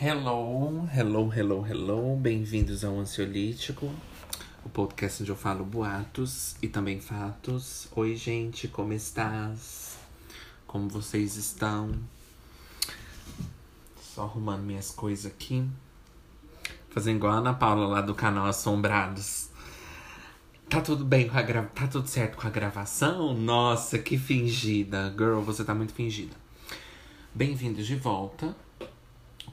Hello, 0.00 0.88
hello, 0.94 1.32
hello, 1.34 1.66
hello. 1.66 2.16
Bem-vindos 2.16 2.84
ao 2.84 2.96
Ansiolítico, 3.00 3.92
o 4.64 4.68
podcast 4.68 5.24
onde 5.24 5.32
eu 5.32 5.36
falo 5.36 5.64
boatos 5.64 6.54
e 6.62 6.68
também 6.68 7.00
fatos. 7.00 7.88
Oi, 7.96 8.14
gente, 8.14 8.68
como 8.68 8.92
estás? 8.92 9.98
Como 10.68 10.88
vocês 10.88 11.34
estão? 11.34 11.90
Só 14.00 14.22
arrumando 14.22 14.62
minhas 14.62 14.92
coisas 14.92 15.26
aqui. 15.26 15.68
Fazendo 16.90 17.16
igual 17.16 17.32
a 17.32 17.38
Ana 17.38 17.54
Paula 17.54 17.88
lá 17.88 18.00
do 18.00 18.14
canal 18.14 18.46
Assombrados. 18.46 19.48
Tá 20.70 20.80
tudo 20.80 21.04
bem 21.04 21.28
com 21.28 21.36
a 21.36 21.42
gra... 21.42 21.64
Tá 21.74 21.88
tudo 21.88 22.06
certo 22.06 22.36
com 22.36 22.46
a 22.46 22.50
gravação? 22.50 23.34
Nossa, 23.34 23.98
que 23.98 24.16
fingida. 24.16 25.12
Girl, 25.18 25.40
você 25.40 25.64
tá 25.64 25.74
muito 25.74 25.92
fingida. 25.92 26.36
Bem-vindos 27.34 27.84
de 27.84 27.96
volta. 27.96 28.54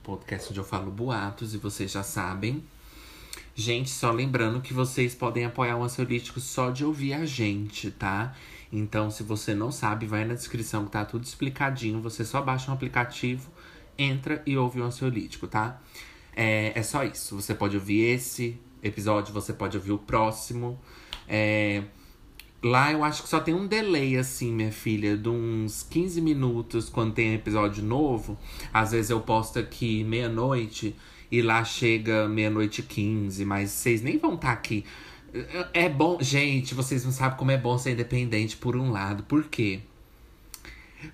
Podcast 0.05 0.51
onde 0.51 0.59
eu 0.59 0.63
falo 0.63 0.91
boatos 0.91 1.55
e 1.55 1.57
vocês 1.57 1.91
já 1.91 2.03
sabem. 2.03 2.63
Gente, 3.55 3.89
só 3.89 4.11
lembrando 4.11 4.61
que 4.61 4.71
vocês 4.71 5.15
podem 5.15 5.45
apoiar 5.45 5.77
o 5.77 5.83
Ansiolítico 5.83 6.39
só 6.39 6.69
de 6.69 6.85
ouvir 6.85 7.13
a 7.13 7.25
gente, 7.25 7.89
tá? 7.89 8.35
Então, 8.71 9.09
se 9.09 9.23
você 9.23 9.55
não 9.55 9.71
sabe, 9.71 10.05
vai 10.05 10.23
na 10.23 10.35
descrição 10.35 10.85
que 10.85 10.91
tá 10.91 11.03
tudo 11.03 11.23
explicadinho. 11.23 11.99
Você 12.01 12.23
só 12.23 12.39
baixa 12.39 12.69
um 12.69 12.75
aplicativo, 12.75 13.49
entra 13.97 14.43
e 14.45 14.55
ouve 14.55 14.79
o 14.79 14.83
Ansiolítico, 14.83 15.47
tá? 15.47 15.81
É, 16.35 16.71
é 16.75 16.83
só 16.83 17.03
isso. 17.03 17.41
Você 17.41 17.55
pode 17.55 17.75
ouvir 17.75 18.01
esse 18.01 18.59
episódio, 18.83 19.33
você 19.33 19.53
pode 19.53 19.75
ouvir 19.75 19.91
o 19.93 19.97
próximo. 19.97 20.79
É, 21.27 21.81
Lá 22.65 22.91
eu 22.91 23.03
acho 23.03 23.21
que 23.21 23.29
só 23.29 23.39
tem 23.39 23.53
um 23.53 23.67
delay, 23.67 24.17
assim, 24.17 24.51
minha 24.51 24.71
filha, 24.71 25.15
de 25.15 25.29
uns 25.29 25.83
15 25.83 26.19
minutos 26.19 26.89
quando 26.89 27.13
tem 27.13 27.35
episódio 27.35 27.83
novo. 27.83 28.35
Às 28.73 28.91
vezes 28.91 29.11
eu 29.11 29.21
posto 29.21 29.59
aqui 29.59 30.03
meia-noite 30.03 30.95
e 31.31 31.43
lá 31.43 31.63
chega 31.63 32.27
meia-noite 32.27 32.81
e 32.81 32.83
15, 32.83 33.45
mas 33.45 33.69
vocês 33.69 34.01
nem 34.01 34.17
vão 34.17 34.33
estar 34.33 34.47
tá 34.47 34.53
aqui. 34.53 34.83
É 35.75 35.87
bom, 35.87 36.17
gente, 36.19 36.73
vocês 36.73 37.05
não 37.05 37.11
sabem 37.11 37.37
como 37.37 37.51
é 37.51 37.57
bom 37.57 37.77
ser 37.77 37.91
independente 37.91 38.57
por 38.57 38.75
um 38.75 38.89
lado. 38.89 39.21
Por 39.21 39.43
quê? 39.43 39.81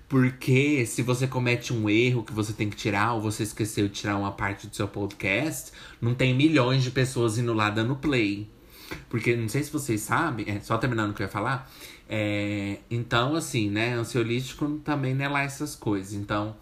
Porque 0.08 0.86
se 0.86 1.02
você 1.02 1.26
comete 1.26 1.70
um 1.70 1.86
erro 1.86 2.24
que 2.24 2.32
você 2.32 2.54
tem 2.54 2.70
que 2.70 2.76
tirar, 2.76 3.12
ou 3.12 3.20
você 3.20 3.42
esqueceu 3.42 3.88
de 3.88 3.92
tirar 3.92 4.16
uma 4.16 4.32
parte 4.32 4.66
do 4.66 4.74
seu 4.74 4.88
podcast, 4.88 5.70
não 6.00 6.14
tem 6.14 6.34
milhões 6.34 6.82
de 6.82 6.90
pessoas 6.90 7.36
indo 7.36 7.52
lá 7.52 7.68
dando 7.68 7.94
play. 7.94 8.48
Porque 9.08 9.36
não 9.36 9.48
sei 9.48 9.62
se 9.62 9.70
vocês 9.70 10.00
sabem, 10.00 10.46
é, 10.48 10.60
só 10.60 10.78
terminando 10.78 11.10
o 11.10 11.14
que 11.14 11.22
eu 11.22 11.26
ia 11.26 11.32
falar. 11.32 11.70
É, 12.08 12.78
então, 12.90 13.34
assim, 13.34 13.70
né? 13.70 13.94
Ansiolítico 13.94 14.80
também 14.84 15.14
não 15.14 15.24
é 15.24 15.28
lá 15.28 15.42
essas 15.42 15.74
coisas. 15.74 16.12
Então, 16.12 16.56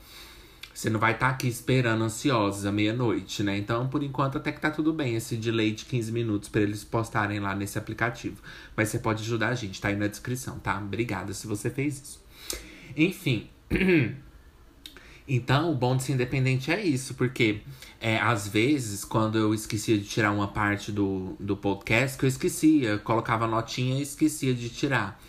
você 0.72 0.88
não 0.88 0.98
vai 0.98 1.12
estar 1.12 1.28
tá 1.28 1.34
aqui 1.34 1.48
esperando 1.48 2.02
ansiosos 2.02 2.64
à 2.64 2.72
meia-noite, 2.72 3.42
né? 3.42 3.58
Então, 3.58 3.88
por 3.88 4.02
enquanto, 4.02 4.38
até 4.38 4.50
que 4.52 4.60
tá 4.60 4.70
tudo 4.70 4.92
bem 4.92 5.14
esse 5.14 5.36
delay 5.36 5.72
de 5.72 5.84
15 5.84 6.10
minutos 6.12 6.48
para 6.48 6.62
eles 6.62 6.84
postarem 6.84 7.40
lá 7.40 7.54
nesse 7.54 7.78
aplicativo. 7.78 8.40
Mas 8.76 8.88
você 8.88 8.98
pode 8.98 9.22
ajudar 9.22 9.48
a 9.48 9.54
gente, 9.54 9.80
tá 9.80 9.88
aí 9.88 9.96
na 9.96 10.06
descrição, 10.06 10.58
tá? 10.58 10.78
Obrigada 10.78 11.34
se 11.34 11.46
você 11.46 11.68
fez 11.68 12.00
isso. 12.00 12.24
Enfim. 12.96 13.50
Então, 15.32 15.70
o 15.70 15.74
bom 15.76 15.96
de 15.96 16.02
ser 16.02 16.14
independente 16.14 16.72
é 16.72 16.84
isso, 16.84 17.14
porque 17.14 17.60
é, 18.00 18.18
às 18.18 18.48
vezes, 18.48 19.04
quando 19.04 19.38
eu 19.38 19.54
esquecia 19.54 19.96
de 19.96 20.02
tirar 20.02 20.32
uma 20.32 20.48
parte 20.48 20.90
do, 20.90 21.36
do 21.38 21.56
podcast, 21.56 22.18
que 22.18 22.24
eu 22.24 22.28
esquecia, 22.28 22.98
colocava 22.98 23.46
notinha 23.46 24.00
e 24.00 24.02
esquecia 24.02 24.52
de 24.52 24.68
tirar. 24.68 25.22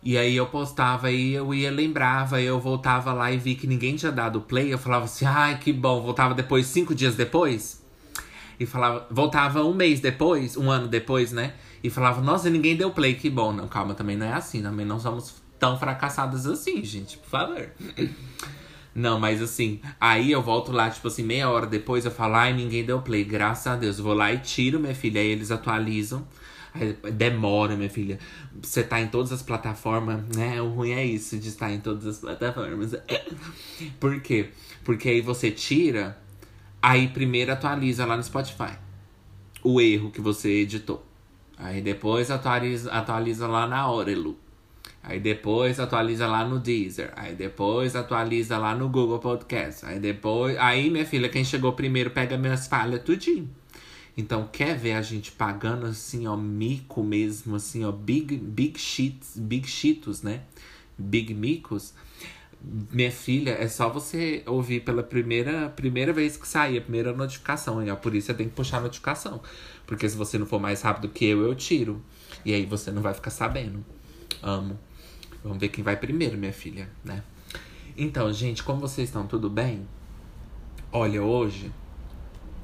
E 0.00 0.16
aí 0.16 0.36
eu 0.36 0.46
postava 0.46 1.10
e 1.10 1.32
eu 1.32 1.52
ia, 1.52 1.72
lembrava, 1.72 2.40
eu 2.40 2.60
voltava 2.60 3.12
lá 3.12 3.32
e 3.32 3.36
vi 3.36 3.56
que 3.56 3.66
ninguém 3.66 3.96
tinha 3.96 4.12
dado 4.12 4.40
play. 4.40 4.72
Eu 4.72 4.78
falava 4.78 5.06
assim, 5.06 5.24
ai, 5.24 5.58
que 5.58 5.72
bom. 5.72 6.00
Voltava 6.02 6.34
depois, 6.34 6.66
cinco 6.66 6.94
dias 6.94 7.16
depois. 7.16 7.82
E 8.60 8.64
falava, 8.64 9.08
voltava 9.10 9.64
um 9.64 9.74
mês 9.74 9.98
depois, 9.98 10.56
um 10.56 10.70
ano 10.70 10.86
depois, 10.86 11.32
né? 11.32 11.54
E 11.82 11.90
falava, 11.90 12.20
nossa, 12.20 12.48
ninguém 12.48 12.76
deu 12.76 12.92
play, 12.92 13.14
que 13.16 13.28
bom. 13.28 13.52
Não, 13.52 13.66
calma, 13.66 13.92
também 13.92 14.16
não 14.16 14.26
é 14.26 14.34
assim, 14.34 14.62
também 14.62 14.86
não 14.86 15.00
somos 15.00 15.34
tão 15.58 15.76
fracassadas 15.76 16.46
assim, 16.46 16.84
gente, 16.84 17.18
por 17.18 17.28
favor. 17.28 17.68
Não, 18.94 19.18
mas 19.18 19.40
assim, 19.40 19.80
aí 20.00 20.30
eu 20.30 20.42
volto 20.42 20.70
lá, 20.70 20.90
tipo 20.90 21.08
assim, 21.08 21.22
meia 21.22 21.48
hora 21.48 21.66
depois 21.66 22.04
eu 22.04 22.10
falo, 22.10 22.34
ai, 22.34 22.52
ninguém 22.52 22.84
deu 22.84 23.00
play, 23.00 23.24
graças 23.24 23.66
a 23.66 23.76
Deus. 23.76 23.98
Eu 23.98 24.04
vou 24.04 24.14
lá 24.14 24.32
e 24.32 24.38
tiro, 24.38 24.78
minha 24.78 24.94
filha, 24.94 25.20
aí 25.20 25.28
eles 25.28 25.50
atualizam. 25.50 26.26
Aí 26.74 26.96
demora, 27.12 27.76
minha 27.76 27.90
filha. 27.90 28.18
Você 28.62 28.82
tá 28.82 29.00
em 29.00 29.08
todas 29.08 29.32
as 29.32 29.42
plataformas, 29.42 30.24
né? 30.34 30.60
O 30.60 30.68
ruim 30.68 30.92
é 30.92 31.04
isso, 31.04 31.38
de 31.38 31.48
estar 31.48 31.70
em 31.72 31.80
todas 31.80 32.06
as 32.06 32.18
plataformas. 32.18 32.94
Por 34.00 34.20
quê? 34.20 34.50
Porque 34.84 35.08
aí 35.08 35.20
você 35.20 35.50
tira, 35.50 36.18
aí 36.80 37.08
primeiro 37.08 37.52
atualiza 37.52 38.04
lá 38.04 38.16
no 38.16 38.22
Spotify 38.22 38.72
o 39.62 39.80
erro 39.80 40.10
que 40.10 40.20
você 40.20 40.48
editou. 40.62 41.04
Aí 41.56 41.80
depois 41.80 42.30
atualiza, 42.30 42.90
atualiza 42.90 43.46
lá 43.46 43.66
na 43.66 43.90
Orelo. 43.90 44.36
Aí 45.02 45.18
depois 45.18 45.80
atualiza 45.80 46.26
lá 46.28 46.44
no 46.44 46.60
Deezer. 46.60 47.12
Aí 47.16 47.34
depois 47.34 47.96
atualiza 47.96 48.56
lá 48.56 48.74
no 48.74 48.88
Google 48.88 49.18
Podcast. 49.18 49.84
Aí 49.84 49.98
depois. 49.98 50.56
Aí, 50.58 50.88
minha 50.90 51.04
filha, 51.04 51.28
quem 51.28 51.44
chegou 51.44 51.72
primeiro 51.72 52.10
pega 52.10 52.38
minhas 52.38 52.68
falhas 52.68 53.02
tudinho. 53.02 53.50
Então, 54.16 54.48
quer 54.52 54.76
ver 54.76 54.92
a 54.92 55.02
gente 55.02 55.32
pagando 55.32 55.86
assim, 55.86 56.26
ó, 56.26 56.36
mico 56.36 57.02
mesmo, 57.02 57.56
assim, 57.56 57.84
ó, 57.84 57.90
big, 57.90 58.36
big 58.36 58.78
shits, 58.78 59.36
big 59.36 59.66
cheetos, 59.66 60.22
né? 60.22 60.42
Big 60.96 61.34
micos. 61.34 61.94
Minha 62.92 63.10
filha, 63.10 63.52
é 63.52 63.66
só 63.66 63.88
você 63.88 64.42
ouvir 64.46 64.80
pela 64.80 65.02
primeira, 65.02 65.68
primeira 65.70 66.12
vez 66.12 66.36
que 66.36 66.46
sair, 66.46 66.78
a 66.78 66.80
primeira 66.82 67.12
notificação. 67.12 67.82
E 67.82 67.88
isso 67.88 68.26
você 68.26 68.34
tem 68.34 68.48
que 68.48 68.54
puxar 68.54 68.78
a 68.78 68.82
notificação. 68.82 69.40
Porque 69.86 70.08
se 70.08 70.16
você 70.16 70.38
não 70.38 70.46
for 70.46 70.60
mais 70.60 70.82
rápido 70.82 71.08
que 71.08 71.24
eu, 71.24 71.42
eu 71.42 71.54
tiro. 71.56 72.00
E 72.44 72.54
aí 72.54 72.66
você 72.66 72.92
não 72.92 73.02
vai 73.02 73.14
ficar 73.14 73.30
sabendo. 73.30 73.84
Amo. 74.42 74.78
Vamos 75.42 75.58
ver 75.58 75.68
quem 75.68 75.82
vai 75.82 75.96
primeiro, 75.96 76.38
minha 76.38 76.52
filha, 76.52 76.88
né? 77.04 77.22
Então, 77.96 78.32
gente, 78.32 78.62
como 78.62 78.80
vocês 78.80 79.08
estão? 79.08 79.26
Tudo 79.26 79.50
bem? 79.50 79.86
Olha, 80.92 81.22
hoje 81.22 81.70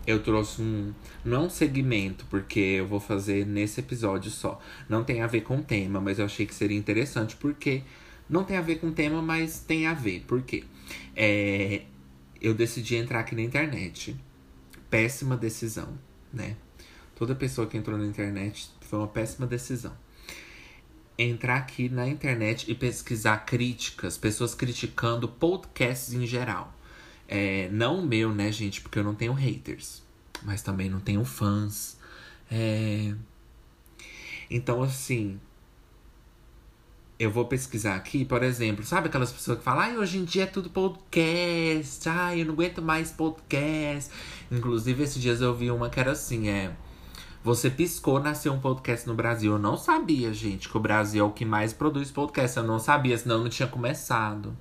eu 0.06 0.22
trouxe 0.22 0.62
um. 0.62 0.94
Não 1.24 1.46
um 1.46 1.50
segmento, 1.50 2.24
porque 2.30 2.60
eu 2.60 2.86
vou 2.86 3.00
fazer 3.00 3.44
nesse 3.44 3.80
episódio 3.80 4.30
só. 4.30 4.60
Não 4.88 5.02
tem 5.02 5.22
a 5.22 5.26
ver 5.26 5.42
com 5.42 5.58
o 5.58 5.62
tema, 5.62 6.00
mas 6.00 6.18
eu 6.18 6.24
achei 6.24 6.46
que 6.46 6.54
seria 6.54 6.78
interessante 6.78 7.36
porque. 7.36 7.82
Não 8.28 8.44
tem 8.44 8.58
a 8.58 8.60
ver 8.60 8.76
com 8.76 8.88
o 8.88 8.92
tema, 8.92 9.22
mas 9.22 9.60
tem 9.60 9.86
a 9.86 9.94
ver. 9.94 10.24
Por 10.26 10.42
quê? 10.42 10.64
É, 11.16 11.82
eu 12.40 12.54
decidi 12.54 12.94
entrar 12.94 13.20
aqui 13.20 13.34
na 13.34 13.42
internet. 13.42 14.14
Péssima 14.90 15.36
decisão, 15.36 15.98
né? 16.32 16.56
Toda 17.16 17.34
pessoa 17.34 17.66
que 17.66 17.76
entrou 17.76 17.98
na 17.98 18.06
internet 18.06 18.70
foi 18.82 18.98
uma 18.98 19.08
péssima 19.08 19.46
decisão 19.46 19.92
entrar 21.18 21.56
aqui 21.56 21.88
na 21.88 22.06
internet 22.08 22.70
e 22.70 22.74
pesquisar 22.74 23.38
críticas, 23.38 24.16
pessoas 24.16 24.54
criticando 24.54 25.26
podcasts 25.28 26.14
em 26.14 26.24
geral. 26.24 26.72
É, 27.26 27.68
não 27.70 27.98
o 27.98 28.06
meu, 28.06 28.32
né, 28.32 28.52
gente, 28.52 28.80
porque 28.80 28.98
eu 28.98 29.04
não 29.04 29.14
tenho 29.14 29.32
haters, 29.32 30.02
mas 30.42 30.62
também 30.62 30.88
não 30.88 31.00
tenho 31.00 31.24
fãs. 31.24 31.98
É... 32.50 33.14
Então, 34.50 34.82
assim, 34.82 35.38
eu 37.18 37.30
vou 37.30 37.46
pesquisar 37.46 37.96
aqui, 37.96 38.24
por 38.24 38.42
exemplo, 38.42 38.84
sabe 38.84 39.08
aquelas 39.08 39.32
pessoas 39.32 39.58
que 39.58 39.64
falam, 39.64 39.82
ai, 39.82 39.98
hoje 39.98 40.18
em 40.18 40.24
dia 40.24 40.44
é 40.44 40.46
tudo 40.46 40.70
podcast, 40.70 42.08
ai, 42.08 42.42
eu 42.42 42.46
não 42.46 42.54
aguento 42.54 42.80
mais 42.80 43.10
podcast. 43.10 44.10
Inclusive, 44.50 45.02
esses 45.02 45.20
dias 45.20 45.40
eu 45.40 45.54
vi 45.54 45.70
uma 45.70 45.90
que 45.90 45.98
era 45.98 46.12
assim, 46.12 46.48
é. 46.48 46.72
Você 47.42 47.70
piscou, 47.70 48.20
nasceu 48.20 48.52
um 48.52 48.60
podcast 48.60 49.06
no 49.06 49.14
Brasil. 49.14 49.52
Eu 49.52 49.58
não 49.58 49.76
sabia, 49.76 50.32
gente, 50.34 50.68
que 50.68 50.76
o 50.76 50.80
Brasil 50.80 51.24
é 51.24 51.28
o 51.28 51.32
que 51.32 51.44
mais 51.44 51.72
produz 51.72 52.10
podcast. 52.10 52.56
Eu 52.56 52.64
não 52.64 52.78
sabia, 52.78 53.16
senão 53.16 53.36
eu 53.36 53.42
não 53.42 53.48
tinha 53.48 53.68
começado. 53.68 54.56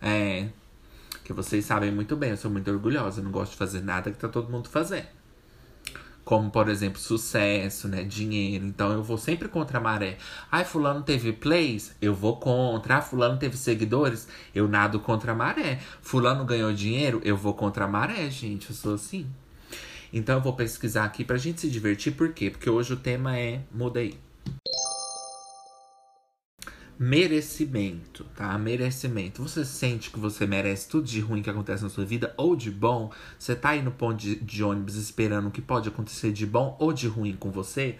É. 0.00 0.48
Que 1.22 1.32
vocês 1.32 1.64
sabem 1.64 1.92
muito 1.92 2.16
bem, 2.16 2.30
eu 2.30 2.36
sou 2.36 2.50
muito 2.50 2.70
orgulhosa. 2.70 3.20
Eu 3.20 3.24
não 3.24 3.30
gosto 3.30 3.52
de 3.52 3.56
fazer 3.56 3.80
nada 3.82 4.10
que 4.10 4.18
tá 4.18 4.28
todo 4.28 4.50
mundo 4.50 4.68
fazendo. 4.68 5.06
Como, 6.24 6.50
por 6.50 6.68
exemplo, 6.68 7.00
sucesso, 7.00 7.88
né? 7.88 8.02
Dinheiro. 8.02 8.64
Então 8.66 8.92
eu 8.92 9.02
vou 9.02 9.16
sempre 9.16 9.48
contra 9.48 9.78
a 9.78 9.80
maré. 9.80 10.18
Ai, 10.50 10.64
fulano 10.64 11.02
teve 11.02 11.32
plays? 11.32 11.94
Eu 12.00 12.14
vou 12.14 12.36
contra. 12.36 12.98
Ah, 12.98 13.02
fulano 13.02 13.38
teve 13.38 13.56
seguidores? 13.56 14.28
Eu 14.54 14.68
nado 14.68 15.00
contra 15.00 15.32
a 15.32 15.34
maré. 15.34 15.80
Fulano 16.00 16.44
ganhou 16.44 16.72
dinheiro? 16.72 17.20
Eu 17.24 17.36
vou 17.36 17.54
contra 17.54 17.84
a 17.84 17.88
maré, 17.88 18.28
gente. 18.30 18.70
Eu 18.70 18.76
sou 18.76 18.94
assim. 18.94 19.26
Então 20.12 20.36
eu 20.36 20.42
vou 20.42 20.52
pesquisar 20.52 21.04
aqui 21.04 21.24
pra 21.24 21.38
gente 21.38 21.60
se 21.60 21.70
divertir, 21.70 22.12
por 22.12 22.32
quê? 22.32 22.50
Porque 22.50 22.68
hoje 22.68 22.92
o 22.92 22.96
tema 22.96 23.38
é 23.38 23.62
mudei. 23.72 24.18
Merecimento, 26.98 28.24
tá? 28.36 28.56
Merecimento. 28.58 29.42
Você 29.42 29.64
sente 29.64 30.10
que 30.10 30.20
você 30.20 30.46
merece 30.46 30.88
tudo 30.88 31.06
de 31.06 31.18
ruim 31.20 31.42
que 31.42 31.50
acontece 31.50 31.82
na 31.82 31.88
sua 31.88 32.04
vida 32.04 32.32
ou 32.36 32.54
de 32.54 32.70
bom? 32.70 33.10
Você 33.38 33.56
tá 33.56 33.70
aí 33.70 33.82
no 33.82 33.90
ponto 33.90 34.18
de, 34.18 34.36
de 34.36 34.62
ônibus 34.62 34.94
esperando 34.96 35.48
o 35.48 35.50
que 35.50 35.62
pode 35.62 35.88
acontecer 35.88 36.30
de 36.30 36.46
bom 36.46 36.76
ou 36.78 36.92
de 36.92 37.08
ruim 37.08 37.34
com 37.34 37.50
você? 37.50 37.96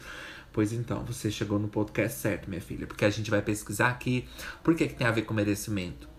Pois 0.52 0.72
então, 0.72 1.02
você 1.04 1.30
chegou 1.30 1.58
no 1.58 1.66
podcast 1.66 2.18
certo, 2.18 2.48
minha 2.48 2.60
filha, 2.60 2.86
porque 2.86 3.06
a 3.06 3.10
gente 3.10 3.30
vai 3.30 3.40
pesquisar 3.40 3.88
aqui 3.88 4.28
por 4.62 4.74
que, 4.74 4.86
que 4.86 4.94
tem 4.94 5.06
a 5.06 5.10
ver 5.10 5.22
com 5.22 5.32
merecimento. 5.32 6.11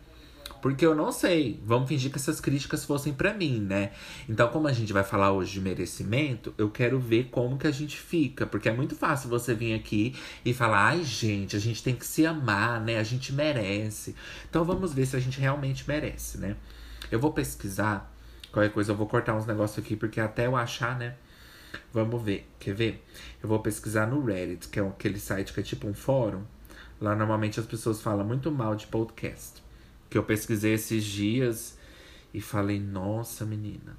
Porque 0.63 0.85
eu 0.85 0.95
não 0.95 1.11
sei. 1.11 1.61
Vamos 1.65 1.89
fingir 1.89 2.09
que 2.09 2.17
essas 2.17 2.39
críticas 2.39 2.85
fossem 2.85 3.11
para 3.11 3.33
mim, 3.33 3.59
né? 3.59 3.91
Então, 4.29 4.47
como 4.47 4.65
a 4.65 4.71
gente 4.71 4.93
vai 4.93 5.03
falar 5.03 5.33
hoje 5.33 5.51
de 5.51 5.59
merecimento, 5.59 6.53
eu 6.57 6.69
quero 6.71 6.97
ver 7.01 7.25
como 7.25 7.57
que 7.57 7.67
a 7.67 7.71
gente 7.71 7.97
fica. 7.97 8.47
Porque 8.47 8.69
é 8.69 8.71
muito 8.71 8.95
fácil 8.95 9.29
você 9.29 9.53
vir 9.53 9.73
aqui 9.73 10.15
e 10.45 10.53
falar: 10.53 10.85
ai, 10.85 11.03
gente, 11.03 11.53
a 11.53 11.59
gente 11.59 11.83
tem 11.83 11.93
que 11.93 12.07
se 12.07 12.25
amar, 12.25 12.79
né? 12.79 12.97
A 12.97 13.03
gente 13.03 13.33
merece. 13.33 14.15
Então, 14.49 14.63
vamos 14.63 14.93
ver 14.93 15.05
se 15.05 15.17
a 15.17 15.19
gente 15.19 15.37
realmente 15.37 15.83
merece, 15.85 16.37
né? 16.37 16.55
Eu 17.11 17.19
vou 17.19 17.33
pesquisar. 17.33 18.09
Qualquer 18.49 18.71
coisa, 18.71 18.93
eu 18.93 18.95
vou 18.95 19.05
cortar 19.05 19.35
uns 19.35 19.45
negócios 19.45 19.83
aqui, 19.83 19.97
porque 19.97 20.21
até 20.21 20.47
eu 20.47 20.55
achar, 20.55 20.97
né? 20.97 21.15
Vamos 21.91 22.23
ver. 22.23 22.49
Quer 22.57 22.73
ver? 22.73 23.05
Eu 23.41 23.49
vou 23.49 23.59
pesquisar 23.59 24.07
no 24.07 24.23
Reddit, 24.23 24.69
que 24.69 24.79
é 24.79 24.87
aquele 24.87 25.19
site 25.19 25.51
que 25.51 25.59
é 25.59 25.63
tipo 25.63 25.85
um 25.89 25.93
fórum. 25.93 26.43
Lá 27.01 27.13
normalmente 27.13 27.59
as 27.59 27.65
pessoas 27.65 28.01
falam 28.01 28.25
muito 28.25 28.49
mal 28.49 28.77
de 28.77 28.87
podcast. 28.87 29.62
Que 30.13 30.17
eu 30.19 30.23
pesquisei 30.23 30.75
esses 30.75 31.03
dias 31.03 31.75
e 32.31 32.39
falei, 32.39 32.79
nossa 32.79 33.47
menina. 33.47 33.97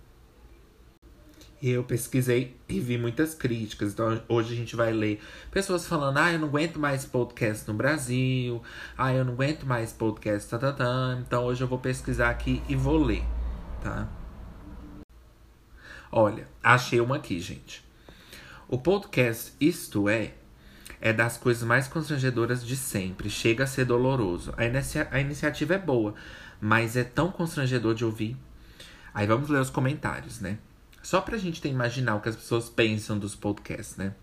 E 1.61 1.69
eu 1.71 1.83
pesquisei 1.83 2.57
e 2.69 2.79
vi 2.79 2.97
muitas 2.97 3.35
críticas. 3.35 3.93
Então 3.93 4.23
hoje 4.29 4.55
a 4.55 4.57
gente 4.57 4.77
vai 4.77 4.93
ler 4.93 5.21
pessoas 5.51 5.89
falando: 5.89 6.19
ah, 6.19 6.33
eu 6.33 6.39
não 6.39 6.47
aguento 6.47 6.79
mais 6.79 7.05
podcast 7.05 7.67
no 7.67 7.75
Brasil. 7.75 8.63
Ah, 8.97 9.13
eu 9.13 9.25
não 9.25 9.33
aguento 9.33 9.67
mais 9.67 9.93
podcast. 9.93 10.49
Tá, 10.49 10.57
tá, 10.57 10.73
tá. 10.73 11.19
Então 11.21 11.47
hoje 11.47 11.65
eu 11.65 11.67
vou 11.67 11.81
pesquisar 11.81 12.31
aqui 12.31 12.63
e 12.69 12.77
vou 12.77 12.97
ler, 12.97 13.25
tá? 13.83 14.09
Olha, 16.13 16.47
achei 16.63 17.01
uma 17.01 17.17
aqui, 17.17 17.41
gente. 17.41 17.85
O 18.69 18.79
podcast 18.79 19.53
Isto 19.61 20.09
É 20.09 20.35
é 21.05 21.13
das 21.13 21.37
coisas 21.37 21.63
mais 21.63 21.87
constrangedoras 21.87 22.65
de 22.65 22.75
sempre. 22.75 23.29
Chega 23.29 23.65
a 23.65 23.67
ser 23.67 23.85
doloroso. 23.85 24.55
A, 24.57 24.65
inicia 24.65 25.07
a 25.11 25.21
iniciativa 25.21 25.75
é 25.75 25.79
boa, 25.79 26.15
mas 26.59 26.97
é 26.97 27.05
tão 27.05 27.31
constrangedor 27.31 27.95
de 27.95 28.07
ouvir. 28.07 28.39
Aí 29.13 29.27
vamos 29.27 29.51
ler 29.51 29.61
os 29.61 29.69
comentários, 29.69 30.41
né? 30.41 30.57
Só 31.03 31.21
pra 31.21 31.37
gente 31.37 31.61
ter 31.61 31.69
imaginar 31.69 32.15
o 32.15 32.23
que 32.23 32.31
as 32.31 32.37
pessoas 32.37 32.71
pensam 32.71 33.19
dos 33.19 33.37
podcasts, 33.37 33.99
né? 33.99 34.15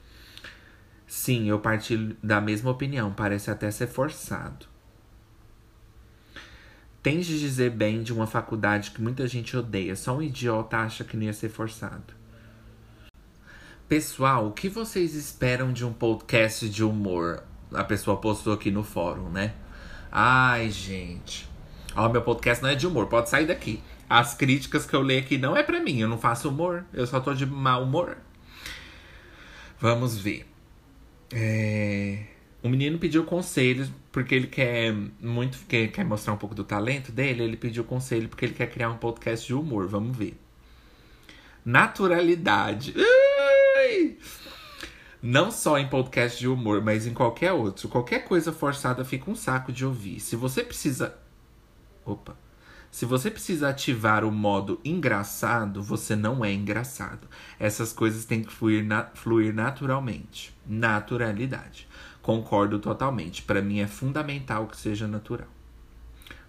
Sim, 1.05 1.47
eu 1.47 1.59
partilho 1.59 2.17
da 2.23 2.41
mesma 2.41 2.71
opinião. 2.71 3.13
Parece 3.13 3.51
até 3.51 3.69
ser 3.69 3.85
forçado. 3.85 4.65
Tens 7.03 7.27
de 7.27 7.39
dizer 7.39 7.69
bem 7.69 8.01
de 8.01 8.11
uma 8.11 8.25
faculdade 8.25 8.89
que 8.89 9.03
muita 9.03 9.27
gente 9.27 9.55
odeia. 9.55 9.95
Só 9.95 10.17
um 10.17 10.21
idiota 10.23 10.77
acha 10.77 11.03
que 11.03 11.15
não 11.15 11.25
ia 11.25 11.33
ser 11.33 11.49
forçado. 11.49 12.20
Pessoal, 13.91 14.47
o 14.47 14.51
que 14.53 14.69
vocês 14.69 15.15
esperam 15.15 15.73
de 15.73 15.85
um 15.85 15.91
podcast 15.91 16.69
de 16.69 16.81
humor? 16.81 17.43
A 17.73 17.83
pessoa 17.83 18.15
postou 18.15 18.53
aqui 18.53 18.71
no 18.71 18.85
fórum, 18.85 19.27
né? 19.27 19.53
Ai, 20.09 20.69
gente. 20.69 21.45
Ó, 21.93 22.07
meu 22.07 22.21
podcast 22.21 22.63
não 22.63 22.69
é 22.69 22.75
de 22.75 22.87
humor, 22.87 23.07
pode 23.07 23.29
sair 23.29 23.45
daqui. 23.45 23.83
As 24.09 24.33
críticas 24.33 24.85
que 24.85 24.95
eu 24.95 25.01
leio 25.01 25.19
aqui 25.19 25.37
não 25.37 25.57
é 25.57 25.61
pra 25.61 25.81
mim, 25.81 25.99
eu 25.99 26.07
não 26.07 26.17
faço 26.17 26.47
humor, 26.47 26.85
eu 26.93 27.05
só 27.05 27.19
tô 27.19 27.33
de 27.33 27.45
mau 27.45 27.83
humor. 27.83 28.15
Vamos 29.77 30.17
ver. 30.17 30.47
É... 31.33 32.27
O 32.63 32.69
menino 32.69 32.97
pediu 32.97 33.25
conselhos 33.25 33.91
porque 34.09 34.33
ele 34.33 34.47
quer 34.47 34.95
muito 35.19 35.57
quer, 35.67 35.89
quer 35.89 36.05
mostrar 36.05 36.31
um 36.31 36.37
pouco 36.37 36.55
do 36.55 36.63
talento 36.63 37.11
dele. 37.11 37.43
Ele 37.43 37.57
pediu 37.57 37.83
conselho 37.83 38.29
porque 38.29 38.45
ele 38.45 38.53
quer 38.53 38.67
criar 38.67 38.89
um 38.89 38.97
podcast 38.97 39.45
de 39.45 39.53
humor. 39.53 39.85
Vamos 39.89 40.15
ver. 40.15 40.39
Naturalidade. 41.65 42.91
Uh! 42.91 43.30
Não 45.21 45.51
só 45.51 45.77
em 45.77 45.87
podcast 45.87 46.39
de 46.39 46.47
humor, 46.47 46.81
mas 46.83 47.05
em 47.05 47.13
qualquer 47.13 47.53
outro. 47.53 47.87
Qualquer 47.87 48.25
coisa 48.25 48.51
forçada 48.51 49.05
fica 49.05 49.29
um 49.29 49.35
saco 49.35 49.71
de 49.71 49.85
ouvir. 49.85 50.19
Se 50.19 50.35
você 50.35 50.63
precisa. 50.63 51.15
Opa. 52.03 52.35
Se 52.89 53.05
você 53.05 53.31
precisa 53.31 53.69
ativar 53.69 54.25
o 54.25 54.31
modo 54.31 54.81
engraçado, 54.83 55.81
você 55.81 56.15
não 56.15 56.43
é 56.43 56.51
engraçado. 56.51 57.27
Essas 57.57 57.93
coisas 57.93 58.25
têm 58.25 58.43
que 58.43 58.51
fluir, 58.51 58.83
na... 58.83 59.05
fluir 59.13 59.53
naturalmente. 59.53 60.53
Naturalidade. 60.67 61.87
Concordo 62.21 62.79
totalmente. 62.79 63.43
Para 63.43 63.61
mim 63.61 63.79
é 63.79 63.87
fundamental 63.87 64.67
que 64.67 64.75
seja 64.75 65.07
natural. 65.07 65.47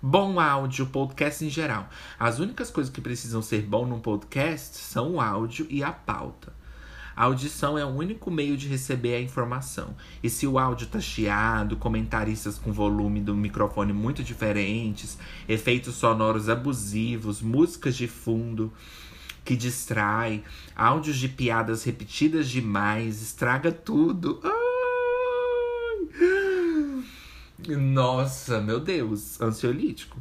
Bom 0.00 0.40
áudio, 0.40 0.86
podcast 0.86 1.44
em 1.44 1.48
geral. 1.48 1.88
As 2.18 2.40
únicas 2.40 2.70
coisas 2.70 2.92
que 2.92 3.00
precisam 3.00 3.40
ser 3.40 3.62
bom 3.62 3.86
num 3.86 4.00
podcast 4.00 4.78
são 4.78 5.12
o 5.12 5.20
áudio 5.20 5.64
e 5.70 5.84
a 5.84 5.92
pauta. 5.92 6.52
A 7.14 7.24
audição 7.24 7.76
é 7.76 7.84
o 7.84 7.88
único 7.88 8.30
meio 8.30 8.56
de 8.56 8.68
receber 8.68 9.14
a 9.14 9.20
informação. 9.20 9.94
E 10.22 10.30
se 10.30 10.46
o 10.46 10.58
áudio 10.58 10.86
tá 10.86 11.00
chiado, 11.00 11.76
comentaristas 11.76 12.58
com 12.58 12.72
volume 12.72 13.20
do 13.20 13.34
microfone 13.34 13.92
muito 13.92 14.22
diferentes, 14.22 15.18
efeitos 15.48 15.94
sonoros 15.94 16.48
abusivos, 16.48 17.42
músicas 17.42 17.96
de 17.96 18.08
fundo 18.08 18.72
que 19.44 19.56
distrai, 19.56 20.44
áudios 20.76 21.16
de 21.16 21.28
piadas 21.28 21.84
repetidas 21.84 22.48
demais, 22.48 23.20
estraga 23.20 23.72
tudo. 23.72 24.40
Ai! 24.44 24.52
Nossa, 27.76 28.60
meu 28.60 28.80
Deus, 28.80 29.40
ansiolítico. 29.40 30.20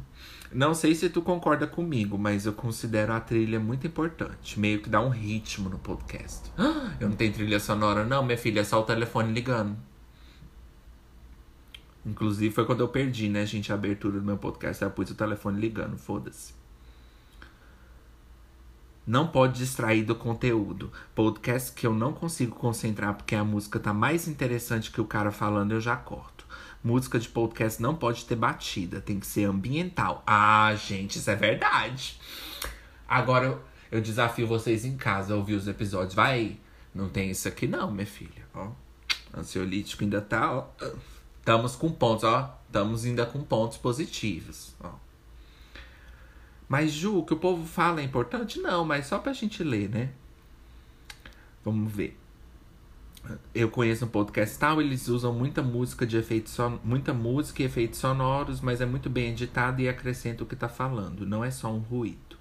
Não 0.54 0.74
sei 0.74 0.94
se 0.94 1.08
tu 1.08 1.22
concorda 1.22 1.66
comigo, 1.66 2.18
mas 2.18 2.44
eu 2.44 2.52
considero 2.52 3.12
a 3.12 3.20
trilha 3.20 3.58
muito 3.58 3.86
importante. 3.86 4.60
Meio 4.60 4.82
que 4.82 4.88
dá 4.90 5.00
um 5.00 5.08
ritmo 5.08 5.70
no 5.70 5.78
podcast. 5.78 6.50
Eu 7.00 7.08
não 7.08 7.16
tenho 7.16 7.32
trilha 7.32 7.58
sonora, 7.58 8.04
não, 8.04 8.22
minha 8.22 8.38
filha, 8.38 8.60
é 8.60 8.64
só 8.64 8.80
o 8.80 8.84
telefone 8.84 9.32
ligando. 9.32 9.76
Inclusive 12.04 12.54
foi 12.54 12.64
quando 12.64 12.80
eu 12.80 12.88
perdi, 12.88 13.28
né, 13.28 13.46
gente, 13.46 13.72
a 13.72 13.74
abertura 13.76 14.18
do 14.18 14.24
meu 14.24 14.36
podcast. 14.36 14.82
Eu 14.82 14.90
pus 14.90 15.10
o 15.10 15.14
telefone 15.14 15.60
ligando, 15.60 15.96
foda-se. 15.96 16.52
Não 19.06 19.26
pode 19.26 19.58
distrair 19.58 20.04
do 20.04 20.14
conteúdo. 20.14 20.92
Podcast 21.14 21.72
que 21.72 21.86
eu 21.86 21.94
não 21.94 22.12
consigo 22.12 22.54
concentrar 22.54 23.14
porque 23.14 23.34
a 23.34 23.44
música 23.44 23.80
tá 23.80 23.92
mais 23.92 24.28
interessante 24.28 24.92
que 24.92 25.00
o 25.00 25.06
cara 25.06 25.32
falando, 25.32 25.72
eu 25.72 25.80
já 25.80 25.96
corto. 25.96 26.41
Música 26.84 27.18
de 27.18 27.28
podcast 27.28 27.80
não 27.80 27.94
pode 27.94 28.24
ter 28.24 28.34
batida, 28.34 29.00
tem 29.00 29.20
que 29.20 29.26
ser 29.26 29.44
ambiental. 29.44 30.22
Ah, 30.26 30.74
gente, 30.74 31.18
isso 31.18 31.30
é 31.30 31.36
verdade. 31.36 32.18
Agora 33.08 33.46
eu, 33.46 33.62
eu 33.92 34.00
desafio 34.00 34.48
vocês 34.48 34.84
em 34.84 34.96
casa 34.96 35.32
a 35.32 35.36
ouvir 35.36 35.54
os 35.54 35.68
episódios. 35.68 36.14
Vai, 36.14 36.58
não 36.92 37.08
tem 37.08 37.30
isso 37.30 37.46
aqui 37.46 37.68
não, 37.68 37.90
minha 37.92 38.06
filha. 38.06 38.44
Ó, 38.52 38.70
ansiolítico 39.32 40.02
ainda 40.02 40.20
tá, 40.20 40.52
ó. 40.52 40.66
Estamos 41.38 41.76
com 41.76 41.92
pontos, 41.92 42.24
ó. 42.24 42.58
Estamos 42.66 43.04
ainda 43.04 43.26
com 43.26 43.44
pontos 43.44 43.78
positivos, 43.78 44.74
ó. 44.80 44.92
Mas, 46.68 46.90
Ju, 46.90 47.18
o 47.18 47.24
que 47.24 47.34
o 47.34 47.38
povo 47.38 47.64
fala 47.64 48.00
é 48.00 48.04
importante? 48.04 48.58
Não, 48.58 48.84
mas 48.84 49.06
só 49.06 49.18
pra 49.18 49.32
gente 49.32 49.62
ler, 49.62 49.88
né? 49.88 50.10
Vamos 51.64 51.92
ver 51.92 52.21
eu 53.54 53.70
conheço 53.70 54.04
um 54.04 54.08
podcast 54.08 54.58
tal, 54.58 54.80
eles 54.80 55.08
usam 55.08 55.32
muita 55.32 55.62
música 55.62 56.06
de 56.06 56.16
efeitos 56.16 56.52
son... 56.52 56.78
muita 56.82 57.12
música 57.14 57.62
e 57.62 57.66
efeitos 57.66 57.98
sonoros, 57.98 58.60
mas 58.60 58.80
é 58.80 58.86
muito 58.86 59.08
bem 59.08 59.30
editado 59.30 59.80
e 59.80 59.88
acrescenta 59.88 60.42
o 60.42 60.46
que 60.46 60.54
está 60.54 60.68
falando, 60.68 61.26
não 61.26 61.44
é 61.44 61.50
só 61.50 61.72
um 61.72 61.78
ruído. 61.78 62.36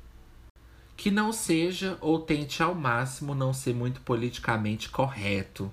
Que 0.98 1.10
não 1.10 1.32
seja 1.32 1.98
ou 2.02 2.20
tente 2.20 2.62
ao 2.62 2.76
máximo 2.76 3.34
não 3.34 3.54
ser 3.54 3.74
muito 3.74 4.02
politicamente 4.02 4.90
correto. 4.90 5.72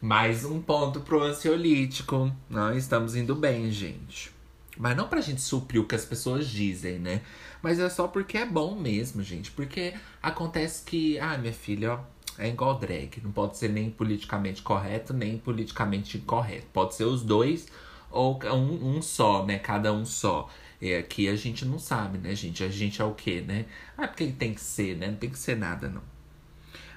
Mais 0.00 0.44
um 0.44 0.60
ponto 0.60 1.00
pro 1.00 1.22
ansiolítico. 1.22 2.30
Nós 2.48 2.76
estamos 2.76 3.16
indo 3.16 3.34
bem, 3.34 3.70
gente. 3.70 4.30
Mas 4.76 4.96
não 4.96 5.08
pra 5.08 5.20
gente 5.20 5.40
suprir 5.40 5.82
o 5.82 5.86
que 5.86 5.96
as 5.96 6.04
pessoas 6.04 6.46
dizem, 6.46 7.00
né? 7.00 7.22
Mas 7.60 7.80
é 7.80 7.88
só 7.88 8.06
porque 8.06 8.38
é 8.38 8.46
bom 8.46 8.78
mesmo, 8.78 9.22
gente. 9.24 9.50
Porque 9.50 9.94
acontece 10.22 10.84
que, 10.84 11.18
ah, 11.18 11.36
minha 11.36 11.52
filha, 11.52 11.94
ó, 11.94 12.00
é 12.38 12.48
igual 12.48 12.78
drag. 12.78 13.20
Não 13.22 13.32
pode 13.32 13.56
ser 13.58 13.68
nem 13.68 13.90
politicamente 13.90 14.62
correto, 14.62 15.12
nem 15.12 15.38
politicamente 15.38 16.18
incorreto. 16.18 16.66
Pode 16.72 16.94
ser 16.94 17.04
os 17.04 17.22
dois 17.22 17.68
ou 18.10 18.38
um, 18.44 18.96
um 18.96 19.02
só, 19.02 19.44
né? 19.44 19.58
Cada 19.58 19.92
um 19.92 20.04
só. 20.06 20.48
E 20.80 20.94
aqui 20.94 21.28
a 21.28 21.36
gente 21.36 21.64
não 21.64 21.78
sabe, 21.78 22.18
né, 22.18 22.34
gente? 22.34 22.62
A 22.62 22.68
gente 22.68 23.02
é 23.02 23.04
o 23.04 23.14
quê, 23.14 23.42
né? 23.46 23.66
Ah, 23.96 24.06
porque 24.06 24.28
tem 24.28 24.54
que 24.54 24.60
ser, 24.60 24.96
né? 24.96 25.08
Não 25.08 25.16
tem 25.16 25.30
que 25.30 25.38
ser 25.38 25.56
nada, 25.56 25.88
não. 25.88 26.02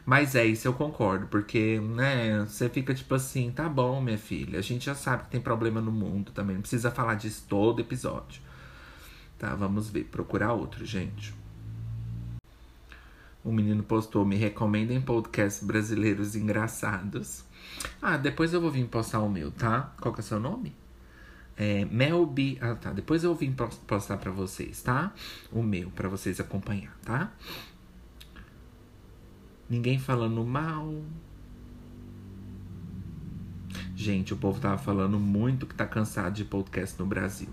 Mas 0.05 0.35
é 0.35 0.45
isso, 0.45 0.67
eu 0.67 0.73
concordo, 0.73 1.27
porque, 1.27 1.79
né, 1.79 2.43
você 2.45 2.67
fica 2.69 2.93
tipo 2.93 3.13
assim, 3.13 3.51
tá 3.51 3.69
bom, 3.69 4.01
minha 4.01 4.17
filha, 4.17 4.57
a 4.57 4.61
gente 4.61 4.85
já 4.85 4.95
sabe 4.95 5.25
que 5.25 5.29
tem 5.29 5.39
problema 5.39 5.79
no 5.79 5.91
mundo 5.91 6.31
também, 6.31 6.55
não 6.55 6.61
precisa 6.61 6.89
falar 6.91 7.15
disso 7.15 7.45
todo 7.47 7.81
episódio. 7.81 8.41
Tá, 9.37 9.55
vamos 9.55 9.89
ver, 9.89 10.05
procurar 10.05 10.53
outro, 10.53 10.85
gente. 10.85 11.33
O 13.43 13.51
menino 13.51 13.83
postou: 13.83 14.25
Me 14.25 14.35
recomendem 14.35 15.01
podcasts 15.01 15.63
brasileiros 15.63 16.35
engraçados. 16.35 17.43
Ah, 18.01 18.17
depois 18.17 18.53
eu 18.53 18.61
vou 18.61 18.69
vir 18.71 18.85
postar 18.87 19.19
o 19.19 19.29
meu, 19.29 19.51
tá? 19.51 19.93
Qual 19.99 20.13
que 20.13 20.19
é 20.19 20.23
o 20.23 20.25
seu 20.25 20.39
nome? 20.39 20.75
É, 21.57 21.85
Melby. 21.85 22.57
Ah, 22.61 22.75
tá. 22.75 22.91
Depois 22.91 23.23
eu 23.23 23.33
vim 23.35 23.51
postar 23.87 24.17
pra 24.17 24.31
vocês, 24.31 24.81
tá? 24.81 25.13
O 25.51 25.61
meu, 25.63 25.89
pra 25.91 26.07
vocês 26.07 26.39
acompanhar, 26.39 26.95
tá? 27.03 27.31
Ninguém 29.69 29.97
falando 29.99 30.43
mal. 30.43 30.93
Gente, 33.95 34.33
o 34.33 34.37
povo 34.37 34.59
tava 34.59 34.77
falando 34.77 35.19
muito 35.19 35.65
que 35.65 35.75
tá 35.75 35.85
cansado 35.85 36.33
de 36.33 36.43
podcast 36.45 36.99
no 36.99 37.05
Brasil. 37.05 37.49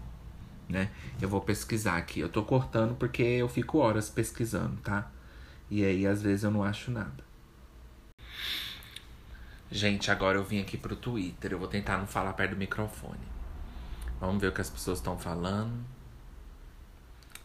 né? 0.69 0.91
Eu 1.21 1.29
vou 1.29 1.41
pesquisar 1.41 1.97
aqui. 1.97 2.21
Eu 2.21 2.29
tô 2.29 2.43
cortando 2.43 2.95
porque 2.97 3.23
eu 3.23 3.49
fico 3.49 3.79
horas 3.79 4.09
pesquisando, 4.11 4.77
tá? 4.83 5.11
E 5.71 5.85
aí, 5.85 6.07
às 6.07 6.23
vezes, 6.23 6.45
eu 6.45 6.51
não 6.51 6.63
acho 6.63 6.91
nada. 6.91 7.29
Gente, 9.71 10.11
agora 10.11 10.39
eu 10.39 10.45
vim 10.45 10.61
aqui 10.61 10.79
pro 10.79 10.97
Twitter. 10.97 11.53
Eu 11.53 11.59
vou 11.59 11.69
tentar 11.69 11.99
não 11.99 12.07
falar 12.07 12.33
perto 12.33 12.53
do 12.53 12.57
microfone. 12.57 13.21
Vamos 14.19 14.41
ver 14.41 14.49
o 14.49 14.53
que 14.53 14.61
as 14.61 14.71
pessoas 14.71 14.99
estão 14.99 15.19
falando. 15.19 15.85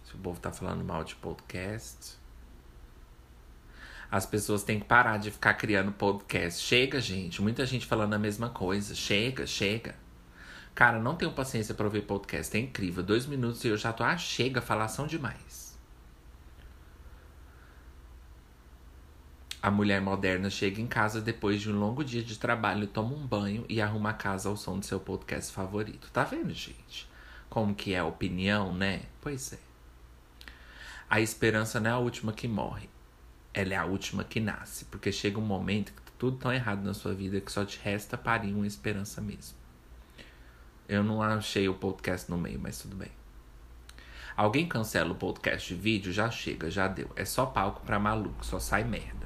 Se 0.05 0.15
o 0.15 0.17
povo 0.17 0.39
tá 0.39 0.51
falando 0.51 0.83
mal 0.85 1.03
de 1.03 1.15
podcast. 1.15 2.17
As 4.09 4.25
pessoas 4.25 4.63
têm 4.63 4.79
que 4.79 4.85
parar 4.85 5.17
de 5.17 5.31
ficar 5.31 5.55
criando 5.55 5.91
podcast. 5.91 6.61
Chega, 6.61 7.01
gente. 7.01 7.41
Muita 7.41 7.65
gente 7.65 7.85
falando 7.85 8.13
a 8.13 8.19
mesma 8.19 8.49
coisa. 8.49 8.95
Chega, 8.95 9.45
chega. 9.45 9.95
Cara, 10.73 10.99
não 10.99 11.15
tenho 11.15 11.31
paciência 11.33 11.75
para 11.75 11.85
ouvir 11.85 12.03
podcast. 12.03 12.55
É 12.55 12.59
incrível. 12.59 13.03
Dois 13.03 13.25
minutos 13.25 13.63
e 13.65 13.67
eu 13.67 13.77
já 13.77 13.91
tô. 13.91 14.03
Ah, 14.03 14.17
chega, 14.17 14.61
falação 14.61 15.07
demais. 15.07 15.62
A 19.63 19.71
mulher 19.71 20.01
moderna 20.01 20.49
chega 20.49 20.81
em 20.81 20.87
casa 20.87 21.21
depois 21.21 21.61
de 21.61 21.71
um 21.71 21.79
longo 21.79 22.03
dia 22.03 22.21
de 22.21 22.37
trabalho, 22.37 22.85
toma 22.85 23.15
um 23.15 23.25
banho 23.25 23.65
e 23.69 23.81
arruma 23.81 24.09
a 24.09 24.13
casa 24.13 24.49
ao 24.49 24.57
som 24.57 24.77
do 24.77 24.85
seu 24.85 24.99
podcast 24.99 25.53
favorito. 25.53 26.11
Tá 26.11 26.25
vendo, 26.25 26.53
gente? 26.53 27.09
Como 27.49 27.73
que 27.73 27.93
é 27.93 27.99
a 27.99 28.05
opinião, 28.05 28.75
né? 28.75 29.03
Pois 29.21 29.53
é. 29.53 29.59
A 31.09 31.21
esperança 31.21 31.79
não 31.79 31.89
é 31.89 31.93
a 31.93 31.97
última 31.97 32.33
que 32.33 32.45
morre. 32.45 32.89
Ela 33.53 33.75
é 33.75 33.77
a 33.77 33.85
última 33.85 34.25
que 34.25 34.41
nasce. 34.41 34.83
Porque 34.83 35.13
chega 35.13 35.39
um 35.39 35.45
momento 35.45 35.93
que 35.93 36.01
tá 36.01 36.11
tudo 36.19 36.35
tão 36.35 36.51
errado 36.51 36.83
na 36.83 36.93
sua 36.93 37.13
vida 37.13 37.39
que 37.39 37.49
só 37.49 37.63
te 37.63 37.79
resta 37.81 38.17
parir 38.17 38.53
uma 38.53 38.67
esperança 38.67 39.21
mesmo. 39.21 39.55
Eu 40.89 41.05
não 41.05 41.21
achei 41.21 41.69
o 41.69 41.73
podcast 41.73 42.29
no 42.29 42.37
meio, 42.37 42.59
mas 42.59 42.79
tudo 42.79 42.97
bem. 42.97 43.11
Alguém 44.35 44.67
cancela 44.67 45.13
o 45.13 45.15
podcast 45.15 45.73
de 45.73 45.79
vídeo, 45.79 46.11
já 46.11 46.29
chega, 46.29 46.69
já 46.69 46.85
deu. 46.85 47.09
É 47.15 47.23
só 47.23 47.45
palco 47.45 47.81
pra 47.85 47.97
maluco, 47.97 48.45
só 48.45 48.59
sai 48.59 48.83
merda. 48.83 49.22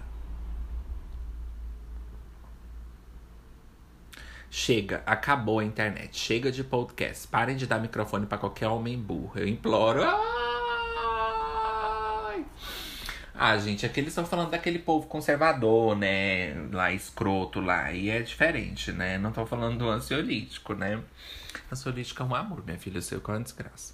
Chega, 4.59 5.03
acabou 5.05 5.59
a 5.59 5.63
internet. 5.63 6.17
Chega 6.17 6.51
de 6.51 6.63
podcast. 6.63 7.27
Parem 7.27 7.55
de 7.55 7.67
dar 7.67 7.79
microfone 7.79 8.25
para 8.25 8.39
qualquer 8.39 8.67
homem 8.67 8.97
burro. 8.97 9.33
Eu 9.35 9.47
imploro. 9.47 10.01
Ai! 10.03 10.17
Ah, 13.35 13.55
gente, 13.59 13.85
aqui 13.85 13.99
eles 13.99 14.09
estão 14.09 14.25
falando 14.25 14.49
daquele 14.49 14.79
povo 14.79 15.05
conservador, 15.05 15.95
né? 15.95 16.55
Lá, 16.71 16.91
escroto 16.91 17.61
lá. 17.61 17.91
E 17.91 18.09
é 18.09 18.19
diferente, 18.23 18.91
né? 18.91 19.19
Não 19.19 19.29
estão 19.29 19.45
falando 19.45 19.77
do 19.77 19.87
ansiolítico, 19.87 20.73
né? 20.73 21.03
Ansiolítico 21.71 22.23
é 22.23 22.25
um 22.25 22.33
amor, 22.33 22.65
minha 22.65 22.79
filha. 22.79 22.97
Eu 22.97 23.03
sei 23.03 23.19
que 23.19 23.29
é 23.29 23.33
uma 23.35 23.43
desgraça. 23.43 23.93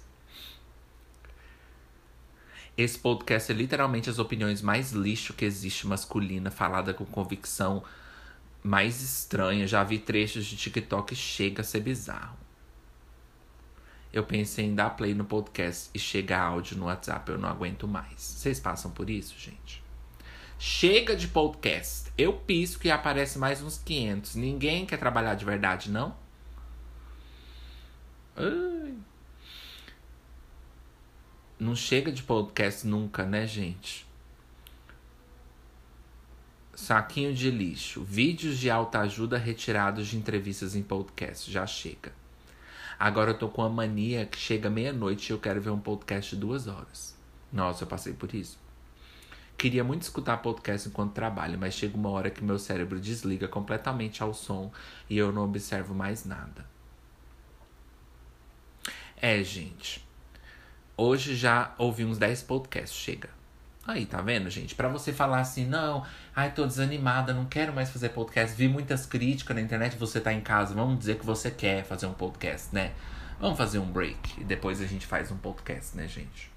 Esse 2.74 2.98
podcast 2.98 3.52
é 3.52 3.54
literalmente 3.54 4.08
as 4.08 4.18
opiniões 4.18 4.62
mais 4.62 4.92
lixo 4.92 5.34
que 5.34 5.44
existe 5.44 5.86
masculina, 5.86 6.50
falada 6.50 6.94
com 6.94 7.04
convicção 7.04 7.84
mais 8.64 9.02
estranha. 9.02 9.66
Já 9.66 9.84
vi 9.84 9.98
trechos 9.98 10.46
de 10.46 10.56
TikTok 10.56 11.14
chega 11.14 11.60
a 11.60 11.64
ser 11.64 11.80
bizarro. 11.80 12.36
Eu 14.10 14.24
pensei 14.24 14.64
em 14.64 14.74
dar 14.74 14.90
play 14.90 15.12
no 15.12 15.24
podcast 15.24 15.90
e 15.92 15.98
chega 15.98 16.38
áudio 16.40 16.78
no 16.78 16.86
WhatsApp, 16.86 17.30
eu 17.30 17.36
não 17.36 17.48
aguento 17.48 17.86
mais. 17.86 18.20
Vocês 18.20 18.58
passam 18.58 18.90
por 18.90 19.10
isso, 19.10 19.38
gente? 19.38 19.82
Chega 20.58 21.14
de 21.16 21.28
podcast. 21.28 22.10
Eu 22.16 22.32
pisco 22.32 22.86
e 22.86 22.90
aparece 22.90 23.38
mais 23.38 23.60
uns 23.60 23.76
500. 23.76 24.36
Ninguém 24.36 24.86
quer 24.86 24.98
trabalhar 24.98 25.34
de 25.34 25.44
verdade, 25.44 25.90
não? 25.90 26.16
Ai. 28.36 28.94
Não 31.58 31.74
chega 31.74 32.12
de 32.12 32.22
podcast 32.22 32.86
nunca, 32.86 33.24
né, 33.24 33.46
gente? 33.46 34.06
Saquinho 36.76 37.32
de 37.32 37.50
lixo. 37.50 38.02
Vídeos 38.02 38.58
de 38.58 38.68
alta 38.68 39.00
ajuda 39.00 39.38
retirados 39.38 40.08
de 40.08 40.16
entrevistas 40.16 40.74
em 40.74 40.82
podcast. 40.82 41.50
Já 41.50 41.66
chega. 41.66 42.12
Agora 42.98 43.30
eu 43.30 43.38
tô 43.38 43.48
com 43.48 43.62
a 43.62 43.68
mania 43.68 44.26
que 44.26 44.38
chega 44.38 44.68
meia-noite 44.68 45.30
e 45.30 45.32
eu 45.32 45.38
quero 45.38 45.60
ver 45.60 45.70
um 45.70 45.78
podcast 45.78 46.34
de 46.34 46.40
duas 46.40 46.66
horas. 46.66 47.16
Nossa, 47.52 47.84
eu 47.84 47.88
passei 47.88 48.12
por 48.12 48.34
isso. 48.34 48.58
Queria 49.56 49.84
muito 49.84 50.02
escutar 50.02 50.38
podcast 50.38 50.88
enquanto 50.88 51.12
trabalho, 51.12 51.58
mas 51.58 51.74
chega 51.74 51.96
uma 51.96 52.10
hora 52.10 52.30
que 52.30 52.42
meu 52.42 52.58
cérebro 52.58 52.98
desliga 52.98 53.46
completamente 53.46 54.22
ao 54.22 54.34
som 54.34 54.72
e 55.08 55.16
eu 55.16 55.32
não 55.32 55.44
observo 55.44 55.94
mais 55.94 56.24
nada. 56.24 56.66
É, 59.16 59.42
gente. 59.42 60.04
Hoje 60.96 61.36
já 61.36 61.74
ouvi 61.78 62.04
uns 62.04 62.18
10 62.18 62.42
podcasts, 62.42 62.98
chega. 62.98 63.30
Aí, 63.86 64.06
tá 64.06 64.22
vendo, 64.22 64.48
gente? 64.48 64.74
Para 64.74 64.88
você 64.88 65.12
falar 65.12 65.40
assim, 65.40 65.66
não, 65.66 66.06
ai, 66.34 66.50
tô 66.52 66.66
desanimada, 66.66 67.34
não 67.34 67.44
quero 67.44 67.72
mais 67.72 67.90
fazer 67.90 68.08
podcast. 68.10 68.56
Vi 68.56 68.66
muitas 68.66 69.04
críticas 69.04 69.54
na 69.54 69.60
internet, 69.60 69.96
você 69.96 70.20
tá 70.20 70.32
em 70.32 70.40
casa, 70.40 70.74
vamos 70.74 70.98
dizer 70.98 71.18
que 71.18 71.26
você 71.26 71.50
quer 71.50 71.84
fazer 71.84 72.06
um 72.06 72.14
podcast, 72.14 72.74
né? 72.74 72.92
Vamos 73.38 73.58
fazer 73.58 73.78
um 73.78 73.86
break 73.86 74.40
e 74.40 74.44
depois 74.44 74.80
a 74.80 74.86
gente 74.86 75.06
faz 75.06 75.30
um 75.30 75.36
podcast, 75.36 75.94
né, 75.96 76.08
gente? 76.08 76.53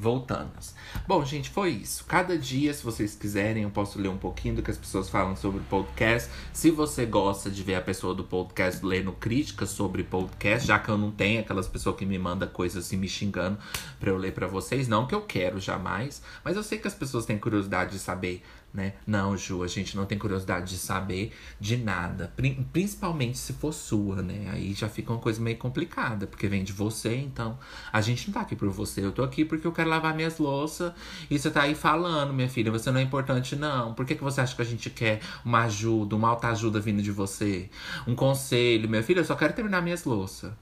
Voltamos. 0.00 0.74
Bom, 1.06 1.22
gente, 1.26 1.50
foi 1.50 1.72
isso. 1.72 2.06
Cada 2.06 2.38
dia, 2.38 2.72
se 2.72 2.82
vocês 2.82 3.14
quiserem, 3.14 3.64
eu 3.64 3.70
posso 3.70 4.00
ler 4.00 4.08
um 4.08 4.16
pouquinho 4.16 4.54
do 4.54 4.62
que 4.62 4.70
as 4.70 4.78
pessoas 4.78 5.10
falam 5.10 5.36
sobre 5.36 5.60
podcast. 5.68 6.30
Se 6.54 6.70
você 6.70 7.04
gosta 7.04 7.50
de 7.50 7.62
ver 7.62 7.74
a 7.74 7.82
pessoa 7.82 8.14
do 8.14 8.24
podcast 8.24 8.82
lendo 8.82 9.12
críticas 9.12 9.68
sobre 9.68 10.02
podcast, 10.02 10.66
já 10.66 10.78
que 10.78 10.88
eu 10.88 10.96
não 10.96 11.10
tenho 11.10 11.40
aquelas 11.40 11.68
pessoas 11.68 11.96
que 11.96 12.06
me 12.06 12.18
mandam 12.18 12.48
coisas 12.48 12.86
assim 12.86 12.96
me 12.96 13.06
xingando 13.06 13.58
pra 13.98 14.08
eu 14.08 14.16
ler 14.16 14.32
para 14.32 14.46
vocês, 14.46 14.88
não 14.88 15.06
que 15.06 15.14
eu 15.14 15.20
quero 15.20 15.60
jamais, 15.60 16.22
mas 16.42 16.56
eu 16.56 16.62
sei 16.62 16.78
que 16.78 16.88
as 16.88 16.94
pessoas 16.94 17.26
têm 17.26 17.36
curiosidade 17.36 17.90
de 17.90 17.98
saber 17.98 18.42
né? 18.72 18.94
Não, 19.06 19.36
Ju, 19.36 19.62
a 19.62 19.66
gente 19.66 19.96
não 19.96 20.06
tem 20.06 20.16
curiosidade 20.16 20.70
de 20.70 20.78
saber 20.78 21.32
de 21.58 21.76
nada, 21.76 22.32
principalmente 22.72 23.36
se 23.36 23.52
for 23.52 23.72
sua, 23.72 24.22
né? 24.22 24.48
Aí 24.52 24.72
já 24.74 24.88
fica 24.88 25.12
uma 25.12 25.18
coisa 25.18 25.40
meio 25.40 25.56
complicada, 25.56 26.26
porque 26.26 26.46
vem 26.46 26.62
de 26.62 26.72
você, 26.72 27.16
então 27.16 27.58
a 27.92 28.00
gente 28.00 28.28
não 28.28 28.34
tá 28.34 28.40
aqui 28.42 28.54
por 28.54 28.68
você, 28.70 29.04
eu 29.04 29.12
tô 29.12 29.22
aqui 29.22 29.44
porque 29.44 29.66
eu 29.66 29.72
quero 29.72 29.90
lavar 29.90 30.14
minhas 30.14 30.38
louças 30.38 30.92
e 31.28 31.38
você 31.38 31.50
tá 31.50 31.62
aí 31.62 31.74
falando, 31.74 32.32
minha 32.32 32.48
filha, 32.48 32.70
você 32.70 32.90
não 32.90 33.00
é 33.00 33.02
importante 33.02 33.56
não. 33.56 33.92
Por 33.94 34.06
que, 34.06 34.14
que 34.14 34.22
você 34.22 34.40
acha 34.40 34.54
que 34.54 34.62
a 34.62 34.64
gente 34.64 34.88
quer 34.88 35.20
uma 35.44 35.64
ajuda, 35.64 36.14
uma 36.14 36.28
alta 36.28 36.48
ajuda 36.48 36.80
vindo 36.80 37.02
de 37.02 37.10
você? 37.10 37.68
Um 38.06 38.14
conselho, 38.14 38.88
minha 38.88 39.02
filha, 39.02 39.20
eu 39.20 39.24
só 39.24 39.34
quero 39.34 39.52
terminar 39.52 39.82
minhas 39.82 40.04
louças. 40.04 40.52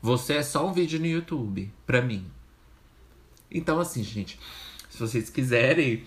Você 0.00 0.34
é 0.34 0.42
só 0.42 0.66
um 0.66 0.72
vídeo 0.72 0.98
no 0.98 1.06
YouTube, 1.06 1.72
pra 1.86 2.02
mim. 2.02 2.26
Então, 3.50 3.78
assim, 3.78 4.02
gente, 4.02 4.38
se 4.88 4.98
vocês 4.98 5.30
quiserem 5.30 6.04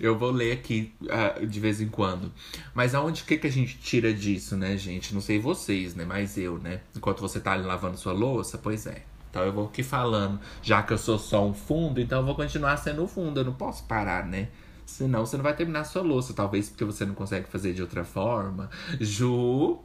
eu 0.00 0.16
vou 0.16 0.30
ler 0.30 0.52
aqui 0.52 0.92
uh, 1.02 1.46
de 1.46 1.60
vez 1.60 1.80
em 1.80 1.88
quando. 1.88 2.32
Mas 2.74 2.94
aonde 2.94 3.24
que, 3.24 3.36
que 3.36 3.46
a 3.46 3.52
gente 3.52 3.78
tira 3.78 4.12
disso, 4.12 4.56
né, 4.56 4.76
gente? 4.76 5.14
Não 5.14 5.20
sei 5.20 5.38
vocês, 5.38 5.94
né? 5.94 6.04
Mas 6.04 6.36
eu, 6.36 6.58
né? 6.58 6.80
Enquanto 6.96 7.20
você 7.20 7.40
tá 7.40 7.52
ali 7.52 7.64
lavando 7.64 7.96
sua 7.96 8.12
louça, 8.12 8.58
pois 8.58 8.86
é. 8.86 9.02
Então 9.30 9.44
eu 9.44 9.52
vou 9.52 9.66
aqui 9.66 9.82
falando. 9.82 10.40
Já 10.62 10.82
que 10.82 10.92
eu 10.92 10.98
sou 10.98 11.18
só 11.18 11.46
um 11.46 11.52
fundo, 11.52 12.00
então 12.00 12.20
eu 12.20 12.26
vou 12.26 12.34
continuar 12.34 12.76
sendo 12.78 13.04
o 13.04 13.08
fundo. 13.08 13.40
Eu 13.40 13.44
não 13.44 13.54
posso 13.54 13.84
parar, 13.84 14.24
né? 14.24 14.48
Senão 14.86 15.26
você 15.26 15.36
não 15.36 15.42
vai 15.42 15.54
terminar 15.54 15.84
sua 15.84 16.02
louça. 16.02 16.32
Talvez 16.32 16.68
porque 16.68 16.84
você 16.84 17.04
não 17.04 17.14
consegue 17.14 17.48
fazer 17.48 17.74
de 17.74 17.82
outra 17.82 18.04
forma. 18.04 18.70
Ju, 19.00 19.78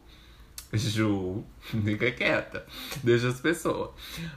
Ju, 0.78 1.44
fica 1.60 2.12
quieta. 2.12 2.66
Deixa 3.04 3.28
as 3.28 3.40
pessoas. 3.40 3.90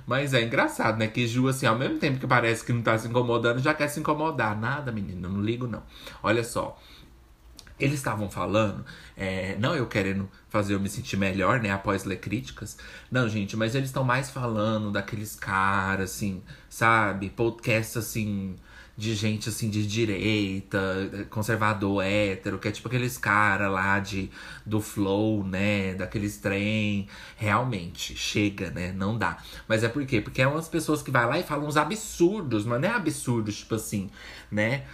Mas 0.07 0.35
é 0.35 0.43
engraçado, 0.43 0.99
né? 0.99 1.07
Que 1.07 1.27
Ju, 1.27 1.49
assim, 1.49 1.67
ao 1.67 1.79
mesmo 1.79 1.99
tempo 1.99 2.19
que 2.19 2.27
parece 2.27 2.65
que 2.65 2.73
não 2.73 2.83
tá 2.83 2.99
se 2.99 3.09
incomodando, 3.09 3.61
já 3.61 3.73
quer 3.73 3.89
se 3.89 4.01
incomodar. 4.01 4.59
Nada, 4.59 4.91
menina, 4.91 5.29
não 5.29 5.41
ligo, 5.41 5.67
não. 5.67 5.83
Olha 6.23 6.43
só. 6.43 6.81
Eles 7.79 7.97
estavam 7.97 8.31
falando, 8.31 8.85
é, 9.17 9.57
não 9.59 9.75
eu 9.75 9.87
querendo 9.87 10.31
fazer 10.49 10.75
eu 10.75 10.81
me 10.81 10.89
sentir 10.89 11.17
melhor, 11.17 11.61
né, 11.61 11.73
após 11.73 12.05
ler 12.05 12.19
críticas. 12.19 12.79
Não, 13.11 13.29
gente, 13.29 13.57
mas 13.57 13.75
eles 13.75 13.89
estão 13.89 14.05
mais 14.05 14.31
falando 14.31 14.93
daqueles 14.93 15.35
caras, 15.35 16.13
assim, 16.13 16.41
sabe? 16.69 17.31
Podcast, 17.31 17.99
assim, 17.99 18.55
de 18.97 19.15
gente 19.15 19.49
assim 19.49 19.69
de 19.69 19.87
direita, 19.87 21.27
conservador, 21.31 22.05
hétero, 22.05 22.59
que 22.59 22.69
é 22.69 22.71
tipo 22.71 22.89
aqueles 22.89 23.19
cara 23.19 23.69
lá 23.69 23.99
de 23.99 24.31
do 24.65 24.81
flow, 24.81 25.45
né, 25.45 25.95
daqueles 25.95 26.37
trem, 26.39 27.09
realmente 27.37 28.17
chega, 28.17 28.71
né, 28.71 28.93
não 28.93 29.19
dá. 29.19 29.39
Mas 29.69 29.83
é 29.83 29.89
por 29.89 30.05
quê? 30.07 30.21
Porque 30.21 30.43
é 30.43 30.47
umas 30.47 30.69
pessoas 30.69 31.03
que 31.03 31.11
vai 31.11 31.27
lá 31.27 31.39
e 31.39 31.43
falam 31.43 31.67
uns 31.67 31.77
absurdos, 31.77 32.65
mas 32.65 32.81
não 32.81 32.89
é 32.89 32.93
absurdos 32.93 33.59
tipo 33.59 33.75
assim, 33.75 34.11
né? 34.51 34.85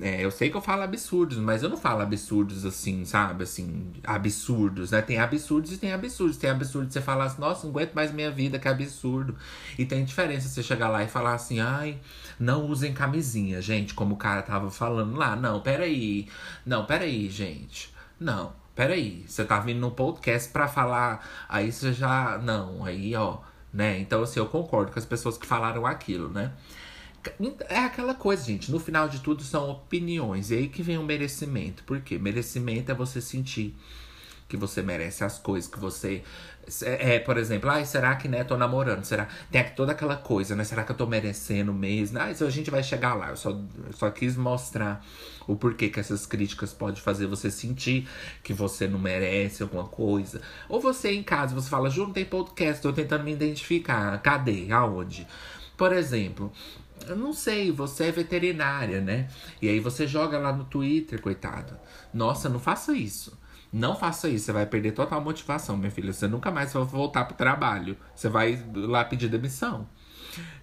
É, 0.00 0.24
eu 0.24 0.30
sei 0.30 0.50
que 0.50 0.56
eu 0.56 0.60
falo 0.60 0.82
absurdos, 0.82 1.36
mas 1.38 1.62
eu 1.64 1.68
não 1.68 1.76
falo 1.76 2.02
absurdos 2.02 2.64
assim, 2.64 3.04
sabe? 3.04 3.42
Assim, 3.42 3.92
absurdos, 4.04 4.92
né? 4.92 5.02
Tem 5.02 5.18
absurdos 5.18 5.72
e 5.72 5.78
tem 5.78 5.92
absurdos. 5.92 6.36
Tem 6.36 6.48
absurdo 6.48 6.86
de 6.86 6.92
você 6.92 7.00
falar 7.00 7.24
assim, 7.24 7.40
nossa, 7.40 7.64
não 7.64 7.70
aguento 7.70 7.92
mais 7.94 8.12
minha 8.12 8.30
vida, 8.30 8.58
que 8.58 8.68
absurdo. 8.68 9.36
E 9.78 9.84
tem 9.84 10.04
diferença 10.04 10.48
você 10.48 10.62
chegar 10.62 10.88
lá 10.88 11.02
e 11.02 11.08
falar 11.08 11.34
assim, 11.34 11.58
ai, 11.58 11.98
não 12.38 12.66
usem 12.66 12.92
camisinha, 12.92 13.60
gente, 13.60 13.94
como 13.94 14.14
o 14.14 14.18
cara 14.18 14.42
tava 14.42 14.70
falando 14.70 15.16
lá. 15.16 15.34
Não, 15.34 15.60
peraí. 15.60 16.28
Não, 16.64 16.86
peraí, 16.86 17.28
gente. 17.28 17.92
Não, 18.18 18.52
peraí, 18.76 19.24
você 19.26 19.44
tá 19.44 19.58
vindo 19.58 19.80
no 19.80 19.90
podcast 19.90 20.50
pra 20.52 20.68
falar. 20.68 21.26
Aí 21.48 21.72
você 21.72 21.92
já. 21.92 22.38
Não, 22.38 22.84
aí, 22.84 23.14
ó. 23.16 23.38
Né? 23.72 24.00
Então, 24.00 24.22
assim, 24.22 24.40
eu 24.40 24.46
concordo 24.46 24.92
com 24.92 24.98
as 24.98 25.04
pessoas 25.04 25.38
que 25.38 25.46
falaram 25.46 25.86
aquilo, 25.86 26.28
né? 26.28 26.52
É 27.68 27.78
aquela 27.78 28.14
coisa, 28.14 28.44
gente. 28.44 28.70
No 28.70 28.78
final 28.78 29.08
de 29.08 29.20
tudo 29.20 29.42
são 29.42 29.70
opiniões. 29.70 30.50
E 30.50 30.54
aí 30.54 30.68
que 30.68 30.82
vem 30.82 30.98
o 30.98 31.02
merecimento. 31.02 31.84
Por 31.84 32.00
quê? 32.00 32.18
Merecimento 32.18 32.90
é 32.90 32.94
você 32.94 33.20
sentir 33.20 33.76
que 34.50 34.56
você 34.56 34.82
merece 34.82 35.22
as 35.22 35.38
coisas, 35.38 35.70
que 35.70 35.78
você. 35.78 36.22
É, 36.82 37.18
por 37.20 37.38
exemplo, 37.38 37.70
ai, 37.70 37.84
será 37.86 38.16
que 38.16 38.28
né, 38.28 38.44
tô 38.44 38.56
namorando? 38.56 39.04
Será? 39.04 39.28
Tem 39.50 39.64
toda 39.70 39.92
aquela 39.92 40.16
coisa, 40.16 40.56
né? 40.56 40.64
Será 40.64 40.82
que 40.82 40.90
eu 40.92 40.96
tô 40.96 41.06
merecendo 41.06 41.72
mesmo? 41.72 42.18
Ah, 42.18 42.24
a 42.24 42.50
gente 42.50 42.70
vai 42.70 42.82
chegar 42.82 43.14
lá. 43.14 43.30
Eu 43.30 43.36
só, 43.36 43.50
eu 43.50 43.92
só 43.92 44.10
quis 44.10 44.36
mostrar 44.36 45.04
o 45.46 45.56
porquê 45.56 45.88
que 45.88 46.00
essas 46.00 46.26
críticas 46.26 46.72
podem 46.72 47.00
fazer 47.00 47.26
você 47.26 47.50
sentir 47.50 48.08
que 48.42 48.52
você 48.52 48.88
não 48.88 48.98
merece 48.98 49.62
alguma 49.62 49.84
coisa. 49.84 50.42
Ou 50.68 50.80
você 50.80 51.12
em 51.12 51.22
casa, 51.22 51.54
você 51.54 51.70
fala, 51.70 51.88
Ju, 51.88 52.04
não 52.04 52.12
tem 52.12 52.24
podcast, 52.24 52.82
tô 52.82 52.92
tentando 52.92 53.24
me 53.24 53.32
identificar. 53.32 54.20
Cadê? 54.20 54.70
Aonde? 54.72 55.26
Por 55.76 55.92
exemplo, 55.92 56.52
eu 57.10 57.16
não 57.16 57.32
sei, 57.32 57.70
você 57.70 58.04
é 58.04 58.12
veterinária, 58.12 59.00
né? 59.00 59.28
E 59.60 59.68
aí 59.68 59.80
você 59.80 60.06
joga 60.06 60.38
lá 60.38 60.52
no 60.52 60.64
Twitter, 60.64 61.20
coitado. 61.20 61.76
Nossa, 62.14 62.48
não 62.48 62.58
faça 62.58 62.96
isso. 62.96 63.38
Não 63.72 63.94
faça 63.94 64.28
isso, 64.28 64.46
você 64.46 64.52
vai 64.52 64.66
perder 64.66 64.92
total 64.92 65.20
motivação, 65.20 65.76
minha 65.76 65.90
filha. 65.90 66.12
Você 66.12 66.26
nunca 66.26 66.50
mais 66.50 66.72
vai 66.72 66.84
voltar 66.84 67.24
pro 67.24 67.36
trabalho. 67.36 67.96
Você 68.14 68.28
vai 68.28 68.64
lá 68.74 69.04
pedir 69.04 69.28
demissão. 69.28 69.86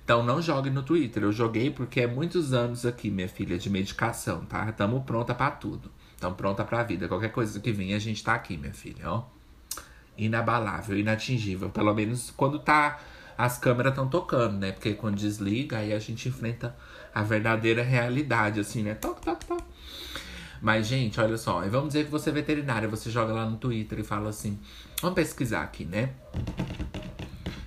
Então 0.03 0.23
não 0.23 0.41
jogue 0.41 0.69
no 0.69 0.83
Twitter. 0.83 1.23
Eu 1.23 1.31
joguei 1.31 1.69
porque 1.69 2.01
é 2.01 2.07
muitos 2.07 2.53
anos 2.53 2.85
aqui, 2.85 3.09
minha 3.09 3.27
filha, 3.27 3.57
de 3.57 3.69
medicação, 3.69 4.45
tá? 4.45 4.71
Tamo 4.71 5.03
pronta 5.03 5.33
para 5.33 5.51
tudo. 5.51 5.91
Tamo 6.19 6.35
pronta 6.35 6.63
pra 6.63 6.83
vida. 6.83 7.07
Qualquer 7.07 7.31
coisa 7.31 7.59
que 7.59 7.71
venha, 7.71 7.95
a 7.95 7.99
gente 7.99 8.23
tá 8.23 8.33
aqui, 8.33 8.57
minha 8.57 8.73
filha, 8.73 9.09
ó. 9.09 9.25
Inabalável, 10.17 10.97
inatingível. 10.97 11.69
Pelo 11.69 11.93
menos 11.93 12.31
quando 12.31 12.59
tá. 12.59 12.99
As 13.37 13.57
câmeras 13.57 13.91
estão 13.91 14.07
tocando, 14.07 14.57
né? 14.57 14.71
Porque 14.71 14.93
quando 14.93 15.15
desliga, 15.15 15.77
aí 15.77 15.93
a 15.93 15.99
gente 15.99 16.27
enfrenta 16.27 16.75
a 17.13 17.21
verdadeira 17.21 17.83
realidade, 17.83 18.59
assim, 18.59 18.81
né? 18.81 18.95
Toc, 18.95 19.21
toc, 19.21 19.45
toc. 19.45 19.63
Mas, 20.61 20.87
gente, 20.87 21.19
olha 21.19 21.37
só. 21.37 21.61
Vamos 21.67 21.89
dizer 21.89 22.05
que 22.05 22.11
você 22.11 22.29
é 22.29 22.33
veterinária, 22.33 22.87
você 22.87 23.09
joga 23.09 23.33
lá 23.33 23.45
no 23.45 23.57
Twitter 23.57 23.99
e 23.99 24.03
fala 24.03 24.29
assim: 24.29 24.59
vamos 25.01 25.15
pesquisar 25.15 25.61
aqui, 25.61 25.85
né? 25.85 26.09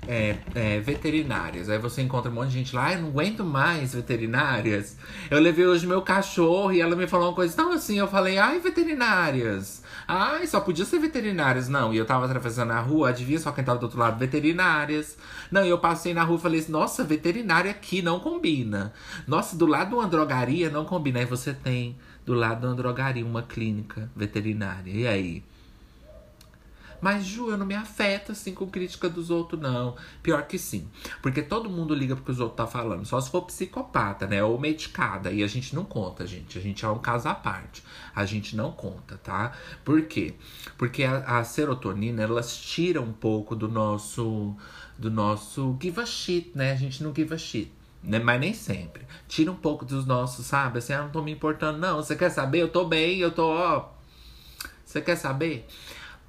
É, 0.08 0.36
é, 0.56 0.80
veterinárias. 0.80 1.68
Aí 1.68 1.78
você 1.78 2.02
encontra 2.02 2.30
um 2.30 2.34
monte 2.34 2.48
de 2.48 2.54
gente 2.54 2.74
lá, 2.74 2.92
eu 2.92 3.02
não 3.02 3.08
aguento 3.10 3.44
mais 3.44 3.94
veterinárias. 3.94 4.96
Eu 5.30 5.38
levei 5.38 5.66
hoje 5.66 5.86
meu 5.86 6.02
cachorro 6.02 6.72
e 6.72 6.80
ela 6.80 6.96
me 6.96 7.06
falou 7.06 7.28
uma 7.28 7.34
coisa 7.34 7.54
tão 7.54 7.72
assim. 7.72 7.98
Eu 7.98 8.08
falei, 8.08 8.38
ai, 8.38 8.58
veterinárias. 8.58 9.84
Ai, 10.12 10.44
só 10.48 10.60
podia 10.60 10.84
ser 10.84 10.98
veterinárias. 10.98 11.68
Não, 11.68 11.94
e 11.94 11.96
eu 11.96 12.04
tava 12.04 12.24
atravessando 12.24 12.72
a 12.72 12.80
rua, 12.80 13.10
adivinha 13.10 13.38
só 13.38 13.52
quem 13.52 13.62
tava 13.62 13.78
do 13.78 13.84
outro 13.84 14.00
lado? 14.00 14.18
Veterinárias. 14.18 15.16
Não, 15.52 15.64
e 15.64 15.68
eu 15.68 15.78
passei 15.78 16.12
na 16.12 16.24
rua 16.24 16.36
e 16.36 16.40
falei 16.40 16.58
assim, 16.58 16.72
nossa, 16.72 17.04
veterinária 17.04 17.70
aqui 17.70 18.02
não 18.02 18.18
combina. 18.18 18.92
Nossa, 19.24 19.56
do 19.56 19.66
lado 19.66 19.90
de 19.90 19.94
uma 19.94 20.08
drogaria 20.08 20.68
não 20.68 20.84
combina. 20.84 21.20
Aí 21.20 21.26
você 21.26 21.54
tem 21.54 21.96
do 22.26 22.34
lado 22.34 22.62
de 22.62 22.66
uma 22.66 22.74
drogaria, 22.74 23.24
uma 23.24 23.44
clínica 23.44 24.10
veterinária. 24.16 24.90
E 24.90 25.06
aí? 25.06 25.44
Mas, 27.00 27.24
Ju, 27.24 27.50
eu 27.50 27.56
não 27.56 27.66
me 27.66 27.74
afeta 27.74 28.32
assim 28.32 28.54
com 28.54 28.66
crítica 28.66 29.08
dos 29.08 29.30
outros, 29.30 29.60
não. 29.60 29.96
Pior 30.22 30.46
que 30.46 30.58
sim. 30.58 30.88
Porque 31.22 31.42
todo 31.42 31.70
mundo 31.70 31.94
liga 31.94 32.14
porque 32.14 32.30
os 32.30 32.40
outros 32.40 32.56
tá 32.56 32.66
falando. 32.66 33.04
Só 33.06 33.20
se 33.20 33.30
for 33.30 33.42
psicopata, 33.42 34.26
né? 34.26 34.42
Ou 34.42 34.58
medicada. 34.58 35.32
E 35.32 35.42
a 35.42 35.46
gente 35.46 35.74
não 35.74 35.84
conta, 35.84 36.26
gente. 36.26 36.58
A 36.58 36.60
gente 36.60 36.84
é 36.84 36.88
um 36.88 36.98
caso 36.98 37.28
à 37.28 37.34
parte. 37.34 37.82
A 38.14 38.24
gente 38.24 38.54
não 38.54 38.72
conta, 38.72 39.18
tá? 39.18 39.52
Por 39.84 40.02
quê? 40.02 40.34
Porque 40.76 41.04
a, 41.04 41.38
a 41.38 41.44
serotonina, 41.44 42.22
elas 42.22 42.56
tiram 42.56 43.04
um 43.04 43.12
pouco 43.12 43.56
do 43.56 43.68
nosso. 43.68 44.54
Do 44.98 45.10
nosso 45.10 45.78
give 45.80 45.98
a 45.98 46.04
shit, 46.04 46.52
né? 46.54 46.72
A 46.72 46.76
gente 46.76 47.02
não 47.02 47.14
give 47.14 47.32
a 47.32 47.38
shit. 47.38 47.72
Né? 48.02 48.18
Mas 48.18 48.40
nem 48.40 48.54
sempre. 48.54 49.06
Tira 49.28 49.50
um 49.50 49.56
pouco 49.56 49.84
dos 49.84 50.06
nossos, 50.06 50.46
sabe? 50.46 50.78
Assim, 50.78 50.92
ah, 50.92 51.02
não 51.02 51.10
tô 51.10 51.22
me 51.22 51.32
importando. 51.32 51.78
Não, 51.78 51.96
você 51.96 52.16
quer 52.16 52.30
saber? 52.30 52.60
Eu 52.60 52.68
tô 52.68 52.84
bem, 52.84 53.18
eu 53.18 53.30
tô, 53.30 53.46
ó. 53.50 53.88
Você 54.84 55.00
quer 55.00 55.16
saber? 55.16 55.66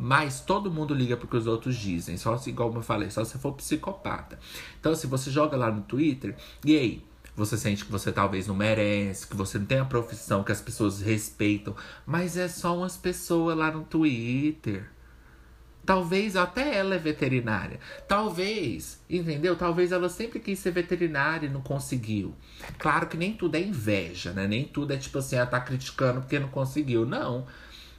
Mas 0.04 0.42
todo 0.42 0.72
mundo 0.72 0.96
liga 0.96 1.16
porque 1.16 1.38
os 1.38 1.46
outros 1.46 1.76
dizem. 1.76 2.18
Só 2.18 2.36
se, 2.36 2.50
igual 2.50 2.74
eu 2.74 2.82
falei, 2.82 3.12
só 3.12 3.24
se 3.24 3.38
for 3.38 3.54
psicopata. 3.54 4.40
Então, 4.80 4.96
se 4.96 5.06
você 5.06 5.30
joga 5.30 5.56
lá 5.56 5.72
no 5.72 5.84
Twitter, 5.84 6.36
e 6.66 6.76
aí? 6.76 7.06
Você 7.36 7.56
sente 7.56 7.86
que 7.86 7.92
você 7.92 8.12
talvez 8.12 8.48
não 8.48 8.56
merece, 8.56 9.28
que 9.28 9.36
você 9.36 9.60
não 9.60 9.66
tem 9.68 9.78
a 9.78 9.86
profissão 9.86 10.44
que 10.44 10.52
as 10.52 10.60
pessoas 10.60 11.02
respeitam. 11.02 11.76
Mas 12.04 12.36
é 12.36 12.48
só 12.48 12.76
umas 12.76 12.98
pessoas 12.98 13.56
lá 13.56 13.72
no 13.72 13.84
Twitter. 13.84 14.90
Talvez 15.86 16.36
até 16.36 16.76
ela 16.76 16.96
é 16.96 16.98
veterinária. 16.98 17.80
Talvez, 18.08 19.00
entendeu? 19.08 19.56
Talvez 19.56 19.92
ela 19.92 20.10
sempre 20.10 20.40
quis 20.40 20.58
ser 20.58 20.72
veterinária 20.72 21.46
e 21.46 21.50
não 21.50 21.62
conseguiu. 21.62 22.34
Claro 22.80 23.06
que 23.06 23.18
nem 23.18 23.34
tudo 23.34 23.56
é 23.56 23.62
inveja, 23.62 24.34
né? 24.34 24.48
Nem 24.48 24.66
tudo 24.66 24.94
é 24.94 24.98
tipo 24.98 25.20
assim, 25.20 25.36
ela 25.36 25.46
ah, 25.46 25.48
tá 25.48 25.60
criticando 25.60 26.22
porque 26.22 26.40
não 26.40 26.50
conseguiu. 26.50 27.06
Não. 27.06 27.46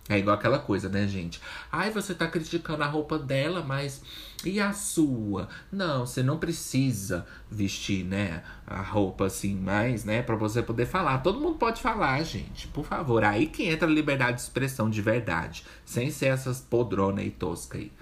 É 0.09 0.19
igual 0.19 0.35
aquela 0.35 0.59
coisa, 0.59 0.89
né, 0.89 1.07
gente? 1.07 1.41
Ai, 1.71 1.91
você 1.91 2.13
tá 2.13 2.27
criticando 2.27 2.83
a 2.83 2.87
roupa 2.87 3.19
dela, 3.19 3.63
mas 3.63 4.03
e 4.45 4.59
a 4.59 4.73
sua? 4.73 5.49
Não, 5.71 6.05
você 6.05 6.25
não 6.25 6.39
precisa 6.39 7.25
vestir, 7.49 8.05
né, 8.05 8.43
a 8.67 8.83
roupa 8.83 9.27
assim 9.27 9.55
mais, 9.55 10.05
né, 10.05 10.21
para 10.21 10.35
você 10.35 10.61
poder 10.61 10.87
falar. 10.87 11.19
Todo 11.19 11.41
mundo 11.41 11.57
pode 11.57 11.81
falar, 11.81 12.21
gente, 12.25 12.67
por 12.69 12.85
favor. 12.85 13.23
Aí 13.23 13.47
que 13.47 13.65
entra 13.65 13.87
a 13.87 13.91
liberdade 13.91 14.39
de 14.39 14.43
expressão 14.43 14.91
de 14.91 15.01
verdade, 15.01 15.65
sem 15.85 16.11
ser 16.11 16.27
essas 16.27 16.61
podrona 16.61 17.23
e 17.23 17.31
tosca 17.31 17.79
aí. 17.79 17.93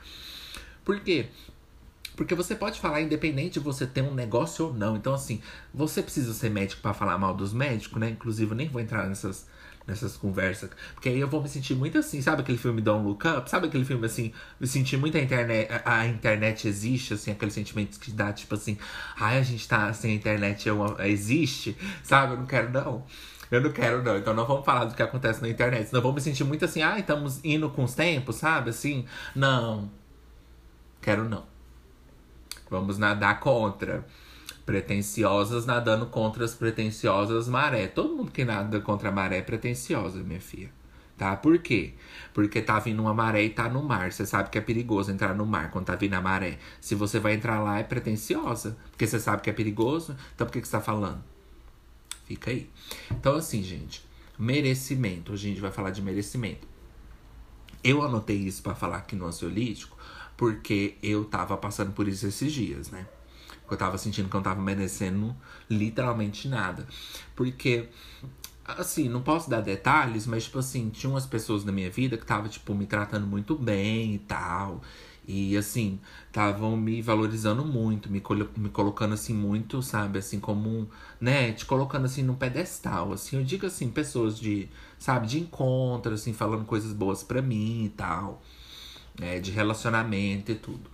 Por 0.82 1.00
quê? 1.00 1.28
Porque 2.16 2.34
você 2.34 2.54
pode 2.54 2.80
falar 2.80 3.00
independente 3.02 3.54
de 3.54 3.60
você 3.60 3.86
ter 3.86 4.02
um 4.02 4.14
negócio 4.14 4.66
ou 4.66 4.74
não. 4.74 4.96
Então, 4.96 5.14
assim, 5.14 5.40
você 5.72 6.02
precisa 6.02 6.34
ser 6.34 6.50
médico 6.50 6.82
para 6.82 6.92
falar 6.92 7.16
mal 7.16 7.34
dos 7.34 7.52
médicos, 7.52 7.98
né? 8.00 8.10
Inclusive, 8.10 8.50
eu 8.50 8.56
nem 8.56 8.68
vou 8.68 8.80
entrar 8.80 9.06
nessas 9.06 9.46
nessas 9.86 10.16
conversas. 10.16 10.70
Porque 10.94 11.08
aí 11.08 11.18
eu 11.18 11.28
vou 11.28 11.42
me 11.42 11.48
sentir 11.48 11.74
muito 11.74 11.98
assim, 11.98 12.22
sabe 12.22 12.42
aquele 12.42 12.58
filme 12.58 12.80
Don't 12.80 13.06
Look 13.06 13.26
Up? 13.26 13.48
Sabe 13.50 13.66
aquele 13.66 13.84
filme 13.84 14.06
assim, 14.06 14.32
me 14.58 14.66
sentir 14.66 14.96
muito 14.96 15.16
a 15.16 15.20
internet, 15.20 15.70
a, 15.72 15.98
a 16.00 16.06
internet 16.06 16.68
existe, 16.68 17.14
assim, 17.14 17.30
aquele 17.32 17.50
sentimento 17.50 17.98
que 17.98 18.10
dá, 18.10 18.32
tipo 18.32 18.54
assim, 18.54 18.78
ai, 19.18 19.38
a 19.38 19.42
gente 19.42 19.66
tá 19.66 19.92
sem 19.92 20.10
assim, 20.10 20.10
a 20.10 20.14
internet 20.14 20.68
é 20.68 20.72
uma, 20.72 20.96
existe, 21.06 21.76
sabe? 22.02 22.34
Eu 22.34 22.38
não 22.38 22.46
quero, 22.46 22.70
não. 22.70 23.04
Eu 23.50 23.60
não 23.60 23.72
quero, 23.72 24.02
não. 24.02 24.16
Então 24.16 24.32
não 24.32 24.46
vamos 24.46 24.64
falar 24.64 24.84
do 24.84 24.94
que 24.94 25.02
acontece 25.02 25.42
na 25.42 25.48
internet. 25.48 25.88
Senão 25.88 25.98
eu 25.98 26.02
vou 26.02 26.12
me 26.12 26.20
sentir 26.20 26.44
muito 26.44 26.64
assim, 26.64 26.82
ai, 26.82 27.00
estamos 27.00 27.40
indo 27.44 27.68
com 27.68 27.82
os 27.82 27.94
tempos, 27.94 28.36
sabe? 28.36 28.70
Assim, 28.70 29.04
não. 29.34 29.90
Quero 31.02 31.28
não. 31.28 31.44
Vamos 32.70 32.98
nadar 32.98 33.40
contra 33.40 34.04
pretenciosas 34.64 35.66
nadando 35.66 36.06
contra 36.06 36.44
as 36.44 36.54
pretenciosas 36.54 37.48
maré. 37.48 37.86
Todo 37.86 38.16
mundo 38.16 38.30
que 38.30 38.44
nada 38.44 38.80
contra 38.80 39.08
a 39.08 39.12
maré 39.12 39.38
é 39.38 39.42
pretenciosa, 39.42 40.18
minha 40.22 40.40
filha. 40.40 40.70
Tá? 41.16 41.36
Por 41.36 41.58
quê? 41.58 41.92
Porque 42.32 42.62
tá 42.62 42.78
vindo 42.78 43.02
uma 43.02 43.12
maré 43.12 43.42
e 43.42 43.50
tá 43.50 43.68
no 43.68 43.82
mar. 43.82 44.10
Você 44.10 44.24
sabe 44.24 44.48
que 44.48 44.56
é 44.56 44.60
perigoso 44.60 45.10
entrar 45.10 45.34
no 45.34 45.44
mar 45.44 45.70
quando 45.70 45.86
tá 45.86 45.94
vindo 45.94 46.14
a 46.14 46.20
maré. 46.20 46.58
Se 46.80 46.94
você 46.94 47.18
vai 47.18 47.34
entrar 47.34 47.60
lá, 47.60 47.78
é 47.78 47.82
pretenciosa. 47.82 48.76
Porque 48.90 49.06
você 49.06 49.20
sabe 49.20 49.42
que 49.42 49.50
é 49.50 49.52
perigoso. 49.52 50.16
Então 50.34 50.46
por 50.46 50.52
que, 50.52 50.60
que 50.62 50.66
você 50.66 50.72
tá 50.72 50.80
falando? 50.80 51.22
Fica 52.24 52.50
aí. 52.50 52.70
Então, 53.10 53.34
assim, 53.34 53.62
gente. 53.62 54.02
Merecimento. 54.38 55.32
Hoje 55.32 55.46
a 55.46 55.50
gente 55.50 55.60
vai 55.60 55.70
falar 55.70 55.90
de 55.90 56.00
merecimento. 56.00 56.66
Eu 57.84 58.02
anotei 58.02 58.36
isso 58.36 58.62
para 58.62 58.74
falar 58.74 58.98
aqui 58.98 59.14
no 59.14 59.26
ansiolítico 59.26 59.98
porque 60.40 60.94
eu 61.02 61.26
tava 61.26 61.54
passando 61.54 61.92
por 61.92 62.08
isso 62.08 62.26
esses 62.26 62.50
dias, 62.50 62.90
né? 62.90 63.06
Eu 63.74 63.78
tava 63.78 63.98
sentindo 63.98 64.28
que 64.28 64.34
eu 64.36 64.38
não 64.38 64.44
tava 64.44 64.60
merecendo 64.60 65.34
literalmente 65.68 66.48
nada. 66.48 66.86
Porque, 67.34 67.88
assim, 68.64 69.08
não 69.08 69.22
posso 69.22 69.48
dar 69.50 69.60
detalhes, 69.60 70.26
mas, 70.26 70.44
tipo 70.44 70.58
assim, 70.58 70.90
tinha 70.90 71.10
umas 71.10 71.26
pessoas 71.26 71.64
na 71.64 71.72
minha 71.72 71.90
vida 71.90 72.16
que 72.16 72.26
tava, 72.26 72.48
tipo, 72.48 72.74
me 72.74 72.86
tratando 72.86 73.26
muito 73.26 73.56
bem 73.56 74.14
e 74.14 74.18
tal. 74.18 74.82
E, 75.26 75.56
assim, 75.56 76.00
estavam 76.26 76.76
me 76.76 77.00
valorizando 77.02 77.64
muito, 77.64 78.10
me, 78.10 78.22
me 78.56 78.68
colocando, 78.70 79.14
assim, 79.14 79.34
muito, 79.34 79.82
sabe, 79.82 80.18
assim, 80.18 80.40
como, 80.40 80.68
um, 80.68 80.86
né, 81.20 81.52
te 81.52 81.64
colocando, 81.66 82.06
assim, 82.06 82.22
num 82.22 82.34
pedestal, 82.34 83.12
assim. 83.12 83.36
Eu 83.36 83.44
digo, 83.44 83.66
assim, 83.66 83.90
pessoas 83.90 84.38
de, 84.38 84.68
sabe, 84.98 85.26
de 85.26 85.38
encontro, 85.38 86.14
assim, 86.14 86.32
falando 86.32 86.64
coisas 86.64 86.92
boas 86.92 87.22
pra 87.22 87.40
mim 87.42 87.84
e 87.84 87.88
tal. 87.90 88.42
É, 89.20 89.38
de 89.38 89.50
relacionamento 89.50 90.50
e 90.50 90.54
tudo. 90.54 90.90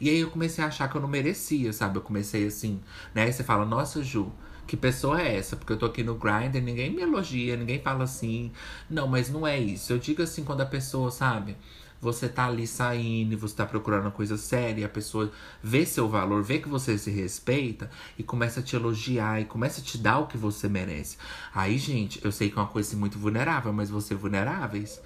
E 0.00 0.08
aí 0.08 0.20
eu 0.20 0.30
comecei 0.30 0.64
a 0.64 0.68
achar 0.68 0.88
que 0.88 0.96
eu 0.96 1.00
não 1.00 1.08
merecia, 1.08 1.72
sabe? 1.72 1.98
Eu 1.98 2.02
comecei 2.02 2.46
assim, 2.46 2.80
né? 3.14 3.24
Aí 3.24 3.32
você 3.32 3.44
fala, 3.44 3.66
nossa, 3.66 4.02
Ju, 4.02 4.32
que 4.66 4.76
pessoa 4.76 5.20
é 5.20 5.36
essa? 5.36 5.56
Porque 5.56 5.72
eu 5.72 5.76
tô 5.76 5.86
aqui 5.86 6.02
no 6.02 6.14
Grindr, 6.14 6.60
ninguém 6.62 6.90
me 6.90 7.02
elogia, 7.02 7.56
ninguém 7.56 7.82
fala 7.82 8.04
assim. 8.04 8.52
Não, 8.88 9.06
mas 9.06 9.28
não 9.28 9.46
é 9.46 9.58
isso. 9.58 9.92
Eu 9.92 9.98
digo 9.98 10.22
assim, 10.22 10.44
quando 10.44 10.60
a 10.60 10.66
pessoa, 10.66 11.10
sabe? 11.10 11.56
Você 12.00 12.28
tá 12.30 12.46
ali 12.46 12.66
saindo 12.66 13.34
e 13.34 13.36
você 13.36 13.54
tá 13.56 13.66
procurando 13.66 14.02
uma 14.02 14.10
coisa 14.10 14.38
séria, 14.38 14.80
e 14.80 14.84
a 14.84 14.88
pessoa 14.88 15.30
vê 15.62 15.84
seu 15.84 16.08
valor, 16.08 16.42
vê 16.42 16.58
que 16.58 16.68
você 16.68 16.96
se 16.96 17.10
respeita 17.10 17.90
e 18.16 18.22
começa 18.22 18.60
a 18.60 18.62
te 18.62 18.74
elogiar 18.74 19.38
e 19.40 19.44
começa 19.44 19.82
a 19.82 19.84
te 19.84 19.98
dar 19.98 20.18
o 20.20 20.26
que 20.26 20.38
você 20.38 20.66
merece. 20.66 21.18
Aí, 21.54 21.76
gente, 21.76 22.24
eu 22.24 22.32
sei 22.32 22.48
que 22.48 22.58
é 22.58 22.62
uma 22.62 22.68
coisa 22.68 22.88
assim, 22.88 22.96
muito 22.96 23.18
vulnerável, 23.18 23.70
mas 23.72 23.90
você 23.90 24.14
vulneráveis, 24.14 24.98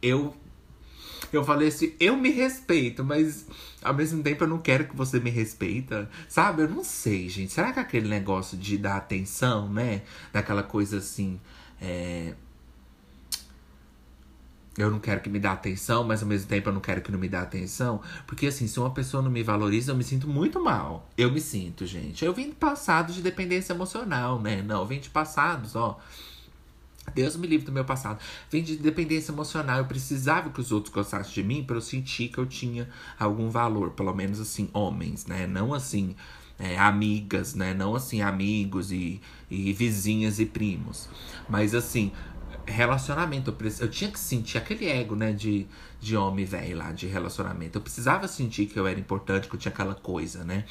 eu 0.00 0.36
Eu 1.32 1.44
falei 1.44 1.68
assim, 1.68 1.94
eu 1.98 2.16
me 2.16 2.30
respeito, 2.30 3.04
mas 3.04 3.46
ao 3.82 3.94
mesmo 3.94 4.22
tempo 4.22 4.44
eu 4.44 4.48
não 4.48 4.58
quero 4.58 4.86
que 4.86 4.96
você 4.96 5.18
me 5.20 5.30
respeita. 5.30 6.08
Sabe? 6.28 6.62
Eu 6.62 6.68
não 6.68 6.84
sei, 6.84 7.28
gente. 7.28 7.52
Será 7.52 7.72
que 7.72 7.80
aquele 7.80 8.08
negócio 8.08 8.56
de 8.56 8.78
dar 8.78 8.96
atenção, 8.96 9.68
né? 9.68 10.02
Daquela 10.32 10.62
coisa 10.62 10.98
assim. 10.98 11.40
É... 11.80 12.34
Eu 14.78 14.90
não 14.90 15.00
quero 15.00 15.22
que 15.22 15.30
me 15.30 15.38
dê 15.38 15.48
atenção, 15.48 16.04
mas 16.04 16.22
ao 16.22 16.28
mesmo 16.28 16.46
tempo 16.48 16.68
eu 16.68 16.72
não 16.72 16.82
quero 16.82 17.00
que 17.00 17.10
não 17.10 17.18
me 17.18 17.30
dê 17.30 17.36
atenção. 17.36 18.02
Porque 18.26 18.46
assim, 18.46 18.66
se 18.66 18.78
uma 18.78 18.90
pessoa 18.90 19.22
não 19.22 19.30
me 19.30 19.42
valoriza, 19.42 19.92
eu 19.92 19.96
me 19.96 20.04
sinto 20.04 20.28
muito 20.28 20.62
mal. 20.62 21.08
Eu 21.16 21.32
me 21.32 21.40
sinto, 21.40 21.86
gente. 21.86 22.24
Eu 22.24 22.34
vim 22.34 22.50
de 22.50 22.54
passados 22.56 23.14
de 23.14 23.22
dependência 23.22 23.72
emocional, 23.72 24.38
né? 24.38 24.60
Não, 24.60 24.80
eu 24.80 24.86
vim 24.86 25.00
de 25.00 25.08
passados, 25.08 25.74
ó 25.74 25.98
Deus 27.14 27.36
me 27.36 27.46
livre 27.46 27.66
do 27.66 27.72
meu 27.72 27.84
passado. 27.84 28.20
Vem 28.50 28.62
de 28.62 28.76
dependência 28.76 29.32
emocional. 29.32 29.78
Eu 29.78 29.86
precisava 29.86 30.50
que 30.50 30.60
os 30.60 30.72
outros 30.72 30.92
gostassem 30.92 31.32
de 31.32 31.42
mim 31.42 31.64
para 31.64 31.76
eu 31.76 31.80
sentir 31.80 32.28
que 32.28 32.38
eu 32.38 32.46
tinha 32.46 32.88
algum 33.18 33.48
valor. 33.48 33.90
Pelo 33.90 34.14
menos 34.14 34.40
assim, 34.40 34.68
homens, 34.72 35.26
né? 35.26 35.46
Não 35.46 35.72
assim, 35.72 36.14
é, 36.58 36.78
amigas, 36.78 37.54
né? 37.54 37.72
Não 37.72 37.94
assim, 37.94 38.20
amigos 38.20 38.92
e, 38.92 39.20
e 39.50 39.72
vizinhas 39.72 40.38
e 40.40 40.46
primos. 40.46 41.08
Mas 41.48 41.74
assim, 41.74 42.12
relacionamento. 42.66 43.50
Eu, 43.58 43.72
eu 43.80 43.90
tinha 43.90 44.10
que 44.10 44.18
sentir 44.18 44.58
aquele 44.58 44.86
ego, 44.86 45.14
né? 45.14 45.32
De, 45.32 45.66
de 46.00 46.16
homem 46.16 46.44
velho 46.44 46.76
lá, 46.76 46.92
de 46.92 47.06
relacionamento. 47.06 47.78
Eu 47.78 47.82
precisava 47.82 48.28
sentir 48.28 48.66
que 48.66 48.78
eu 48.78 48.86
era 48.86 48.98
importante, 48.98 49.48
que 49.48 49.54
eu 49.54 49.60
tinha 49.60 49.72
aquela 49.72 49.94
coisa, 49.94 50.44
né? 50.44 50.64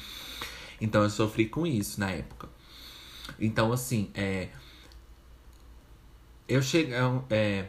Então 0.80 1.02
eu 1.02 1.10
sofri 1.10 1.46
com 1.46 1.66
isso 1.66 1.98
na 1.98 2.10
época. 2.10 2.48
Então, 3.40 3.72
assim, 3.72 4.10
é 4.14 4.48
eu 6.48 6.62
cheguei, 6.62 6.94
é, 7.30 7.66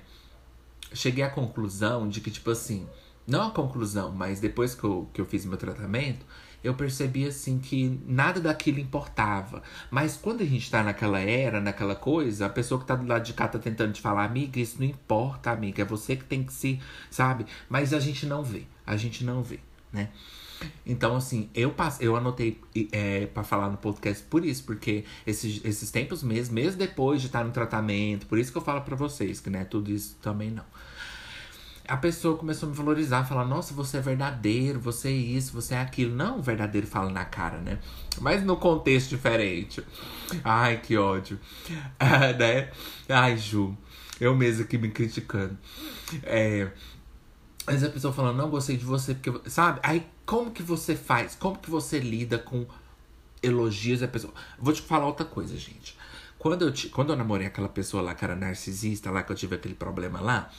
cheguei 0.93 1.23
à 1.23 1.29
conclusão 1.29 2.07
de 2.07 2.21
que, 2.21 2.31
tipo 2.31 2.51
assim, 2.51 2.87
não 3.25 3.47
a 3.47 3.51
conclusão, 3.51 4.11
mas 4.11 4.39
depois 4.39 4.73
que 4.73 4.83
eu, 4.83 5.09
que 5.13 5.21
eu 5.21 5.25
fiz 5.25 5.45
meu 5.45 5.57
tratamento, 5.57 6.25
eu 6.63 6.73
percebi 6.73 7.27
assim 7.27 7.59
que 7.59 7.99
nada 8.05 8.39
daquilo 8.39 8.79
importava. 8.79 9.61
Mas 9.91 10.17
quando 10.17 10.41
a 10.41 10.45
gente 10.45 10.69
tá 10.69 10.83
naquela 10.83 11.19
era, 11.19 11.61
naquela 11.61 11.95
coisa, 11.95 12.45
a 12.45 12.49
pessoa 12.49 12.79
que 12.79 12.87
tá 12.87 12.95
do 12.95 13.05
lado 13.07 13.23
de 13.23 13.33
cá 13.33 13.47
tá 13.47 13.59
tentando 13.59 13.93
te 13.93 14.01
falar, 14.01 14.25
amiga, 14.25 14.59
isso 14.59 14.77
não 14.79 14.85
importa, 14.85 15.51
amiga, 15.51 15.81
é 15.81 15.85
você 15.85 16.15
que 16.15 16.25
tem 16.25 16.43
que 16.43 16.53
se, 16.53 16.79
sabe? 17.09 17.45
Mas 17.69 17.93
a 17.93 17.99
gente 17.99 18.25
não 18.25 18.43
vê, 18.43 18.63
a 18.85 18.97
gente 18.97 19.23
não 19.23 19.43
vê, 19.43 19.59
né? 19.91 20.09
Então, 20.85 21.15
assim, 21.15 21.49
eu, 21.53 21.71
passe, 21.71 22.03
eu 22.03 22.15
anotei 22.15 22.59
é, 22.91 23.25
para 23.27 23.43
falar 23.43 23.69
no 23.69 23.77
podcast 23.77 24.23
por 24.23 24.45
isso, 24.45 24.63
porque 24.63 25.03
esses, 25.25 25.63
esses 25.63 25.91
tempos 25.91 26.23
mesmo, 26.23 26.55
mesmo 26.55 26.77
depois 26.77 27.21
de 27.21 27.27
estar 27.27 27.43
no 27.43 27.51
tratamento, 27.51 28.25
por 28.25 28.37
isso 28.37 28.51
que 28.51 28.57
eu 28.57 28.61
falo 28.61 28.81
para 28.81 28.95
vocês, 28.95 29.39
que 29.39 29.49
não 29.49 29.59
é 29.59 29.65
tudo 29.65 29.91
isso 29.91 30.17
também 30.21 30.51
não. 30.51 30.65
A 31.87 31.95
pessoa 31.95 32.37
começou 32.37 32.67
a 32.67 32.69
me 32.69 32.77
valorizar, 32.77 33.23
falar, 33.23 33.45
nossa, 33.45 33.73
você 33.73 33.97
é 33.97 34.01
verdadeiro, 34.01 34.77
você 34.77 35.07
é 35.07 35.11
isso, 35.11 35.53
você 35.53 35.73
é 35.73 35.79
aquilo. 35.79 36.13
Não, 36.13 36.41
verdadeiro 36.41 36.85
fala 36.85 37.09
na 37.09 37.23
cara, 37.23 37.59
né? 37.59 37.79
Mas 38.19 38.43
no 38.43 38.57
contexto 38.57 39.11
diferente. 39.11 39.81
Ai, 40.43 40.81
que 40.81 40.97
ódio. 40.97 41.39
Ah, 41.97 42.33
né? 42.33 42.71
Ai, 43.07 43.37
Ju, 43.37 43.75
eu 44.19 44.35
mesmo 44.35 44.63
aqui 44.63 44.77
me 44.77 44.89
criticando. 44.89 45.57
É, 46.23 46.69
mas 47.67 47.83
a 47.83 47.89
pessoa 47.89 48.13
falando, 48.13 48.37
não 48.37 48.49
gostei 48.49 48.77
de 48.77 48.85
você, 48.85 49.13
porque. 49.13 49.49
Sabe? 49.49 49.79
Aí 49.83 50.05
como 50.27 50.51
que 50.51 50.61
você 50.61 50.93
faz? 50.93 51.35
Como 51.35 51.57
que 51.57 51.71
você 51.71 51.99
lida 51.99 52.37
com 52.37 52.67
elogios 53.41 54.01
da 54.01 54.09
pessoa? 54.09 54.33
Vou 54.59 54.73
te 54.73 54.81
falar 54.81 55.07
outra 55.07 55.25
coisa, 55.25 55.55
gente. 55.57 55.97
Quando 56.37 56.63
eu, 56.63 56.71
te, 56.71 56.89
quando 56.89 57.13
eu 57.13 57.15
namorei 57.15 57.47
aquela 57.47 57.69
pessoa 57.69 58.03
lá 58.03 58.13
que 58.13 58.25
era 58.25 58.35
narcisista, 58.35 59.09
lá 59.09 59.23
que 59.23 59.31
eu 59.31 59.35
tive 59.37 59.55
aquele 59.55 59.73
problema 59.73 60.19
lá, 60.19 60.51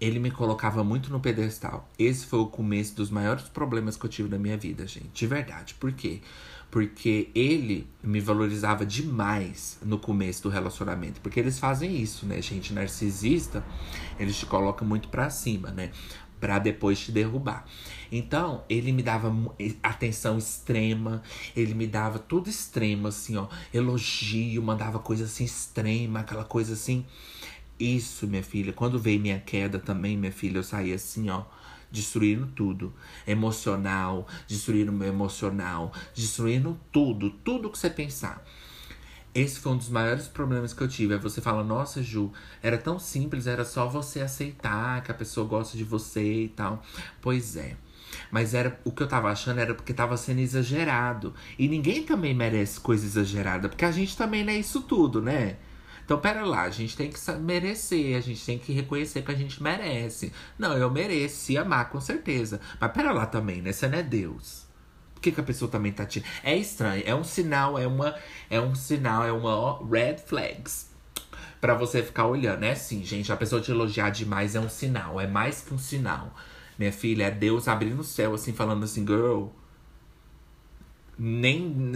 ele 0.00 0.18
me 0.18 0.32
colocava 0.32 0.82
muito 0.82 1.12
no 1.12 1.20
pedestal. 1.20 1.88
Esse 1.96 2.26
foi 2.26 2.40
o 2.40 2.46
começo 2.46 2.96
dos 2.96 3.08
maiores 3.08 3.44
problemas 3.44 3.96
que 3.96 4.04
eu 4.04 4.10
tive 4.10 4.28
na 4.28 4.36
minha 4.36 4.58
vida, 4.58 4.84
gente. 4.84 5.10
De 5.14 5.26
verdade. 5.28 5.74
Por 5.74 5.92
quê? 5.92 6.20
Porque 6.68 7.30
ele 7.36 7.86
me 8.02 8.18
valorizava 8.18 8.84
demais 8.84 9.78
no 9.80 9.96
começo 9.96 10.42
do 10.42 10.48
relacionamento. 10.48 11.20
Porque 11.20 11.38
eles 11.38 11.56
fazem 11.56 12.02
isso, 12.02 12.26
né, 12.26 12.42
gente? 12.42 12.72
Narcisista, 12.72 13.64
eles 14.18 14.36
te 14.36 14.44
colocam 14.44 14.86
muito 14.88 15.08
pra 15.08 15.30
cima, 15.30 15.70
né? 15.70 15.92
Pra 16.42 16.58
depois 16.58 16.98
te 16.98 17.12
derrubar. 17.12 17.64
Então, 18.10 18.64
ele 18.68 18.90
me 18.90 19.00
dava 19.00 19.32
atenção 19.80 20.36
extrema, 20.36 21.22
ele 21.54 21.72
me 21.72 21.86
dava 21.86 22.18
tudo 22.18 22.50
extremo, 22.50 23.06
assim, 23.06 23.36
ó. 23.36 23.46
Elogio, 23.72 24.60
mandava 24.60 24.98
coisa 24.98 25.22
assim 25.22 25.44
extrema, 25.44 26.18
aquela 26.18 26.44
coisa 26.44 26.72
assim. 26.72 27.06
Isso, 27.78 28.26
minha 28.26 28.42
filha. 28.42 28.72
Quando 28.72 28.98
veio 28.98 29.20
minha 29.20 29.38
queda 29.38 29.78
também, 29.78 30.16
minha 30.16 30.32
filha, 30.32 30.58
eu 30.58 30.64
saí 30.64 30.92
assim, 30.92 31.30
ó 31.30 31.44
destruindo 31.92 32.46
tudo. 32.46 32.92
Emocional, 33.26 34.26
destruindo 34.48 34.90
meu 34.90 35.08
emocional, 35.08 35.92
destruindo 36.12 36.80
tudo, 36.90 37.30
tudo 37.30 37.70
que 37.70 37.78
você 37.78 37.90
pensar. 37.90 38.42
Esse 39.34 39.58
foi 39.58 39.72
um 39.72 39.76
dos 39.76 39.88
maiores 39.88 40.28
problemas 40.28 40.74
que 40.74 40.82
eu 40.82 40.88
tive. 40.88 41.14
Aí 41.14 41.20
você 41.20 41.40
fala, 41.40 41.64
nossa, 41.64 42.02
Ju, 42.02 42.30
era 42.62 42.76
tão 42.76 42.98
simples, 42.98 43.46
era 43.46 43.64
só 43.64 43.88
você 43.88 44.20
aceitar 44.20 45.02
que 45.02 45.10
a 45.10 45.14
pessoa 45.14 45.46
gosta 45.46 45.76
de 45.76 45.84
você 45.84 46.44
e 46.44 46.48
tal. 46.48 46.82
Pois 47.20 47.56
é. 47.56 47.76
Mas 48.30 48.52
era 48.52 48.78
o 48.84 48.92
que 48.92 49.02
eu 49.02 49.08
tava 49.08 49.30
achando 49.30 49.58
era 49.58 49.74
porque 49.74 49.94
tava 49.94 50.16
sendo 50.18 50.40
exagerado. 50.40 51.34
E 51.58 51.66
ninguém 51.66 52.02
também 52.02 52.34
merece 52.34 52.78
coisa 52.80 53.06
exagerada, 53.06 53.68
porque 53.70 53.86
a 53.86 53.90
gente 53.90 54.16
também 54.16 54.44
não 54.44 54.52
é 54.52 54.58
isso 54.58 54.82
tudo, 54.82 55.22
né? 55.22 55.56
Então, 56.04 56.18
pera 56.18 56.44
lá, 56.44 56.62
a 56.62 56.70
gente 56.70 56.96
tem 56.96 57.10
que 57.10 57.18
merecer, 57.40 58.16
a 58.16 58.20
gente 58.20 58.44
tem 58.44 58.58
que 58.58 58.72
reconhecer 58.72 59.22
que 59.22 59.30
a 59.30 59.34
gente 59.34 59.62
merece. 59.62 60.32
Não, 60.58 60.76
eu 60.76 60.90
mereço, 60.90 61.36
se 61.36 61.56
amar, 61.56 61.88
com 61.90 62.00
certeza. 62.00 62.60
Mas 62.80 62.92
pera 62.92 63.12
lá 63.12 63.24
também, 63.24 63.62
né? 63.62 63.72
Você 63.72 63.88
não 63.88 63.98
é 63.98 64.02
Deus. 64.02 64.61
Que, 65.22 65.32
que 65.32 65.40
a 65.40 65.44
pessoa 65.44 65.70
também 65.70 65.92
tá 65.92 66.04
te. 66.04 66.22
É 66.42 66.54
estranho, 66.56 67.02
é 67.06 67.14
um 67.14 67.24
sinal, 67.24 67.78
é 67.78 67.86
uma. 67.86 68.14
É 68.50 68.60
um 68.60 68.74
sinal, 68.74 69.24
é 69.24 69.32
uma 69.32 69.56
ó, 69.56 69.84
red 69.84 70.18
flags. 70.18 70.90
Pra 71.60 71.74
você 71.74 72.02
ficar 72.02 72.26
olhando. 72.26 72.64
É 72.64 72.72
assim, 72.72 73.04
gente, 73.04 73.32
a 73.32 73.36
pessoa 73.36 73.62
te 73.62 73.70
elogiar 73.70 74.10
demais 74.10 74.54
é 74.54 74.60
um 74.60 74.68
sinal, 74.68 75.20
é 75.20 75.26
mais 75.26 75.62
que 75.62 75.72
um 75.72 75.78
sinal. 75.78 76.34
Minha 76.78 76.92
filha, 76.92 77.24
é 77.24 77.30
Deus 77.30 77.68
abrindo 77.68 78.00
o 78.00 78.04
céu, 78.04 78.34
assim, 78.34 78.52
falando 78.52 78.84
assim, 78.84 79.06
girl. 79.06 79.46
Nem 81.16 81.94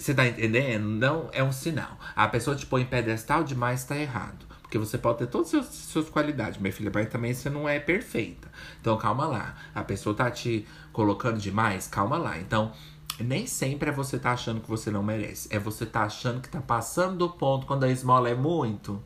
você 0.00 0.14
tá 0.14 0.26
entendendo? 0.26 0.86
Não 0.86 1.28
é 1.30 1.44
um 1.44 1.52
sinal. 1.52 1.98
A 2.16 2.26
pessoa 2.26 2.56
te 2.56 2.64
põe 2.64 2.82
em 2.82 2.86
pedestal 2.86 3.44
demais, 3.44 3.84
tá 3.84 3.96
errado. 3.96 4.46
Porque 4.70 4.78
você 4.78 4.96
pode 4.96 5.18
ter 5.18 5.26
todas 5.26 5.52
as 5.52 5.66
suas 5.66 6.08
qualidades, 6.08 6.60
minha 6.60 6.72
filha, 6.72 6.92
mas 6.94 7.08
também 7.08 7.34
você 7.34 7.50
não 7.50 7.68
é 7.68 7.80
perfeita. 7.80 8.48
Então 8.80 8.96
calma 8.96 9.26
lá. 9.26 9.56
A 9.74 9.82
pessoa 9.82 10.14
tá 10.14 10.30
te 10.30 10.64
colocando 10.92 11.40
demais, 11.40 11.88
calma 11.88 12.16
lá. 12.16 12.38
Então, 12.38 12.70
nem 13.18 13.48
sempre 13.48 13.90
é 13.90 13.92
você 13.92 14.16
tá 14.16 14.30
achando 14.30 14.60
que 14.60 14.68
você 14.68 14.88
não 14.88 15.02
merece. 15.02 15.48
É 15.50 15.58
você 15.58 15.84
tá 15.84 16.04
achando 16.04 16.40
que 16.40 16.48
tá 16.48 16.60
passando 16.60 17.18
do 17.18 17.30
ponto 17.30 17.66
quando 17.66 17.82
a 17.82 17.90
esmola 17.90 18.30
é 18.30 18.34
muito. 18.36 19.02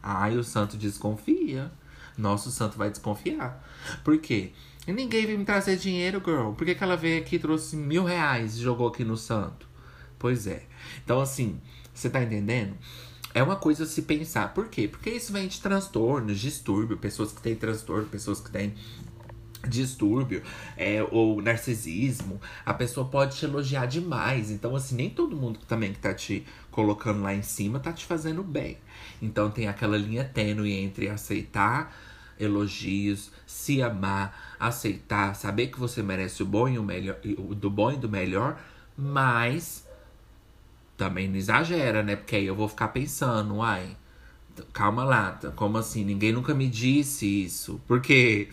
Ai, 0.00 0.36
o 0.36 0.44
santo 0.44 0.76
desconfia. 0.76 1.68
Nosso 2.16 2.52
santo 2.52 2.78
vai 2.78 2.88
desconfiar. 2.88 3.68
Por 4.04 4.16
quê? 4.18 4.52
Ninguém 4.86 5.26
veio 5.26 5.36
me 5.36 5.44
trazer 5.44 5.78
dinheiro, 5.78 6.22
girl. 6.24 6.52
Por 6.52 6.64
que, 6.64 6.76
que 6.76 6.84
ela 6.84 6.96
veio 6.96 7.20
aqui 7.20 7.34
e 7.34 7.40
trouxe 7.40 7.76
mil 7.76 8.04
reais 8.04 8.54
e 8.54 8.62
jogou 8.62 8.86
aqui 8.86 9.02
no 9.02 9.16
santo? 9.16 9.68
Pois 10.16 10.46
é. 10.46 10.62
Então, 11.02 11.20
assim, 11.20 11.60
você 11.92 12.08
tá 12.08 12.22
entendendo? 12.22 12.76
É 13.36 13.42
uma 13.42 13.56
coisa 13.56 13.84
a 13.84 13.86
se 13.86 14.00
pensar. 14.00 14.54
Por 14.54 14.66
quê? 14.68 14.88
Porque 14.88 15.10
isso 15.10 15.30
vem 15.30 15.46
de 15.46 15.60
transtornos, 15.60 16.40
distúrbio, 16.40 16.96
pessoas 16.96 17.32
que 17.32 17.42
têm 17.42 17.54
transtorno, 17.54 18.06
pessoas 18.06 18.40
que 18.40 18.50
têm 18.50 18.72
distúrbio 19.68 20.42
é, 20.74 21.06
ou 21.10 21.42
narcisismo, 21.42 22.40
a 22.64 22.72
pessoa 22.72 23.06
pode 23.06 23.36
te 23.36 23.44
elogiar 23.44 23.84
demais. 23.84 24.50
Então, 24.50 24.74
assim, 24.74 24.96
nem 24.96 25.10
todo 25.10 25.36
mundo 25.36 25.58
também 25.68 25.92
que 25.92 25.98
tá 25.98 26.14
te 26.14 26.46
colocando 26.70 27.20
lá 27.20 27.34
em 27.34 27.42
cima 27.42 27.78
tá 27.78 27.92
te 27.92 28.06
fazendo 28.06 28.42
bem. 28.42 28.78
Então 29.20 29.50
tem 29.50 29.68
aquela 29.68 29.98
linha 29.98 30.24
tênue 30.24 30.72
entre 30.72 31.10
aceitar 31.10 31.94
elogios, 32.40 33.30
se 33.46 33.82
amar, 33.82 34.56
aceitar, 34.58 35.36
saber 35.36 35.66
que 35.66 35.78
você 35.78 36.02
merece 36.02 36.42
o 36.42 36.46
bom 36.46 36.66
e 36.70 36.78
o 36.78 36.82
melhor, 36.82 37.18
do 37.54 37.68
bom 37.68 37.92
e 37.92 37.98
do 37.98 38.08
melhor, 38.08 38.58
mas 38.96 39.85
também 40.96 41.28
não 41.28 41.36
exagera, 41.36 42.02
né? 42.02 42.16
Porque 42.16 42.36
aí 42.36 42.46
eu 42.46 42.54
vou 42.54 42.68
ficar 42.68 42.88
pensando, 42.88 43.56
uai, 43.56 43.96
calma 44.72 45.04
lá, 45.04 45.38
como 45.54 45.78
assim? 45.78 46.04
Ninguém 46.04 46.32
nunca 46.32 46.54
me 46.54 46.68
disse 46.68 47.44
isso. 47.44 47.80
Porque, 47.86 48.48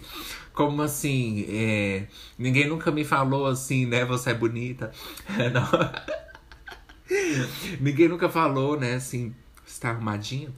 como 0.54 0.82
assim? 0.82 1.46
É, 1.50 2.08
ninguém 2.38 2.68
nunca 2.68 2.92
me 2.92 3.04
falou 3.04 3.48
assim, 3.48 3.86
né? 3.86 4.06
Você 4.06 4.32
é 4.32 4.34
bonita. 4.34 4.92
ninguém 7.80 8.08
nunca 8.08 8.30
falou, 8.30 8.80
né? 8.80 8.96
Assim, 8.96 9.34
você 9.66 9.82
tá 9.82 9.90
arrumadinha. 9.90 10.50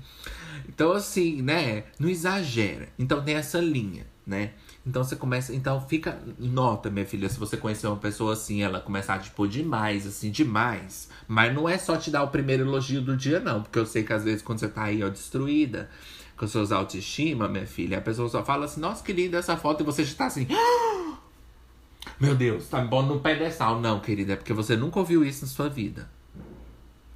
Então, 0.67 0.93
assim, 0.93 1.41
né? 1.41 1.83
Não 1.99 2.09
exagera. 2.09 2.89
Então 2.97 3.23
tem 3.23 3.35
essa 3.35 3.59
linha, 3.59 4.05
né? 4.25 4.53
Então 4.85 5.03
você 5.03 5.15
começa. 5.15 5.53
Então 5.53 5.81
fica. 5.81 6.19
Nota, 6.37 6.89
minha 6.89 7.05
filha, 7.05 7.27
se 7.27 7.39
você 7.39 7.57
conhecer 7.57 7.87
uma 7.87 7.97
pessoa 7.97 8.33
assim, 8.33 8.61
ela 8.61 8.79
começar, 8.79 9.19
tipo, 9.19 9.47
demais, 9.47 10.05
assim, 10.05 10.29
demais. 10.29 11.09
Mas 11.27 11.53
não 11.53 11.67
é 11.67 11.77
só 11.77 11.97
te 11.97 12.11
dar 12.11 12.23
o 12.23 12.27
primeiro 12.27 12.63
elogio 12.63 13.01
do 13.01 13.17
dia, 13.17 13.39
não. 13.39 13.63
Porque 13.63 13.79
eu 13.79 13.85
sei 13.85 14.03
que 14.03 14.13
às 14.13 14.23
vezes 14.23 14.41
quando 14.41 14.59
você 14.59 14.67
tá 14.67 14.83
aí, 14.83 15.03
ó, 15.03 15.09
destruída, 15.09 15.89
com 16.37 16.47
seus 16.47 16.71
autoestima, 16.71 17.47
minha 17.47 17.65
filha, 17.65 17.97
a 17.97 18.01
pessoa 18.01 18.29
só 18.29 18.43
fala 18.43 18.65
assim, 18.65 18.79
nossa, 18.79 19.03
que 19.03 19.11
linda 19.11 19.37
essa 19.37 19.57
foto, 19.57 19.81
e 19.81 19.85
você 19.85 20.03
já 20.03 20.15
tá 20.15 20.25
assim. 20.27 20.47
Meu 22.19 22.35
Deus, 22.35 22.67
tá 22.67 22.81
me 22.81 22.89
pondo 22.89 23.15
no 23.15 23.19
pedestal. 23.19 23.81
Não, 23.81 23.99
querida, 23.99 24.33
é 24.33 24.35
porque 24.35 24.53
você 24.53 24.75
nunca 24.77 24.99
ouviu 24.99 25.25
isso 25.25 25.45
na 25.45 25.51
sua 25.51 25.67
vida. 25.67 26.07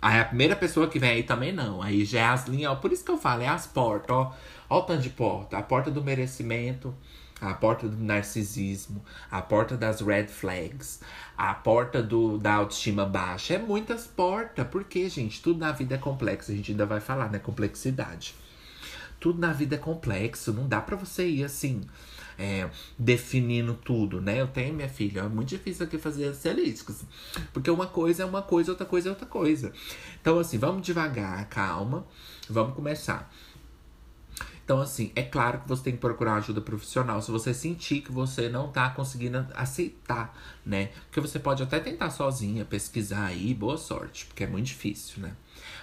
Aí 0.02 0.20
a 0.20 0.26
primeira 0.26 0.56
pessoa 0.56 0.88
que 0.88 0.98
vem 0.98 1.12
aí 1.12 1.24
também 1.24 1.52
não. 1.52 1.82
Aí 1.82 2.04
já 2.06 2.20
é 2.20 2.26
as 2.26 2.48
linhas, 2.48 2.72
ó. 2.72 2.76
Por 2.76 2.92
isso 2.92 3.04
que 3.04 3.12
eu 3.12 3.18
falo, 3.18 3.44
é 3.44 3.48
as 3.48 3.68
portas, 3.68 4.10
ó. 4.10 4.34
Ó 4.70 4.80
o 4.80 4.82
tanto 4.84 5.02
de 5.02 5.10
porta. 5.10 5.58
A 5.58 5.62
porta 5.62 5.92
do 5.92 6.04
merecimento, 6.04 6.96
a 7.42 7.54
porta 7.54 7.88
do 7.88 8.04
narcisismo, 8.04 9.04
a 9.32 9.42
porta 9.42 9.78
das 9.78 10.02
red 10.02 10.28
flags, 10.28 11.00
a 11.38 11.54
porta 11.54 12.04
do, 12.04 12.38
da 12.38 12.54
autoestima 12.56 13.06
baixa. 13.06 13.56
É 13.56 13.58
muitas 13.58 14.08
portas. 14.08 14.68
Porque, 14.68 15.08
gente, 15.10 15.42
tudo 15.42 15.60
na 15.60 15.72
vida 15.72 15.96
é 15.96 15.98
complexo. 15.98 16.52
A 16.52 16.56
gente 16.56 16.72
ainda 16.72 16.86
vai 16.86 17.00
falar, 17.00 17.32
né? 17.32 17.40
Complexidade. 17.40 18.36
Tudo 19.20 19.40
na 19.40 19.54
vida 19.54 19.76
é 19.76 19.80
complexo. 19.80 20.54
Não 20.54 20.68
dá 20.68 20.82
para 20.82 20.96
você 20.96 21.28
ir 21.28 21.44
assim 21.44 21.82
é, 22.40 22.70
definindo 22.98 23.74
tudo, 23.74 24.22
né? 24.22 24.40
Eu 24.40 24.48
tenho 24.48 24.74
minha 24.74 24.88
filha, 24.88 25.20
é 25.20 25.28
muito 25.28 25.50
difícil 25.50 25.86
aqui 25.86 25.98
fazer 25.98 26.30
as 26.30 26.46
analíticas. 26.46 27.04
Porque 27.52 27.70
uma 27.70 27.86
coisa 27.86 28.24
é 28.24 28.26
uma 28.26 28.42
coisa, 28.42 28.72
outra 28.72 28.86
coisa 28.86 29.10
é 29.10 29.12
outra 29.12 29.26
coisa. 29.26 29.74
Então, 30.22 30.40
assim, 30.40 30.58
vamos 30.58 30.82
devagar, 30.82 31.46
calma, 31.50 32.08
vamos 32.50 32.74
começar. 32.74 33.30
Então, 34.70 34.82
assim, 34.82 35.12
é 35.16 35.24
claro 35.24 35.62
que 35.62 35.68
você 35.68 35.86
tem 35.86 35.94
que 35.94 36.00
procurar 36.00 36.36
ajuda 36.36 36.62
profissional 36.62 37.20
se 37.24 37.32
você 37.32 37.56
sentir 37.56 38.02
que 38.02 38.12
você 38.12 38.50
não 38.50 38.72
tá 38.72 38.88
conseguindo 38.92 39.48
aceitar, 39.56 40.32
né? 40.64 40.92
Porque 41.08 41.20
você 41.20 41.40
pode 41.40 41.64
até 41.64 41.80
tentar 41.80 42.12
sozinha, 42.12 42.64
pesquisar 42.64 43.26
aí, 43.26 43.52
boa 43.56 43.78
sorte, 43.78 44.28
porque 44.28 44.44
é 44.44 44.48
muito 44.48 44.68
difícil, 44.68 45.24
né? 45.24 45.36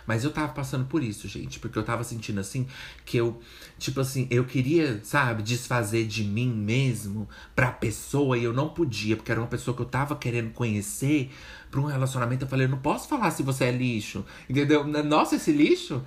Mas 0.06 0.24
eu 0.24 0.30
tava 0.30 0.52
passando 0.52 0.84
por 0.86 1.02
isso, 1.02 1.26
gente. 1.26 1.58
Porque 1.58 1.78
eu 1.78 1.82
tava 1.82 2.04
sentindo 2.04 2.40
assim 2.40 2.66
que 3.04 3.16
eu, 3.16 3.40
tipo 3.78 4.00
assim, 4.00 4.26
eu 4.30 4.44
queria, 4.44 5.00
sabe, 5.02 5.42
desfazer 5.42 6.06
de 6.06 6.24
mim 6.24 6.48
mesmo 6.52 7.28
pra 7.54 7.72
pessoa 7.72 8.38
e 8.38 8.44
eu 8.44 8.52
não 8.52 8.68
podia, 8.68 9.16
porque 9.16 9.32
era 9.32 9.40
uma 9.40 9.46
pessoa 9.46 9.74
que 9.74 9.82
eu 9.82 9.86
tava 9.86 10.14
querendo 10.16 10.52
conhecer 10.52 11.30
pra 11.70 11.80
um 11.80 11.84
relacionamento. 11.84 12.44
Eu 12.44 12.48
falei, 12.48 12.66
eu 12.66 12.70
não 12.70 12.78
posso 12.78 13.08
falar 13.08 13.30
se 13.30 13.42
você 13.42 13.64
é 13.64 13.72
lixo. 13.72 14.24
Entendeu? 14.48 14.84
Nossa, 14.84 15.36
esse 15.36 15.52
lixo? 15.52 16.04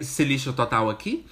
Esse 0.00 0.24
lixo 0.24 0.52
total 0.52 0.90
aqui? 0.90 1.24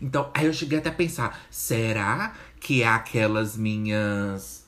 Então, 0.00 0.30
aí 0.34 0.46
eu 0.46 0.52
cheguei 0.52 0.78
até 0.78 0.90
a 0.90 0.92
pensar: 0.92 1.40
será 1.50 2.34
que 2.60 2.82
é 2.82 2.88
aquelas 2.88 3.56
minhas 3.56 4.65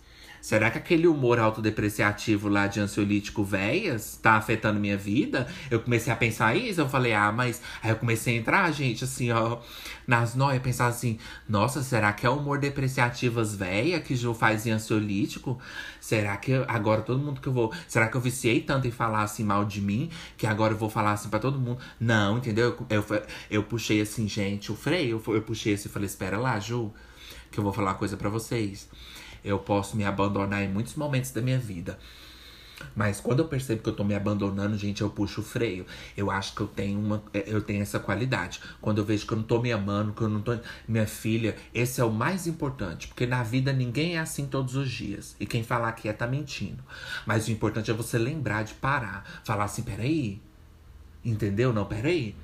Será 0.48 0.70
que 0.70 0.78
aquele 0.78 1.06
humor 1.06 1.38
autodepreciativo 1.38 2.48
lá 2.48 2.66
de 2.66 2.80
ansiolítico 2.80 3.44
véias 3.44 4.16
tá 4.16 4.32
afetando 4.32 4.80
minha 4.80 4.96
vida? 4.96 5.46
Eu 5.70 5.78
comecei 5.78 6.10
a 6.10 6.16
pensar 6.16 6.56
isso, 6.56 6.80
eu 6.80 6.88
falei, 6.88 7.12
ah, 7.12 7.30
mas. 7.30 7.60
Aí 7.82 7.90
eu 7.90 7.96
comecei 7.96 8.34
a 8.34 8.40
entrar, 8.40 8.72
gente, 8.72 9.04
assim, 9.04 9.30
ó, 9.30 9.58
nas 10.06 10.34
noias, 10.34 10.62
pensar 10.62 10.86
assim, 10.86 11.18
nossa, 11.46 11.82
será 11.82 12.14
que 12.14 12.24
é 12.24 12.30
humor 12.30 12.58
depreciativas 12.58 13.54
véia 13.54 14.00
que 14.00 14.16
Ju 14.16 14.32
faz 14.32 14.66
em 14.66 14.70
ansiolítico? 14.70 15.60
Será 16.00 16.34
que 16.38 16.54
agora 16.66 17.02
todo 17.02 17.18
mundo 17.18 17.42
que 17.42 17.48
eu 17.48 17.52
vou. 17.52 17.70
Será 17.86 18.08
que 18.08 18.16
eu 18.16 18.20
viciei 18.22 18.62
tanto 18.62 18.88
em 18.88 18.90
falar 18.90 19.24
assim 19.24 19.44
mal 19.44 19.66
de 19.66 19.82
mim 19.82 20.08
que 20.38 20.46
agora 20.46 20.72
eu 20.72 20.78
vou 20.78 20.88
falar 20.88 21.12
assim 21.12 21.28
para 21.28 21.40
todo 21.40 21.58
mundo? 21.58 21.78
Não, 22.00 22.38
entendeu? 22.38 22.74
Eu, 22.88 23.04
eu, 23.10 23.22
eu, 23.50 23.62
puxei 23.64 24.00
assim, 24.00 24.26
gente, 24.26 24.72
o 24.72 24.74
freio, 24.74 25.22
eu, 25.26 25.34
eu 25.34 25.42
puxei 25.42 25.74
assim 25.74 25.90
e 25.90 25.92
falei, 25.92 26.06
espera 26.06 26.38
lá, 26.38 26.58
Ju, 26.58 26.90
que 27.50 27.60
eu 27.60 27.62
vou 27.62 27.72
falar 27.74 27.90
uma 27.90 27.98
coisa 27.98 28.16
para 28.16 28.30
vocês 28.30 28.88
eu 29.44 29.58
posso 29.58 29.96
me 29.96 30.04
abandonar 30.04 30.62
em 30.62 30.68
muitos 30.68 30.94
momentos 30.94 31.30
da 31.30 31.40
minha 31.40 31.58
vida. 31.58 31.98
Mas 32.94 33.20
quando 33.20 33.40
eu 33.40 33.48
percebo 33.48 33.82
que 33.82 33.88
eu 33.88 33.94
tô 33.94 34.04
me 34.04 34.14
abandonando, 34.14 34.76
gente, 34.76 35.02
eu 35.02 35.10
puxo 35.10 35.40
o 35.40 35.44
freio. 35.44 35.86
Eu 36.16 36.30
acho 36.30 36.54
que 36.54 36.60
eu 36.60 36.66
tenho 36.66 36.98
uma 36.98 37.22
é, 37.32 37.44
eu 37.46 37.60
tenho 37.60 37.82
essa 37.82 37.98
qualidade. 37.98 38.60
Quando 38.80 38.98
eu 38.98 39.04
vejo 39.04 39.26
que 39.26 39.32
eu 39.32 39.36
não 39.36 39.44
tô 39.44 39.60
me 39.60 39.72
amando, 39.72 40.12
que 40.12 40.22
eu 40.22 40.28
não 40.28 40.40
tô 40.40 40.56
minha 40.86 41.06
filha, 41.06 41.56
esse 41.74 42.00
é 42.00 42.04
o 42.04 42.10
mais 42.10 42.46
importante, 42.46 43.08
porque 43.08 43.26
na 43.26 43.42
vida 43.42 43.72
ninguém 43.72 44.16
é 44.16 44.20
assim 44.20 44.46
todos 44.46 44.74
os 44.76 44.90
dias. 44.90 45.36
E 45.38 45.46
quem 45.46 45.62
falar 45.62 45.92
que 45.92 46.08
é 46.08 46.12
tá 46.12 46.26
mentindo. 46.26 46.82
Mas 47.26 47.48
o 47.48 47.50
importante 47.50 47.90
é 47.90 47.94
você 47.94 48.18
lembrar 48.18 48.64
de 48.64 48.74
parar, 48.74 49.24
falar 49.44 49.64
assim, 49.64 49.82
peraí. 49.82 50.40
Entendeu? 51.24 51.72
Não, 51.72 51.84
peraí. 51.84 52.34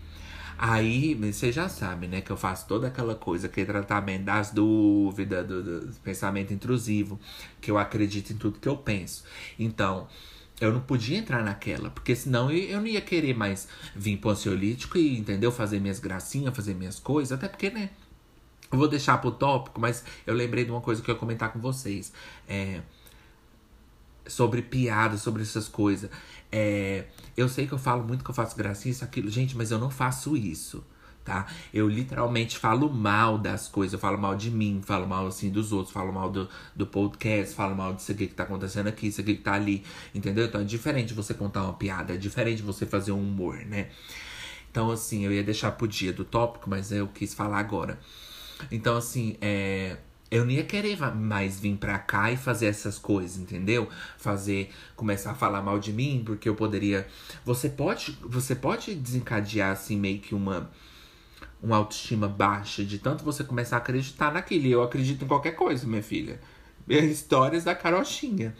Aí, 0.56 1.14
você 1.14 1.50
já 1.50 1.68
sabe, 1.68 2.06
né, 2.06 2.20
que 2.20 2.30
eu 2.30 2.36
faço 2.36 2.66
toda 2.66 2.86
aquela 2.86 3.14
coisa, 3.14 3.46
aquele 3.46 3.66
tratamento 3.66 4.24
das 4.24 4.50
dúvidas, 4.50 5.46
do, 5.46 5.62
do 5.62 6.00
pensamento 6.00 6.52
intrusivo, 6.52 7.18
que 7.60 7.70
eu 7.70 7.78
acredito 7.78 8.32
em 8.32 8.36
tudo 8.36 8.58
que 8.58 8.68
eu 8.68 8.76
penso. 8.76 9.24
Então, 9.58 10.06
eu 10.60 10.72
não 10.72 10.80
podia 10.80 11.18
entrar 11.18 11.42
naquela, 11.42 11.90
porque 11.90 12.14
senão 12.14 12.50
eu 12.50 12.80
não 12.80 12.86
ia 12.86 13.00
querer 13.00 13.34
mais 13.34 13.68
vir 13.94 14.16
pro 14.18 14.30
ansiolítico 14.30 14.96
e, 14.96 15.18
entendeu? 15.18 15.50
Fazer 15.50 15.80
minhas 15.80 15.98
gracinhas, 15.98 16.54
fazer 16.54 16.74
minhas 16.74 16.98
coisas, 16.98 17.32
até 17.32 17.48
porque, 17.48 17.70
né? 17.70 17.90
Eu 18.70 18.78
vou 18.78 18.88
deixar 18.88 19.18
pro 19.18 19.30
tópico, 19.30 19.80
mas 19.80 20.04
eu 20.26 20.34
lembrei 20.34 20.64
de 20.64 20.70
uma 20.70 20.80
coisa 20.80 21.02
que 21.02 21.10
eu 21.10 21.14
ia 21.14 21.18
comentar 21.18 21.52
com 21.52 21.60
vocês. 21.60 22.12
É, 22.48 22.80
sobre 24.26 24.62
piada, 24.62 25.16
sobre 25.16 25.42
essas 25.42 25.68
coisas. 25.68 26.10
É, 26.50 27.04
eu 27.36 27.48
sei 27.48 27.66
que 27.66 27.72
eu 27.72 27.78
falo 27.78 28.04
muito 28.04 28.22
que 28.24 28.30
eu 28.30 28.34
faço 28.34 28.56
gracinha, 28.56 28.92
isso, 28.92 29.04
aquilo. 29.04 29.28
Gente, 29.28 29.56
mas 29.56 29.70
eu 29.70 29.78
não 29.78 29.90
faço 29.90 30.36
isso, 30.36 30.84
tá? 31.24 31.46
Eu 31.72 31.88
literalmente 31.88 32.58
falo 32.58 32.88
mal 32.88 33.38
das 33.38 33.68
coisas. 33.68 33.92
Eu 33.92 33.98
falo 33.98 34.18
mal 34.18 34.36
de 34.36 34.50
mim, 34.50 34.80
falo 34.84 35.06
mal 35.06 35.26
assim 35.26 35.50
dos 35.50 35.72
outros, 35.72 35.92
falo 35.92 36.12
mal 36.12 36.30
do, 36.30 36.48
do 36.74 36.86
podcast, 36.86 37.54
falo 37.54 37.74
mal 37.74 37.94
disso 37.94 38.12
aqui 38.12 38.26
que 38.26 38.34
tá 38.34 38.44
acontecendo 38.44 38.86
aqui, 38.86 39.08
isso 39.08 39.20
aqui 39.20 39.34
que 39.34 39.42
tá 39.42 39.54
ali. 39.54 39.84
Entendeu? 40.14 40.46
Então 40.46 40.60
é 40.60 40.64
diferente 40.64 41.12
você 41.12 41.34
contar 41.34 41.64
uma 41.64 41.74
piada, 41.74 42.14
é 42.14 42.16
diferente 42.16 42.62
você 42.62 42.86
fazer 42.86 43.12
um 43.12 43.20
humor, 43.20 43.56
né? 43.66 43.88
Então, 44.70 44.90
assim, 44.90 45.24
eu 45.24 45.32
ia 45.32 45.44
deixar 45.44 45.70
pro 45.70 45.86
dia 45.86 46.12
do 46.12 46.24
tópico, 46.24 46.68
mas 46.68 46.90
eu 46.90 47.06
quis 47.06 47.32
falar 47.32 47.58
agora. 47.60 47.96
Então, 48.72 48.96
assim, 48.96 49.36
é 49.40 49.98
eu 50.34 50.44
não 50.44 50.50
ia 50.50 50.64
querer 50.64 50.98
mais 51.14 51.60
vir 51.60 51.76
pra 51.76 51.96
cá 51.96 52.32
e 52.32 52.36
fazer 52.36 52.66
essas 52.66 52.98
coisas, 52.98 53.38
entendeu? 53.38 53.88
Fazer, 54.18 54.72
começar 54.96 55.30
a 55.30 55.34
falar 55.34 55.62
mal 55.62 55.78
de 55.78 55.92
mim, 55.92 56.22
porque 56.26 56.48
eu 56.48 56.56
poderia. 56.56 57.06
Você 57.44 57.68
pode, 57.68 58.18
você 58.20 58.54
pode 58.54 58.94
desencadear 58.96 59.70
assim 59.70 59.96
meio 59.96 60.18
que 60.18 60.34
uma 60.34 60.70
uma 61.62 61.76
autoestima 61.76 62.28
baixa 62.28 62.84
de 62.84 62.98
tanto 62.98 63.24
você 63.24 63.42
começar 63.42 63.76
a 63.76 63.78
acreditar 63.78 64.32
naquilo. 64.32 64.66
Eu 64.66 64.82
acredito 64.82 65.24
em 65.24 65.28
qualquer 65.28 65.52
coisa, 65.52 65.86
minha 65.86 66.02
filha. 66.02 66.38
Histórias 66.88 67.64
da 67.64 67.74
carochinha. 67.74 68.54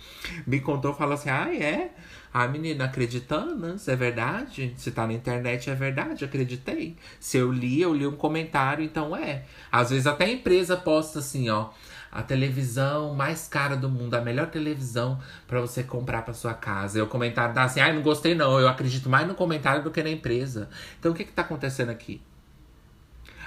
Me 0.46 0.60
contou, 0.60 0.94
falou 0.94 1.14
assim: 1.14 1.30
"Ah, 1.30 1.54
é? 1.54 1.90
Ah, 2.36 2.48
menina, 2.48 2.86
acreditando, 2.86 3.76
é 3.86 3.94
verdade, 3.94 4.74
se 4.76 4.90
tá 4.90 5.06
na 5.06 5.12
internet 5.12 5.70
é 5.70 5.74
verdade, 5.76 6.24
acreditei. 6.24 6.96
Se 7.20 7.36
eu 7.38 7.52
li, 7.52 7.80
eu 7.80 7.94
li 7.94 8.04
um 8.08 8.16
comentário, 8.16 8.84
então 8.84 9.16
é. 9.16 9.44
Às 9.70 9.90
vezes 9.90 10.04
até 10.04 10.24
a 10.24 10.32
empresa 10.32 10.76
posta 10.76 11.20
assim, 11.20 11.48
ó. 11.48 11.70
A 12.10 12.22
televisão 12.24 13.14
mais 13.14 13.46
cara 13.46 13.76
do 13.76 13.88
mundo, 13.88 14.14
a 14.14 14.20
melhor 14.20 14.48
televisão 14.48 15.20
para 15.46 15.60
você 15.60 15.84
comprar 15.84 16.22
para 16.22 16.34
sua 16.34 16.54
casa. 16.54 16.98
E 16.98 17.02
o 17.02 17.06
comentário 17.06 17.54
dá 17.54 17.62
assim, 17.64 17.78
ai, 17.78 17.90
ah, 17.90 17.94
não 17.94 18.02
gostei 18.02 18.34
não. 18.34 18.58
Eu 18.58 18.68
acredito 18.68 19.08
mais 19.08 19.28
no 19.28 19.34
comentário 19.36 19.84
do 19.84 19.90
que 19.92 20.02
na 20.02 20.10
empresa. 20.10 20.68
Então 20.98 21.12
o 21.12 21.14
que 21.14 21.24
que 21.24 21.32
tá 21.32 21.42
acontecendo 21.42 21.90
aqui? 21.90 22.20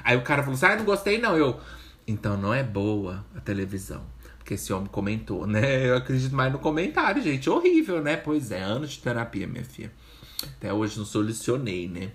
Aí 0.02 0.16
o 0.16 0.22
cara 0.22 0.44
falou 0.44 0.56
assim, 0.56 0.66
ai, 0.66 0.74
ah, 0.74 0.78
não 0.78 0.86
gostei 0.86 1.18
não. 1.18 1.36
Eu, 1.36 1.60
então 2.08 2.38
não 2.38 2.54
é 2.54 2.64
boa 2.64 3.26
a 3.36 3.42
televisão 3.42 4.02
que 4.48 4.54
esse 4.54 4.72
homem 4.72 4.88
comentou, 4.88 5.46
né? 5.46 5.90
Eu 5.90 5.98
acredito 5.98 6.34
mais 6.34 6.52
no 6.54 6.58
comentário, 6.58 7.22
gente. 7.22 7.50
Horrível, 7.50 8.02
né? 8.02 8.16
Pois 8.16 8.50
é, 8.50 8.62
anos 8.62 8.92
de 8.92 9.00
terapia, 9.00 9.46
minha 9.46 9.66
filha. 9.66 9.92
Até 10.42 10.72
hoje 10.72 10.98
não 10.98 11.06
solucionei, 11.06 11.90
né? 11.90 12.12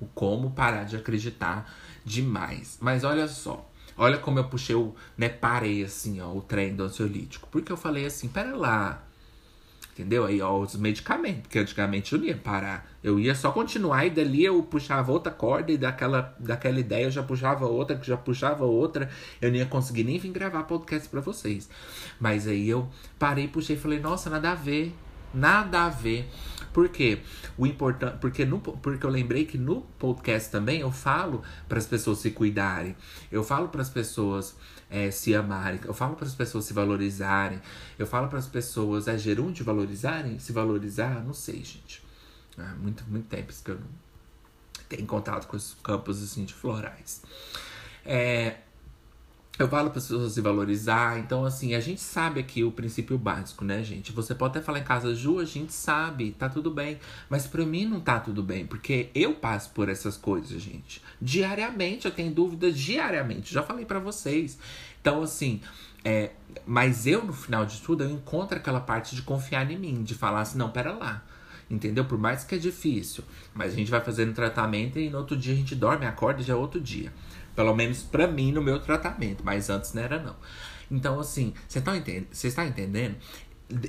O 0.00 0.06
como 0.06 0.52
parar 0.52 0.84
de 0.84 0.96
acreditar 0.96 1.70
demais. 2.02 2.78
Mas 2.80 3.04
olha 3.04 3.28
só. 3.28 3.70
Olha 3.94 4.16
como 4.16 4.38
eu 4.38 4.44
puxei 4.44 4.74
o, 4.74 4.94
né, 5.16 5.28
parei 5.28 5.82
assim, 5.82 6.20
ó, 6.20 6.30
o 6.32 6.40
trem 6.40 6.74
do 6.74 6.84
ansiolítico. 6.84 7.46
Porque 7.50 7.70
eu 7.70 7.76
falei 7.76 8.06
assim, 8.06 8.28
pera 8.28 8.56
lá, 8.56 9.05
Entendeu? 9.96 10.26
Aí, 10.26 10.42
ó, 10.42 10.58
os 10.58 10.76
medicamentos, 10.76 11.40
porque 11.40 11.58
antigamente 11.58 12.12
eu 12.12 12.18
não 12.18 12.26
ia 12.26 12.36
parar. 12.36 12.86
Eu 13.02 13.18
ia 13.18 13.34
só 13.34 13.50
continuar 13.50 14.04
e 14.04 14.10
dali 14.10 14.44
eu 14.44 14.62
puxava 14.62 15.10
outra 15.10 15.32
corda 15.32 15.72
e 15.72 15.78
daquela, 15.78 16.36
daquela 16.38 16.78
ideia 16.78 17.04
eu 17.04 17.10
já 17.10 17.22
puxava 17.22 17.64
outra, 17.64 17.96
que 17.96 18.06
já 18.06 18.14
puxava 18.14 18.66
outra. 18.66 19.08
Eu 19.40 19.48
não 19.48 19.56
ia 19.56 19.64
conseguir 19.64 20.04
nem 20.04 20.18
vir 20.18 20.30
gravar 20.32 20.64
podcast 20.64 21.08
para 21.08 21.22
vocês. 21.22 21.70
Mas 22.20 22.46
aí 22.46 22.68
eu 22.68 22.86
parei, 23.18 23.48
puxei 23.48 23.74
e 23.74 23.78
falei, 23.78 23.98
nossa, 23.98 24.28
nada 24.28 24.52
a 24.52 24.54
ver. 24.54 24.94
Nada 25.32 25.86
a 25.86 25.88
ver. 25.88 26.28
Por 26.74 26.90
quê? 26.90 27.20
O 27.56 27.66
importante, 27.66 28.18
porque, 28.20 28.44
no, 28.44 28.60
porque 28.60 29.06
eu 29.06 29.08
lembrei 29.08 29.46
que 29.46 29.56
no 29.56 29.80
podcast 29.98 30.50
também 30.50 30.80
eu 30.80 30.92
falo 30.92 31.40
para 31.66 31.78
as 31.78 31.86
pessoas 31.86 32.18
se 32.18 32.32
cuidarem. 32.32 32.94
Eu 33.32 33.42
falo 33.42 33.68
para 33.68 33.80
as 33.80 33.88
pessoas 33.88 34.54
é, 34.90 35.10
se 35.10 35.34
amarem. 35.34 35.80
Eu 35.84 35.94
falo 35.94 36.16
para 36.16 36.26
as 36.26 36.34
pessoas 36.34 36.64
se 36.64 36.72
valorizarem. 36.72 37.60
Eu 37.98 38.06
falo 38.06 38.28
para 38.28 38.38
as 38.38 38.46
pessoas, 38.46 39.08
é 39.08 39.18
gerúndio 39.18 39.64
valorizarem? 39.64 40.38
Se 40.38 40.52
valorizar? 40.52 41.24
Não 41.24 41.34
sei, 41.34 41.62
gente. 41.64 42.02
Há 42.58 42.74
muito, 42.74 43.04
muito 43.08 43.28
tempo 43.28 43.52
que 43.52 43.70
eu 43.70 43.78
não 43.78 44.06
tenho 44.88 45.06
contato 45.06 45.46
com 45.46 45.56
os 45.56 45.76
campos 45.82 46.22
assim, 46.22 46.44
de 46.44 46.54
florais. 46.54 47.22
É, 48.04 48.58
Eu 49.58 49.68
falo 49.68 49.88
para 49.88 49.98
as 49.98 50.04
pessoas 50.04 50.32
se 50.32 50.40
valorizar. 50.42 51.18
Então, 51.18 51.44
assim, 51.44 51.74
a 51.74 51.80
gente 51.80 52.00
sabe 52.00 52.40
aqui 52.40 52.62
o 52.62 52.70
princípio 52.70 53.16
básico, 53.16 53.64
né, 53.64 53.82
gente? 53.82 54.12
Você 54.12 54.34
pode 54.34 54.50
até 54.50 54.64
falar 54.64 54.80
em 54.80 54.84
casa, 54.84 55.14
Ju, 55.14 55.38
a 55.38 55.46
gente 55.46 55.72
sabe, 55.72 56.32
tá 56.32 56.48
tudo 56.48 56.70
bem. 56.70 56.98
Mas 57.30 57.46
para 57.46 57.64
mim 57.64 57.86
não 57.86 57.98
tá 57.98 58.20
tudo 58.20 58.42
bem, 58.42 58.66
porque 58.66 59.08
eu 59.14 59.34
passo 59.34 59.70
por 59.70 59.88
essas 59.88 60.16
coisas, 60.16 60.60
gente. 60.60 61.02
Diariamente, 61.20 62.04
eu 62.04 62.12
tenho 62.12 62.30
dúvidas 62.30 62.78
diariamente. 62.78 63.52
Já 63.52 63.62
falei 63.62 63.86
para 63.86 63.98
vocês. 63.98 64.58
Então, 65.00 65.22
assim, 65.22 65.62
é, 66.04 66.32
mas 66.66 67.06
eu, 67.06 67.24
no 67.24 67.32
final 67.32 67.64
de 67.64 67.80
tudo, 67.80 68.04
eu 68.04 68.10
encontro 68.10 68.58
aquela 68.58 68.80
parte 68.80 69.16
de 69.16 69.22
confiar 69.22 69.70
em 69.70 69.78
mim, 69.78 70.02
de 70.02 70.14
falar 70.14 70.42
assim, 70.42 70.58
não, 70.58 70.70
pera 70.70 70.92
lá. 70.92 71.24
Entendeu? 71.68 72.04
Por 72.04 72.18
mais 72.18 72.44
que 72.44 72.54
é 72.54 72.58
difícil. 72.58 73.24
Mas 73.54 73.72
a 73.72 73.76
gente 73.76 73.90
vai 73.90 74.00
fazendo 74.00 74.32
tratamento 74.32 74.98
e 74.98 75.10
no 75.10 75.18
outro 75.18 75.36
dia 75.36 75.52
a 75.52 75.56
gente 75.56 75.74
dorme, 75.74 76.06
acorda 76.06 76.40
e 76.40 76.44
já 76.44 76.52
é 76.52 76.56
outro 76.56 76.80
dia. 76.80 77.12
Pelo 77.56 77.74
menos 77.74 78.02
para 78.02 78.28
mim 78.28 78.52
no 78.52 78.62
meu 78.62 78.78
tratamento, 78.78 79.42
mas 79.42 79.68
antes 79.70 79.92
não 79.94 80.02
era 80.02 80.22
não. 80.22 80.36
Então 80.90 81.18
assim, 81.18 81.52
você 81.66 81.80
tá 81.80 81.96
entendendo? 81.96 82.28
Está 82.32 82.64
entendendo? 82.64 83.16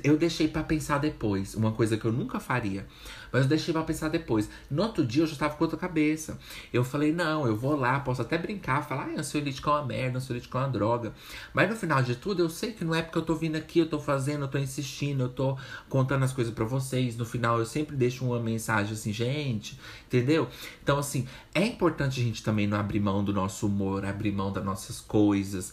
Eu 0.02 0.16
deixei 0.16 0.48
para 0.48 0.64
pensar 0.64 0.98
depois, 0.98 1.54
uma 1.54 1.70
coisa 1.70 1.96
que 1.96 2.04
eu 2.04 2.10
nunca 2.10 2.40
faria. 2.40 2.84
Mas 3.32 3.42
eu 3.42 3.48
deixei 3.48 3.72
pra 3.72 3.82
pensar 3.82 4.08
depois. 4.08 4.48
No 4.68 4.82
outro 4.82 5.06
dia 5.06 5.22
eu 5.22 5.26
já 5.26 5.36
tava 5.36 5.54
com 5.54 5.62
outra 5.62 5.78
cabeça. 5.78 6.36
Eu 6.72 6.82
falei, 6.82 7.12
não, 7.12 7.46
eu 7.46 7.56
vou 7.56 7.76
lá, 7.76 8.00
posso 8.00 8.22
até 8.22 8.36
brincar, 8.36 8.82
falar, 8.82 9.08
ah, 9.14 9.20
ansiolítico 9.20 9.70
é 9.70 9.72
uma 9.74 9.84
merda, 9.84 10.18
ansiolítico 10.18 10.56
é 10.58 10.60
uma 10.62 10.68
droga. 10.68 11.12
Mas 11.54 11.70
no 11.70 11.76
final 11.76 12.02
de 12.02 12.16
tudo, 12.16 12.42
eu 12.42 12.50
sei 12.50 12.72
que 12.72 12.84
não 12.84 12.92
é 12.92 13.02
porque 13.02 13.18
eu 13.18 13.22
tô 13.22 13.36
vindo 13.36 13.54
aqui, 13.54 13.78
eu 13.78 13.88
tô 13.88 14.00
fazendo, 14.00 14.44
eu 14.44 14.48
tô 14.48 14.58
insistindo, 14.58 15.22
eu 15.22 15.28
tô 15.28 15.56
contando 15.88 16.24
as 16.24 16.32
coisas 16.32 16.52
para 16.52 16.64
vocês. 16.64 17.16
No 17.16 17.24
final 17.24 17.58
eu 17.60 17.66
sempre 17.66 17.94
deixo 17.94 18.24
uma 18.24 18.40
mensagem 18.40 18.92
assim, 18.92 19.12
gente, 19.12 19.78
entendeu? 20.06 20.48
Então, 20.82 20.98
assim, 20.98 21.28
é 21.54 21.64
importante 21.64 22.20
a 22.20 22.24
gente 22.24 22.42
também 22.42 22.66
não 22.66 22.78
abrir 22.78 23.00
mão 23.00 23.22
do 23.22 23.32
nosso 23.32 23.66
humor, 23.66 24.04
abrir 24.04 24.32
mão 24.32 24.52
das 24.52 24.64
nossas 24.64 25.00
coisas, 25.00 25.72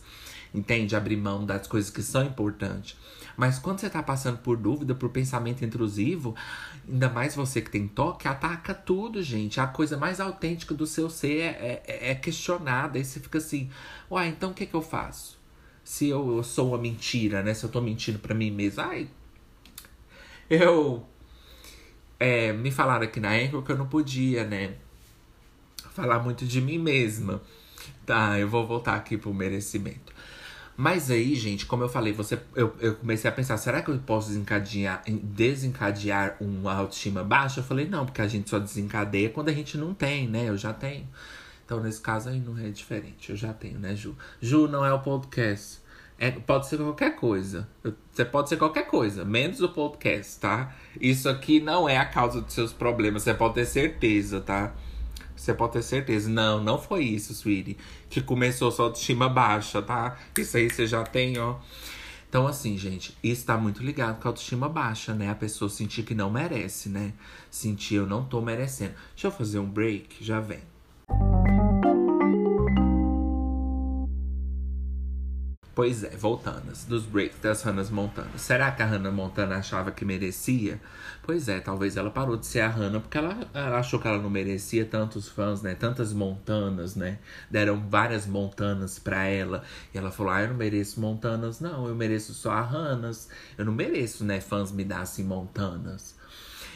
entende? 0.53 0.95
Abrir 0.95 1.17
mão 1.17 1.43
das 1.43 1.65
coisas 1.65 1.89
que 1.89 2.03
são 2.03 2.23
importantes. 2.23 2.95
Mas 3.37 3.59
quando 3.59 3.79
você 3.79 3.89
tá 3.89 4.01
passando 4.01 4.37
por 4.37 4.57
dúvida, 4.57 4.95
por 4.95 5.09
pensamento 5.09 5.65
intrusivo, 5.65 6.35
ainda 6.87 7.09
mais 7.09 7.35
você 7.35 7.61
que 7.61 7.69
tem 7.69 7.87
toque, 7.87 8.27
ataca 8.27 8.73
tudo, 8.73 9.21
gente. 9.21 9.59
A 9.59 9.67
coisa 9.67 9.97
mais 9.97 10.19
autêntica 10.19 10.73
do 10.73 10.85
seu 10.85 11.09
ser 11.09 11.41
é, 11.41 11.83
é, 11.85 12.11
é 12.11 12.15
questionada. 12.15 12.97
Aí 12.97 13.05
você 13.05 13.19
fica 13.19 13.37
assim, 13.37 13.69
uai, 14.09 14.29
então 14.29 14.51
o 14.51 14.53
que, 14.53 14.65
que 14.65 14.73
eu 14.73 14.81
faço? 14.81 15.37
Se 15.83 16.07
eu, 16.07 16.37
eu 16.37 16.43
sou 16.43 16.69
uma 16.69 16.77
mentira, 16.77 17.43
né? 17.43 17.53
Se 17.53 17.63
eu 17.63 17.69
tô 17.69 17.81
mentindo 17.81 18.19
para 18.19 18.33
mim 18.33 18.51
mesmo. 18.51 18.81
Ai, 18.81 19.07
eu. 20.49 21.05
É, 22.19 22.53
me 22.53 22.71
falaram 22.71 23.03
aqui 23.03 23.19
na 23.19 23.31
Anchor 23.31 23.61
que 23.61 23.71
eu 23.71 23.77
não 23.77 23.87
podia, 23.87 24.45
né? 24.45 24.75
Falar 25.91 26.19
muito 26.19 26.45
de 26.45 26.61
mim 26.61 26.77
mesma. 26.77 27.41
Tá, 28.05 28.39
eu 28.39 28.47
vou 28.47 28.65
voltar 28.65 28.95
aqui 28.95 29.17
pro 29.17 29.33
merecimento. 29.33 30.14
Mas 30.77 31.09
aí, 31.09 31.35
gente, 31.35 31.65
como 31.65 31.83
eu 31.83 31.89
falei, 31.89 32.11
você, 32.11 32.37
eu, 32.53 32.75
eu 32.81 32.95
comecei 32.95 33.29
a 33.29 33.33
pensar, 33.33 33.55
será 33.57 33.81
que 33.81 33.89
eu 33.89 33.97
posso 33.99 34.27
desencadear, 34.27 35.03
desencadear 35.07 36.35
uma 36.41 36.73
autoestima 36.73 37.23
baixa? 37.23 37.61
Eu 37.61 37.63
falei, 37.63 37.87
não, 37.87 38.05
porque 38.05 38.21
a 38.21 38.27
gente 38.27 38.49
só 38.49 38.59
desencadeia 38.59 39.29
quando 39.29 39.49
a 39.49 39.53
gente 39.53 39.77
não 39.77 39.93
tem, 39.93 40.27
né? 40.27 40.49
Eu 40.49 40.57
já 40.57 40.73
tenho. 40.73 41.07
Então, 41.65 41.81
nesse 41.81 42.01
caso 42.01 42.29
aí 42.29 42.39
não 42.39 42.57
é 42.57 42.69
diferente. 42.69 43.29
Eu 43.29 43.37
já 43.37 43.53
tenho, 43.53 43.79
né, 43.79 43.95
Ju? 43.95 44.15
Ju 44.41 44.67
não 44.67 44.85
é 44.85 44.93
o 44.93 44.99
podcast. 44.99 45.79
É, 46.17 46.31
pode 46.31 46.67
ser 46.67 46.77
qualquer 46.77 47.15
coisa. 47.15 47.67
Você 48.11 48.23
pode 48.23 48.49
ser 48.49 48.57
qualquer 48.57 48.87
coisa, 48.87 49.25
menos 49.25 49.61
o 49.61 49.69
podcast, 49.69 50.39
tá? 50.39 50.73
Isso 50.99 51.27
aqui 51.27 51.59
não 51.59 51.89
é 51.89 51.97
a 51.97 52.05
causa 52.05 52.41
dos 52.41 52.53
seus 52.53 52.71
problemas, 52.71 53.23
você 53.23 53.33
pode 53.33 53.55
ter 53.55 53.65
certeza, 53.65 54.39
tá? 54.39 54.73
Você 55.35 55.53
pode 55.53 55.73
ter 55.73 55.83
certeza. 55.83 56.29
Não, 56.29 56.63
não 56.63 56.79
foi 56.79 57.03
isso, 57.03 57.33
sweetie. 57.33 57.77
Que 58.09 58.21
começou 58.21 58.71
sua 58.71 58.85
autoestima 58.85 59.27
baixa, 59.27 59.81
tá? 59.81 60.17
Isso 60.37 60.57
aí 60.57 60.69
você 60.69 60.87
já 60.87 61.03
tem, 61.03 61.37
ó. 61.37 61.55
Então, 62.27 62.47
assim, 62.47 62.77
gente, 62.77 63.15
isso 63.23 63.45
tá 63.45 63.57
muito 63.57 63.81
ligado 63.81 64.19
com 64.19 64.27
a 64.27 64.31
autoestima 64.31 64.67
baixa, 64.67 65.13
né? 65.13 65.29
A 65.29 65.35
pessoa 65.35 65.69
sentir 65.69 66.03
que 66.03 66.13
não 66.13 66.29
merece, 66.29 66.89
né? 66.89 67.13
Sentir 67.49 67.95
eu 67.95 68.05
não 68.05 68.25
tô 68.25 68.41
merecendo. 68.41 68.93
Deixa 69.13 69.27
eu 69.27 69.31
fazer 69.31 69.59
um 69.59 69.69
break, 69.69 70.23
já 70.23 70.39
vem. 70.39 70.59
Pois 75.75 76.05
é, 76.05 76.15
voltando, 76.15 76.71
dos 76.87 77.03
breaks 77.03 77.37
das 77.41 77.61
Hannah 77.61 77.83
Montana. 77.91 78.37
Será 78.37 78.71
que 78.71 78.81
a 78.81 78.85
Hannah 78.85 79.11
Montana 79.11 79.57
achava 79.57 79.91
que 79.91 80.05
merecia? 80.05 80.79
Pois 81.21 81.49
é, 81.49 81.59
talvez 81.59 81.97
ela 81.97 82.09
parou 82.09 82.37
de 82.37 82.45
ser 82.45 82.61
a 82.61 82.69
Hannah 82.69 83.01
porque 83.01 83.17
ela, 83.17 83.37
ela 83.53 83.79
achou 83.79 83.99
que 83.99 84.07
ela 84.07 84.17
não 84.17 84.29
merecia 84.29 84.85
tantos 84.85 85.27
fãs, 85.27 85.61
né? 85.61 85.75
Tantas 85.75 86.13
montanas, 86.13 86.95
né? 86.95 87.19
Deram 87.51 87.89
várias 87.89 88.25
montanas 88.25 88.97
pra 88.99 89.25
ela. 89.25 89.65
E 89.93 89.97
ela 89.97 90.11
falou: 90.11 90.31
Ah, 90.31 90.43
eu 90.43 90.47
não 90.47 90.55
mereço 90.55 91.01
montanas, 91.01 91.59
não. 91.59 91.85
Eu 91.89 91.95
mereço 91.95 92.33
só 92.33 92.51
a 92.51 92.61
Hannahs. 92.61 93.27
Eu 93.57 93.65
não 93.65 93.73
mereço, 93.73 94.23
né? 94.23 94.39
Fãs 94.39 94.71
me 94.71 94.85
dassem 94.85 95.25
montanas. 95.25 96.15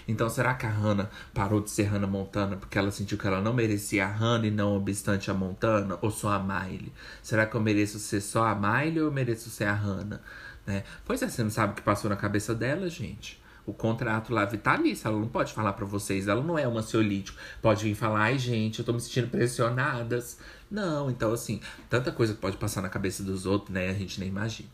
Então, 0.07 0.29
será 0.29 0.53
que 0.53 0.65
a 0.65 0.69
Hannah 0.69 1.09
parou 1.33 1.61
de 1.61 1.69
ser 1.69 1.83
Hannah 1.83 2.07
Montana 2.07 2.55
porque 2.55 2.77
ela 2.77 2.91
sentiu 2.91 3.17
que 3.17 3.27
ela 3.27 3.41
não 3.41 3.53
merecia 3.53 4.05
a 4.05 4.07
Hannah 4.07 4.47
e 4.47 4.51
não 4.51 4.75
obstante 4.75 5.29
a 5.29 5.33
Montana? 5.33 5.97
Ou 6.01 6.11
só 6.11 6.33
a 6.33 6.39
Miley? 6.39 6.91
Será 7.21 7.45
que 7.45 7.55
eu 7.55 7.61
mereço 7.61 7.99
ser 7.99 8.21
só 8.21 8.45
a 8.45 8.55
Miley 8.55 8.99
ou 8.99 9.07
eu 9.07 9.11
mereço 9.11 9.49
ser 9.49 9.65
a 9.65 9.73
Hannah? 9.73 10.21
Né? 10.65 10.83
Pois 11.05 11.21
é, 11.21 11.27
você 11.27 11.43
não 11.43 11.49
sabe 11.49 11.73
o 11.73 11.75
que 11.75 11.81
passou 11.81 12.09
na 12.09 12.15
cabeça 12.15 12.53
dela, 12.53 12.89
gente. 12.89 13.41
O 13.65 13.73
contrato 13.73 14.33
lá 14.33 14.45
vitalício, 14.45 15.07
ela 15.07 15.19
não 15.19 15.27
pode 15.27 15.53
falar 15.53 15.73
para 15.73 15.85
vocês, 15.85 16.27
ela 16.27 16.41
não 16.41 16.57
é 16.57 16.67
uma 16.67 16.79
ansiolítico. 16.79 17.37
Pode 17.61 17.83
vir 17.83 17.93
falar, 17.93 18.21
ai 18.21 18.39
gente, 18.39 18.79
eu 18.79 18.85
tô 18.85 18.93
me 18.93 18.99
sentindo 18.99 19.27
pressionadas. 19.27 20.39
Não, 20.71 21.09
então 21.09 21.31
assim, 21.31 21.61
tanta 21.89 22.11
coisa 22.11 22.33
que 22.33 22.39
pode 22.39 22.57
passar 22.57 22.81
na 22.81 22.89
cabeça 22.89 23.21
dos 23.21 23.45
outros, 23.45 23.71
né? 23.71 23.89
A 23.89 23.93
gente 23.93 24.19
nem 24.19 24.29
imagina. 24.29 24.69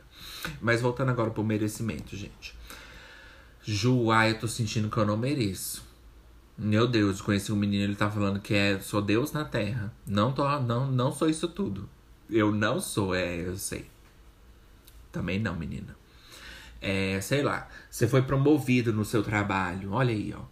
Mas 0.62 0.82
voltando 0.82 1.10
agora 1.10 1.30
pro 1.30 1.44
merecimento, 1.44 2.16
gente. 2.16 2.56
Ju, 3.68 4.12
ai, 4.12 4.32
eu 4.32 4.40
tô 4.40 4.48
sentindo 4.48 4.92
que 4.92 4.98
eu 4.98 5.06
não 5.06 5.18
mereço. 5.18 5.84
Meu 6.56 6.88
Deus, 6.88 7.20
conheci 7.20 7.52
um 7.52 7.56
menino, 7.56 7.84
ele 7.84 7.96
tá 7.96 8.12
falando 8.12 8.40
que 8.40 8.54
é 8.54 8.80
sou 8.80 9.02
Deus 9.02 9.32
na 9.32 9.44
Terra. 9.44 9.92
Não 10.06 10.32
tô, 10.32 10.48
não, 10.60 10.86
não 10.86 11.12
sou 11.12 11.28
isso 11.28 11.48
tudo. 11.48 11.90
Eu 12.30 12.52
não 12.52 12.80
sou, 12.80 13.16
é, 13.16 13.42
eu 13.42 13.58
sei. 13.58 13.88
Também 15.12 15.40
não, 15.40 15.56
menina. 15.56 15.98
É, 16.80 17.20
sei 17.22 17.42
lá, 17.42 17.68
você 17.90 18.08
foi 18.08 18.22
promovido 18.22 18.94
no 18.94 19.04
seu 19.04 19.24
trabalho. 19.24 19.94
Olha 19.94 20.14
aí, 20.14 20.32
ó. 20.38 20.44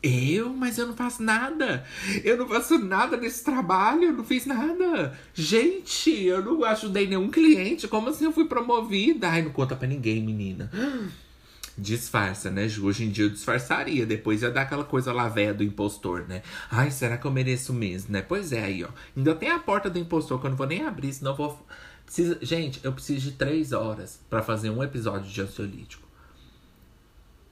Eu? 0.00 0.50
Mas 0.50 0.78
eu 0.78 0.86
não 0.86 0.94
faço 0.94 1.20
nada. 1.20 1.84
Eu 2.22 2.36
não 2.36 2.46
faço 2.46 2.78
nada 2.78 3.16
nesse 3.16 3.42
trabalho. 3.42 4.04
Eu 4.04 4.12
não 4.12 4.24
fiz 4.24 4.46
nada. 4.46 5.18
Gente, 5.34 6.22
eu 6.22 6.44
não 6.44 6.62
ajudei 6.64 7.08
nenhum 7.08 7.28
cliente. 7.28 7.88
Como 7.88 8.08
assim 8.08 8.24
eu 8.26 8.32
fui 8.32 8.44
promovida? 8.44 9.30
Ai, 9.30 9.42
não 9.42 9.50
conta 9.50 9.74
pra 9.74 9.88
ninguém, 9.88 10.22
menina 10.22 10.70
disfarça, 11.76 12.50
né? 12.50 12.66
Hoje 12.80 13.04
em 13.04 13.10
dia 13.10 13.24
eu 13.24 13.30
disfarçaria, 13.30 14.06
depois 14.06 14.42
ia 14.42 14.50
dar 14.50 14.62
aquela 14.62 14.84
coisa 14.84 15.12
lá 15.12 15.28
velha 15.28 15.54
do 15.54 15.64
impostor, 15.64 16.26
né? 16.28 16.42
Ai, 16.70 16.90
será 16.90 17.18
que 17.18 17.26
eu 17.26 17.30
mereço 17.30 17.72
mesmo, 17.72 18.12
né? 18.12 18.22
Pois 18.22 18.52
é, 18.52 18.64
aí, 18.64 18.84
ó. 18.84 18.88
Ainda 19.16 19.34
tem 19.34 19.50
a 19.50 19.58
porta 19.58 19.90
do 19.90 19.98
impostor 19.98 20.40
que 20.40 20.46
eu 20.46 20.50
não 20.50 20.56
vou 20.56 20.66
nem 20.66 20.84
abrir, 20.86 21.12
senão 21.12 21.32
eu 21.32 21.36
vou. 21.36 21.66
Precisa... 22.04 22.38
Gente, 22.42 22.80
eu 22.84 22.92
preciso 22.92 23.30
de 23.30 23.32
três 23.32 23.72
horas 23.72 24.20
para 24.30 24.42
fazer 24.42 24.70
um 24.70 24.82
episódio 24.82 25.30
de 25.30 25.40
ansiolítico. 25.40 26.06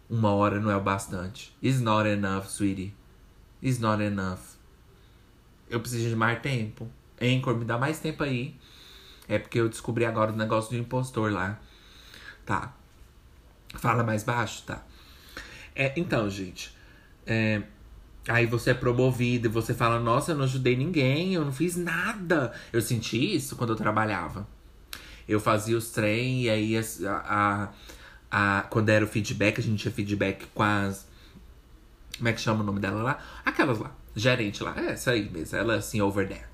Uma 0.08 0.30
hora 0.32 0.61
não 0.61 0.70
é 0.70 0.76
o 0.76 0.80
bastante. 0.80 1.56
It's 1.62 1.80
not 1.80 2.08
enough, 2.08 2.44
sweetie. 2.46 2.94
It's 3.62 3.78
not 3.78 4.02
enough. 4.02 4.40
Eu 5.70 5.80
preciso 5.80 6.08
de 6.08 6.16
mais 6.16 6.40
tempo. 6.40 6.88
Anchor, 7.20 7.56
me 7.56 7.64
dá 7.64 7.78
mais 7.78 7.98
tempo 7.98 8.22
aí. 8.22 8.54
É 9.26 9.38
porque 9.38 9.58
eu 9.58 9.68
descobri 9.68 10.04
agora 10.04 10.32
o 10.32 10.37
negócio 10.37 10.70
do 10.70 10.76
impostor 10.76 11.32
lá. 11.32 11.58
Tá. 12.44 12.74
Fala 13.74 14.04
mais 14.04 14.22
baixo, 14.22 14.62
tá? 14.66 14.82
É, 15.74 15.92
então, 15.96 16.28
gente. 16.28 16.74
É, 17.26 17.62
aí 18.28 18.46
você 18.46 18.70
é 18.70 18.74
promovido 18.74 19.46
e 19.46 19.50
você 19.50 19.74
fala: 19.74 19.98
Nossa, 19.98 20.32
eu 20.32 20.37
não 20.37 20.44
ajudei 20.44 20.76
ninguém, 20.76 21.35
eu 21.35 21.44
não 21.44 21.52
fiz 21.52 21.76
nada. 21.76 22.52
Eu 22.72 22.80
senti 22.80 23.35
isso 23.37 23.56
quando 23.56 23.70
eu 23.70 23.76
trabalhava. 23.76 24.46
Eu 25.28 25.40
fazia 25.40 25.76
os 25.76 25.90
trem 25.90 26.42
e 26.42 26.50
aí 26.50 26.76
a, 26.76 26.82
a, 27.11 27.68
a, 28.30 28.62
quando 28.62 28.88
era 28.88 29.04
o 29.04 29.08
feedback, 29.08 29.58
a 29.61 29.62
gente 29.62 29.80
tinha 29.80 29.92
feedback 29.92 30.46
com 30.54 30.62
as. 30.62 31.06
Como 32.16 32.28
é 32.28 32.32
que 32.32 32.40
chama 32.40 32.62
o 32.62 32.66
nome 32.66 32.80
dela 32.80 33.02
lá? 33.02 33.18
Aquelas 33.44 33.78
lá, 33.78 33.94
gerente 34.14 34.62
lá. 34.62 34.74
É 34.76 34.92
essa 34.92 35.12
aí 35.12 35.28
mesmo, 35.30 35.57
ela 35.57 35.76
assim, 35.76 36.01
over 36.01 36.28
there. 36.28 36.51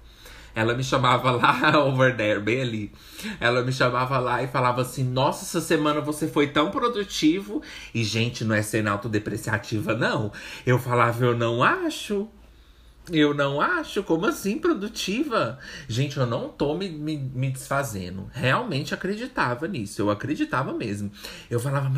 Ela 0.59 0.75
me 0.75 0.83
chamava 0.83 1.31
lá, 1.31 1.79
over 1.87 2.17
there, 2.17 2.41
bem 2.41 2.63
ali. 2.63 2.93
Ela 3.39 3.63
me 3.63 3.73
chamava 3.73 4.19
lá 4.19 4.43
e 4.43 4.49
falava 4.49 4.83
assim: 4.83 5.05
Nossa, 5.05 5.45
essa 5.45 5.65
semana 5.65 6.01
você 6.01 6.27
foi 6.27 6.49
tão 6.49 6.73
produtivo. 6.73 7.63
E, 7.95 8.03
gente, 8.03 8.45
não 8.45 8.57
é 8.57 8.61
sendo 8.61 8.89
autodepreciativa, 8.89 9.95
não. 9.95 10.33
Eu 10.67 10.77
falava: 10.77 11.25
Eu 11.25 11.39
não 11.39 11.63
acho. 11.63 12.29
Eu 13.11 13.33
não 13.33 13.61
acho, 13.61 14.03
como 14.03 14.27
assim 14.27 14.59
produtiva? 14.59 15.59
Gente, 15.89 16.19
eu 16.19 16.27
não 16.27 16.49
tô 16.49 16.75
me, 16.75 16.91
me, 16.91 17.17
me, 17.17 17.51
desfazendo. 17.51 18.29
Realmente 18.35 18.93
acreditava 18.93 19.67
nisso, 19.67 20.03
eu 20.03 20.11
acreditava 20.11 20.75
mesmo. 20.75 21.11
Eu 21.49 21.59
falava, 21.59 21.91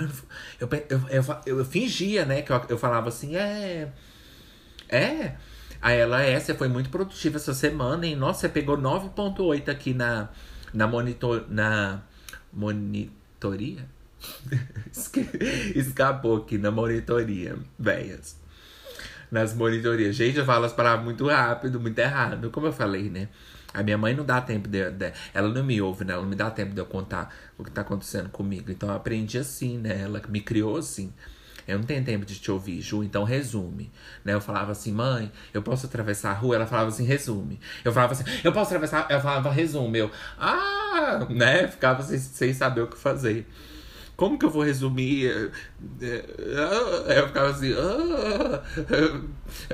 eu, 0.61 0.69
eu, 0.89 1.01
eu, 1.09 1.59
eu 1.59 1.65
fingia, 1.65 2.25
né? 2.25 2.43
Que 2.43 2.53
eu, 2.53 2.63
eu 2.69 2.79
falava 2.79 3.09
assim, 3.09 3.35
é. 3.35 3.91
É. 4.89 5.35
Aí 5.83 5.99
ela, 5.99 6.23
é, 6.23 6.39
você 6.39 6.55
foi 6.55 6.69
muito 6.69 6.91
produtiva 6.91 7.37
essa 7.37 7.55
semana, 7.55 8.07
hein? 8.07 8.15
Nossa, 8.15 8.41
você 8.41 8.49
pegou 8.49 8.77
9.8 8.77 9.69
aqui 9.71 9.95
na, 9.95 10.29
na 10.75 10.87
monitor. 10.87 11.47
Na 11.49 12.03
monitoria? 12.53 13.87
Escapou 15.75 16.37
aqui 16.37 16.59
na 16.59 16.71
monitoria, 16.71 17.57
velhas. 17.79 18.39
Nas 19.31 19.55
monitorias. 19.55 20.17
Gente, 20.17 20.39
eu 20.39 20.45
falo 20.45 20.67
as 20.67 20.73
palavras 20.73 21.05
muito 21.05 21.27
rápido, 21.29 21.81
muito 21.81 21.99
errado. 21.99 22.51
Como 22.51 22.67
eu 22.67 22.73
falei, 22.73 23.09
né? 23.09 23.29
A 23.73 23.83
minha 23.83 23.97
mãe 23.97 24.15
não 24.15 24.25
dá 24.25 24.41
tempo 24.41 24.69
de, 24.69 24.91
de, 24.91 25.13
Ela 25.33 25.49
não 25.49 25.63
me 25.63 25.81
ouve, 25.81 26.05
né? 26.05 26.13
Ela 26.13 26.23
não 26.23 26.29
me 26.29 26.37
dá 26.37 26.51
tempo 26.51 26.75
de 26.75 26.81
eu 26.81 26.87
contar 26.87 27.33
o 27.57 27.65
que 27.65 27.71
tá 27.71 27.83
acontecendo 27.83 28.29
comigo. 28.29 28.71
Então 28.71 28.89
eu 28.89 28.97
aprendi 28.97 29.39
assim, 29.39 29.79
né? 29.79 30.03
Ela 30.03 30.21
me 30.29 30.41
criou 30.41 30.77
assim. 30.77 31.13
Eu 31.73 31.79
não 31.79 31.85
tenho 31.85 32.05
tempo 32.05 32.25
de 32.25 32.39
te 32.39 32.51
ouvir, 32.51 32.81
Ju, 32.81 33.03
então 33.03 33.25
resume. 33.25 33.91
Né? 34.25 34.35
Eu 34.35 34.41
falava 34.41 34.73
assim, 34.73 34.93
mãe, 34.93 35.31
eu 35.53 35.63
posso 35.63 35.87
atravessar 35.87 36.31
a 36.31 36.35
rua? 36.35 36.57
Ela 36.57 36.67
falava 36.67 36.89
assim, 36.89 37.05
resume. 37.05 37.61
Eu 37.85 37.93
falava 37.93 38.13
assim, 38.13 38.25
eu 38.43 38.53
posso 38.53 38.67
atravessar? 38.75 39.07
Ela 39.09 39.21
falava, 39.21 39.51
resume. 39.51 39.99
Eu, 39.99 40.11
ah, 40.39 41.27
né? 41.31 41.69
Ficava 41.69 42.03
sem, 42.03 42.19
sem 42.19 42.53
saber 42.53 42.83
o 42.83 42.87
que 42.87 42.99
fazer. 42.99 43.47
Como 44.17 44.39
que 44.39 44.45
eu 44.45 44.51
vou 44.51 44.63
resumir? 44.63 45.51
Eu 45.99 47.27
ficava 47.27 47.49
assim. 47.49 47.73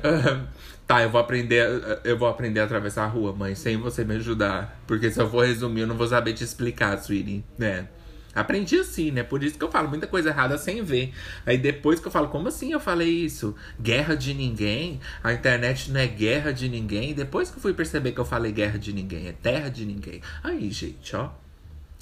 Ah, 0.03 0.47
tá, 0.87 1.03
eu 1.03 1.11
vou 1.11 1.21
aprender. 1.21 1.67
Eu 2.05 2.17
vou 2.17 2.29
aprender 2.29 2.61
a 2.61 2.65
atravessar 2.65 3.05
a 3.05 3.09
rua, 3.09 3.33
mãe, 3.33 3.57
sem 3.57 3.77
você 3.77 4.05
me 4.05 4.15
ajudar. 4.15 4.81
Porque 4.87 5.11
se 5.11 5.21
eu 5.21 5.29
for 5.29 5.45
resumir, 5.45 5.81
eu 5.81 5.89
não 5.89 5.97
vou 5.97 6.07
saber 6.07 6.33
te 6.33 6.45
explicar, 6.45 6.97
sweetie. 6.99 7.45
né? 7.59 7.89
Aprendi 8.37 8.78
assim, 8.78 9.11
né? 9.11 9.22
Por 9.22 9.43
isso 9.43 9.57
que 9.57 9.64
eu 9.64 9.70
falo 9.70 9.89
muita 9.89 10.07
coisa 10.07 10.28
errada 10.28 10.59
sem 10.59 10.82
ver. 10.82 11.14
Aí 11.47 11.57
depois 11.57 11.99
que 11.99 12.07
eu 12.07 12.12
falo, 12.12 12.28
como 12.28 12.49
assim 12.49 12.70
eu 12.70 12.78
falei 12.78 13.09
isso? 13.09 13.57
Guerra 13.80 14.14
de 14.14 14.34
ninguém? 14.34 15.01
A 15.24 15.32
internet 15.32 15.91
não 15.91 15.99
é 15.99 16.07
guerra 16.07 16.53
de 16.53 16.68
ninguém? 16.68 17.14
Depois 17.14 17.51
que 17.51 17.57
eu 17.57 17.62
fui 17.62 17.72
perceber 17.72 18.12
que 18.12 18.20
eu 18.20 18.26
falei 18.26 18.53
guerra 18.53 18.78
de 18.78 18.93
ninguém, 18.93 19.26
é 19.28 19.32
terra 19.32 19.70
de 19.70 19.87
ninguém. 19.87 20.20
Aí, 20.45 20.70
gente, 20.70 21.16
ó. 21.16 21.30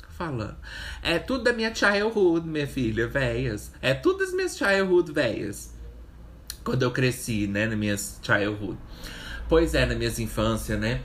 Falando. 0.08 0.56
É 1.02 1.20
tudo 1.20 1.44
da 1.44 1.52
minha 1.52 1.72
childhood, 1.72 2.48
minha 2.48 2.66
filha, 2.66 3.06
véias. 3.06 3.70
É 3.80 3.94
tudo 3.94 4.18
das 4.18 4.32
minhas 4.32 4.58
childhood, 4.58 5.12
véias. 5.12 5.72
Quando 6.64 6.82
eu 6.82 6.90
cresci, 6.90 7.46
né? 7.46 7.68
Nas 7.68 7.78
minhas 7.78 8.18
childhood. 8.20 8.76
Pois 9.48 9.72
é, 9.72 9.86
nas 9.86 9.96
minhas 9.96 10.18
infâncias, 10.18 10.80
né? 10.80 11.00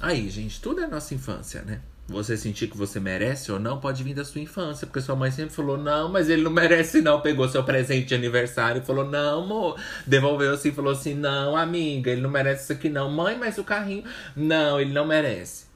Aí, 0.00 0.30
gente, 0.30 0.62
tudo 0.62 0.80
é 0.80 0.86
nossa 0.86 1.14
infância, 1.14 1.60
né? 1.60 1.82
Você 2.08 2.36
sentir 2.36 2.68
que 2.68 2.76
você 2.76 3.00
merece 3.00 3.50
ou 3.50 3.58
não, 3.58 3.78
pode 3.78 4.02
vir 4.02 4.14
da 4.14 4.24
sua 4.24 4.40
infância. 4.40 4.86
Porque 4.86 5.00
sua 5.00 5.16
mãe 5.16 5.30
sempre 5.30 5.54
falou, 5.54 5.78
não, 5.78 6.08
mas 6.10 6.28
ele 6.28 6.42
não 6.42 6.50
merece, 6.50 7.00
não. 7.00 7.20
Pegou 7.20 7.48
seu 7.48 7.64
presente 7.64 8.08
de 8.08 8.14
aniversário 8.14 8.82
e 8.82 8.84
falou, 8.84 9.04
não, 9.04 9.42
amor. 9.42 9.80
Devolveu 10.06 10.52
assim 10.52 10.72
falou 10.72 10.92
assim, 10.92 11.14
não, 11.14 11.56
amiga, 11.56 12.10
ele 12.10 12.20
não 12.20 12.30
merece 12.30 12.64
isso 12.64 12.72
aqui, 12.72 12.88
não. 12.88 13.10
Mãe, 13.10 13.36
mas 13.38 13.58
o 13.58 13.64
carrinho. 13.64 14.04
Não, 14.36 14.80
ele 14.80 14.92
não 14.92 15.06
merece. 15.06 15.71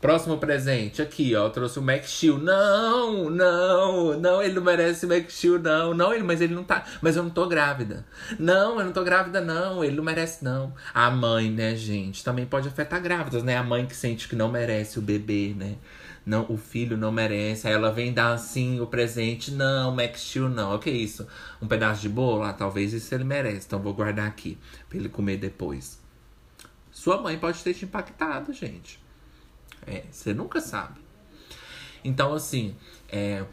Próximo 0.00 0.38
presente, 0.38 1.02
aqui, 1.02 1.34
ó. 1.34 1.50
Trouxe 1.50 1.78
o 1.78 1.82
Mac 1.82 2.04
Steel. 2.04 2.38
Não, 2.38 3.28
não, 3.28 4.18
não, 4.18 4.42
ele 4.42 4.54
não 4.54 4.62
merece 4.62 5.04
o 5.04 5.08
Mac 5.10 5.28
Steel, 5.28 5.58
não. 5.58 5.92
Não, 5.92 6.14
ele, 6.14 6.22
mas 6.22 6.40
ele 6.40 6.54
não 6.54 6.64
tá. 6.64 6.86
Mas 7.02 7.16
eu 7.16 7.22
não 7.22 7.28
tô 7.28 7.46
grávida. 7.46 8.06
Não, 8.38 8.78
eu 8.78 8.86
não 8.86 8.92
tô 8.92 9.04
grávida, 9.04 9.42
não. 9.42 9.84
Ele 9.84 9.96
não 9.96 10.02
merece, 10.02 10.42
não. 10.42 10.72
A 10.94 11.10
mãe, 11.10 11.50
né, 11.50 11.76
gente, 11.76 12.24
também 12.24 12.46
pode 12.46 12.66
afetar 12.66 12.98
grávidas, 13.02 13.42
né? 13.42 13.58
A 13.58 13.62
mãe 13.62 13.84
que 13.84 13.94
sente 13.94 14.26
que 14.26 14.34
não 14.34 14.50
merece 14.50 14.98
o 14.98 15.02
bebê, 15.02 15.54
né? 15.54 15.76
Não, 16.24 16.46
o 16.48 16.56
filho 16.56 16.96
não 16.96 17.12
merece. 17.12 17.68
Aí 17.68 17.74
ela 17.74 17.92
vem 17.92 18.10
dar 18.10 18.32
assim 18.32 18.80
o 18.80 18.86
presente. 18.86 19.50
Não, 19.50 19.94
Mac 19.94 20.16
Steel, 20.16 20.48
não. 20.48 20.74
O 20.74 20.78
que 20.78 20.88
é 20.88 20.94
isso? 20.94 21.26
Um 21.60 21.68
pedaço 21.68 22.00
de 22.00 22.08
bolo? 22.08 22.44
Ah, 22.44 22.54
talvez 22.54 22.94
isso 22.94 23.14
ele 23.14 23.24
merece. 23.24 23.66
Então 23.66 23.78
vou 23.78 23.92
guardar 23.92 24.26
aqui 24.26 24.56
pra 24.88 24.96
ele 24.96 25.10
comer 25.10 25.36
depois. 25.36 26.00
Sua 26.90 27.20
mãe 27.20 27.38
pode 27.38 27.62
ter 27.62 27.74
te 27.74 27.84
impactado, 27.84 28.50
gente. 28.54 28.98
É, 29.86 30.04
você 30.10 30.32
nunca 30.34 30.60
sabe. 30.60 31.00
Então, 32.04 32.32
assim, 32.32 32.74
é, 33.08 33.44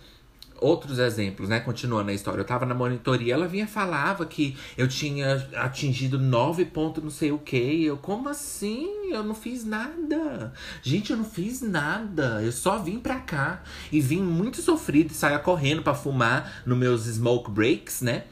outros 0.59 0.99
exemplos, 0.99 1.49
né? 1.49 1.59
Continuando 1.59 2.09
a 2.09 2.13
história. 2.13 2.41
Eu 2.41 2.45
tava 2.45 2.65
na 2.65 2.73
monitoria, 2.73 3.33
ela 3.33 3.47
vinha 3.47 3.67
falava 3.67 4.25
que 4.25 4.57
eu 4.77 4.87
tinha 4.87 5.47
atingido 5.55 6.19
nove 6.19 6.65
pontos 6.65 7.03
não 7.03 7.11
sei 7.11 7.31
o 7.31 7.37
que. 7.37 7.85
Eu, 7.85 7.97
como 7.97 8.29
assim? 8.29 9.11
Eu 9.11 9.23
não 9.23 9.35
fiz 9.35 9.63
nada. 9.65 10.53
Gente, 10.81 11.11
eu 11.11 11.17
não 11.17 11.25
fiz 11.25 11.61
nada. 11.61 12.41
Eu 12.41 12.51
só 12.51 12.77
vim 12.77 12.99
pra 12.99 13.19
cá. 13.19 13.63
E 13.91 13.99
vim 13.99 14.21
muito 14.21 14.61
sofrido. 14.61 15.13
Saia 15.13 15.39
correndo 15.39 15.81
para 15.81 15.93
fumar 15.93 16.61
nos 16.65 16.77
meus 16.77 17.01
smoke 17.03 17.51
breaks, 17.51 18.01
né? 18.01 18.23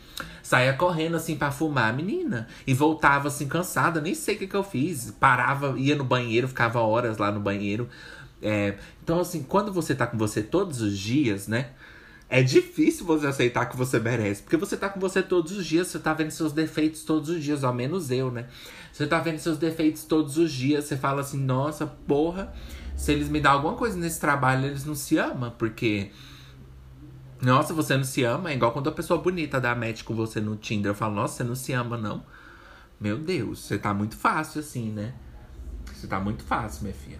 Saía 0.46 0.74
correndo 0.74 1.18
assim 1.18 1.36
para 1.36 1.50
fumar, 1.50 1.92
menina. 1.92 2.48
E 2.68 2.74
voltava 2.76 3.30
assim 3.30 3.48
cansada, 3.48 4.00
nem 4.00 4.14
sei 4.14 4.36
o 4.36 4.38
que, 4.38 4.46
que 4.46 4.56
eu 4.56 4.64
fiz. 4.64 5.10
Parava, 5.20 5.74
ia 5.76 5.96
no 5.96 6.04
banheiro, 6.04 6.48
ficava 6.48 6.80
horas 6.82 7.18
lá 7.18 7.32
no 7.32 7.40
banheiro. 7.40 7.90
É, 8.44 8.76
então, 9.04 9.20
assim, 9.20 9.42
quando 9.42 9.74
você 9.74 9.96
tá 9.96 10.06
com 10.06 10.20
você 10.20 10.44
todos 10.44 10.82
os 10.82 11.00
dias, 11.00 11.48
né? 11.48 11.72
É 12.30 12.44
difícil 12.44 13.08
você 13.08 13.26
aceitar 13.26 13.66
que 13.66 13.76
você 13.76 14.00
merece. 14.00 14.44
Porque 14.44 14.56
você 14.56 14.78
tá 14.78 14.88
com 14.88 15.00
você 15.00 15.24
todos 15.24 15.52
os 15.52 15.66
dias, 15.66 15.88
você 15.88 15.98
tá 15.98 16.14
vendo 16.14 16.30
seus 16.30 16.54
defeitos 16.54 17.04
todos 17.04 17.28
os 17.32 17.44
dias, 17.44 17.64
ao 17.64 17.74
menos 17.74 18.12
eu, 18.12 18.30
né? 18.30 18.46
Você 18.94 19.08
tá 19.08 19.18
vendo 19.18 19.40
seus 19.40 19.58
defeitos 19.58 20.04
todos 20.04 20.38
os 20.38 20.52
dias, 20.52 20.86
você 20.86 20.96
fala 20.96 21.22
assim, 21.22 21.40
nossa, 21.40 21.88
porra, 21.88 22.54
se 22.96 23.12
eles 23.12 23.30
me 23.30 23.42
dão 23.42 23.54
alguma 23.54 23.74
coisa 23.74 23.98
nesse 23.98 24.20
trabalho, 24.20 24.68
eles 24.68 24.86
não 24.86 24.94
se 24.94 25.18
amam, 25.18 25.52
porque 25.58 26.12
nossa, 27.42 27.74
você 27.74 27.98
não 27.98 28.04
se 28.04 28.24
ama? 28.24 28.52
É 28.52 28.56
igual 28.56 28.72
quando 28.72 28.90
a 28.90 28.92
pessoa 28.92 29.22
bonita 29.22 29.60
dá 29.60 29.76
match 29.76 30.04
com 30.04 30.16
você 30.16 30.40
no 30.40 30.56
Tinder. 30.56 30.92
Eu 30.92 30.96
falo, 30.96 31.16
nossa, 31.16 31.38
você 31.38 31.44
não 31.44 31.56
se 31.56 31.74
ama, 31.74 31.98
não. 31.98 32.26
Meu 33.00 33.18
Deus, 33.18 33.60
você 33.60 33.78
tá 33.78 33.94
muito 33.94 34.16
fácil 34.16 34.62
assim, 34.62 34.92
né? 34.92 35.14
Você 35.94 36.08
tá 36.08 36.20
muito 36.20 36.44
fácil, 36.44 36.84
minha 36.84 36.96
filha. 36.96 37.20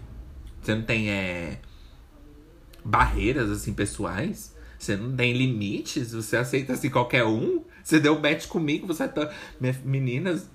Você 0.60 0.74
não 0.74 0.82
tem 0.82 1.10
é, 1.10 1.60
barreiras, 2.84 3.50
assim, 3.50 3.72
pessoais. 3.72 4.54
Você 4.78 4.96
não 4.96 5.14
tem 5.14 5.32
limites. 5.32 6.12
Você 6.12 6.36
aceita, 6.36 6.72
assim, 6.72 6.90
qualquer 6.90 7.24
um. 7.24 7.62
Você 7.82 8.00
deu 8.00 8.18
match 8.18 8.46
comigo, 8.46 8.86
você 8.86 9.06
tá... 9.06 9.30
Meninas, 9.84 10.50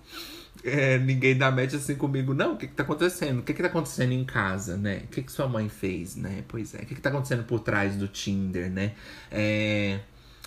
é, 0.64 0.98
ninguém 1.00 1.36
dá 1.38 1.52
match 1.52 1.74
assim 1.74 1.96
comigo. 1.96 2.34
Não, 2.34 2.54
o 2.54 2.58
que 2.58 2.68
que 2.68 2.74
tá 2.74 2.84
acontecendo? 2.84 3.40
O 3.40 3.44
que 3.44 3.54
que 3.54 3.62
tá 3.62 3.68
acontecendo 3.68 4.12
em 4.12 4.24
casa, 4.24 4.78
né? 4.78 5.04
O 5.06 5.08
que 5.08 5.24
que 5.24 5.32
sua 5.32 5.48
mãe 5.48 5.68
fez, 5.70 6.16
né? 6.16 6.44
Pois 6.48 6.74
é, 6.76 6.80
o 6.80 6.86
que 6.86 6.96
que 6.96 7.02
tá 7.02 7.10
acontecendo 7.10 7.44
por 7.44 7.60
trás 7.60 7.96
do 7.96 8.08
Tinder, 8.08 8.70
né? 8.70 8.94
É... 9.32 10.00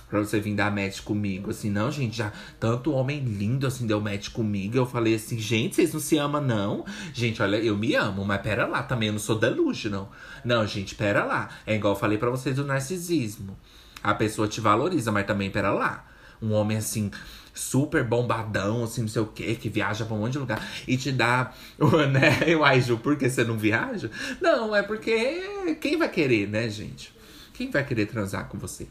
Pra 0.08 0.20
você 0.20 0.38
vir 0.38 0.54
dar 0.54 0.70
match 0.70 1.00
comigo, 1.00 1.50
assim, 1.50 1.70
não, 1.70 1.90
gente, 1.90 2.16
já 2.18 2.30
tanto 2.60 2.92
homem 2.92 3.20
lindo 3.20 3.66
assim 3.66 3.84
deu 3.86 4.00
match 4.00 4.28
comigo. 4.28 4.76
Eu 4.76 4.86
falei 4.86 5.14
assim, 5.14 5.38
gente, 5.38 5.74
vocês 5.74 5.92
não 5.92 5.98
se 5.98 6.16
amam, 6.18 6.40
não? 6.40 6.84
Gente, 7.12 7.42
olha, 7.42 7.56
eu 7.56 7.76
me 7.76 7.94
amo, 7.96 8.24
mas 8.24 8.40
pera 8.40 8.66
lá, 8.66 8.82
também 8.82 9.08
eu 9.08 9.12
não 9.14 9.18
sou 9.18 9.36
delusional. 9.36 10.12
Não, 10.44 10.64
gente, 10.66 10.94
pera 10.94 11.24
lá. 11.24 11.48
É 11.66 11.74
igual 11.74 11.94
eu 11.94 11.98
falei 11.98 12.18
para 12.18 12.30
vocês 12.30 12.54
do 12.54 12.64
narcisismo. 12.64 13.56
A 14.02 14.14
pessoa 14.14 14.46
te 14.46 14.60
valoriza, 14.60 15.10
mas 15.10 15.26
também 15.26 15.50
pera 15.50 15.72
lá. 15.72 16.04
Um 16.42 16.52
homem 16.52 16.76
assim, 16.76 17.10
super 17.54 18.04
bombadão, 18.04 18.84
assim, 18.84 19.02
não 19.02 19.08
sei 19.08 19.22
o 19.22 19.26
quê, 19.26 19.54
que 19.54 19.68
viaja 19.68 20.04
pra 20.04 20.14
um 20.14 20.20
monte 20.20 20.32
de 20.32 20.38
lugar 20.38 20.66
e 20.86 20.96
te 20.96 21.12
dá, 21.12 21.52
né? 22.10 22.54
Uai, 22.56 22.80
Ju, 22.80 22.98
por 22.98 23.16
que 23.16 23.30
você 23.30 23.44
não 23.44 23.56
viaja? 23.56 24.10
Não, 24.40 24.74
é 24.74 24.82
porque 24.82 25.76
quem 25.80 25.96
vai 25.96 26.08
querer, 26.08 26.48
né, 26.48 26.68
gente? 26.68 27.14
Quem 27.52 27.70
vai 27.70 27.84
querer 27.84 28.06
transar 28.06 28.48
com 28.48 28.58
você? 28.58 28.88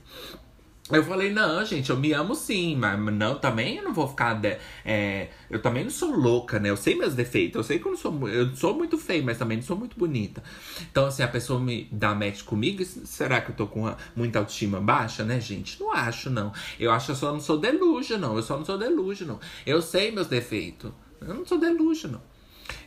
Eu 0.92 1.02
falei, 1.02 1.32
não, 1.32 1.64
gente, 1.64 1.90
eu 1.90 1.98
me 1.98 2.12
amo 2.12 2.36
sim, 2.36 2.76
mas 2.76 3.00
não, 3.00 3.40
também 3.40 3.78
eu 3.78 3.84
não 3.84 3.94
vou 3.94 4.06
ficar. 4.06 4.34
De, 4.34 4.58
é, 4.84 5.30
eu 5.50 5.62
também 5.62 5.86
não 5.86 5.92
sou 5.92 6.14
louca, 6.14 6.60
né? 6.60 6.70
Eu 6.70 6.76
sei 6.76 6.94
meus 6.96 7.16
defeitos, 7.16 7.56
eu 7.56 7.64
sei 7.64 7.80
que 7.80 7.86
eu 7.86 7.92
não 7.92 7.98
sou. 7.98 8.28
Eu 8.28 8.54
sou 8.54 8.76
muito 8.76 8.98
feio, 8.98 9.24
mas 9.24 9.38
também 9.38 9.58
não 9.58 9.64
sou 9.64 9.78
muito 9.78 9.98
bonita. 9.98 10.44
Então, 10.92 11.06
assim, 11.06 11.24
a 11.24 11.28
pessoa 11.28 11.58
me 11.58 11.88
dá 11.90 12.14
match 12.14 12.44
comigo, 12.44 12.84
será 12.84 13.40
que 13.40 13.52
eu 13.52 13.56
tô 13.56 13.66
com 13.66 13.96
muita 14.14 14.40
autoestima 14.40 14.82
baixa, 14.82 15.24
né, 15.24 15.40
gente? 15.40 15.80
Não 15.80 15.94
acho, 15.94 16.30
não. 16.30 16.52
Eu 16.78 16.92
acho 16.92 17.06
que 17.06 17.12
eu 17.14 17.16
só 17.16 17.32
não 17.32 17.40
sou 17.40 17.58
delusional. 17.58 18.36
Eu 18.36 18.44
só 18.44 18.58
não 18.58 18.66
sou 18.66 18.78
delusional. 18.78 19.40
Eu 19.66 19.82
sei 19.82 20.12
meus 20.12 20.28
defeitos. 20.28 20.92
Eu 21.22 21.34
não 21.34 21.46
sou 21.46 21.58
delusional. 21.58 22.22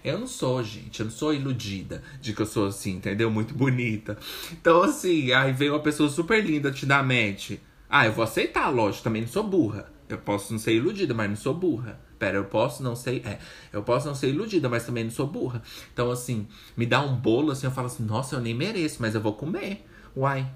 Eu 0.04 0.18
não 0.18 0.26
sou, 0.26 0.62
gente, 0.62 1.00
eu 1.00 1.06
não 1.06 1.12
sou 1.12 1.32
iludida 1.32 2.02
de 2.20 2.32
que 2.32 2.42
eu 2.42 2.46
sou 2.46 2.66
assim, 2.66 2.92
entendeu? 2.92 3.30
Muito 3.30 3.54
bonita. 3.54 4.18
Então, 4.52 4.82
assim, 4.82 5.32
aí 5.32 5.52
veio 5.52 5.72
uma 5.72 5.82
pessoa 5.82 6.08
super 6.08 6.44
linda 6.44 6.70
te 6.70 6.84
dar 6.84 7.02
match. 7.02 7.52
Ah, 7.88 8.06
eu 8.06 8.12
vou 8.12 8.24
aceitar, 8.24 8.68
lógico, 8.68 9.04
também 9.04 9.22
não 9.22 9.28
sou 9.28 9.42
burra. 9.42 9.90
Eu 10.08 10.18
posso 10.18 10.52
não 10.52 10.58
ser 10.58 10.74
iludida, 10.74 11.14
mas 11.14 11.28
não 11.28 11.36
sou 11.36 11.54
burra. 11.54 11.98
Pera, 12.18 12.38
eu 12.38 12.44
posso 12.44 12.82
não 12.82 12.96
ser. 12.96 13.26
É, 13.26 13.38
eu 13.72 13.82
posso 13.82 14.06
não 14.06 14.14
ser 14.14 14.28
iludida, 14.28 14.68
mas 14.68 14.86
também 14.86 15.04
não 15.04 15.10
sou 15.10 15.26
burra. 15.26 15.62
Então, 15.92 16.10
assim, 16.10 16.48
me 16.76 16.86
dá 16.86 17.00
um 17.02 17.16
bolo 17.16 17.50
assim, 17.50 17.66
eu 17.66 17.72
falo 17.72 17.88
assim, 17.88 18.04
nossa, 18.04 18.36
eu 18.36 18.40
nem 18.40 18.54
mereço, 18.54 18.98
mas 19.00 19.14
eu 19.14 19.20
vou 19.20 19.34
comer. 19.34 19.84
Uai. 20.16 20.50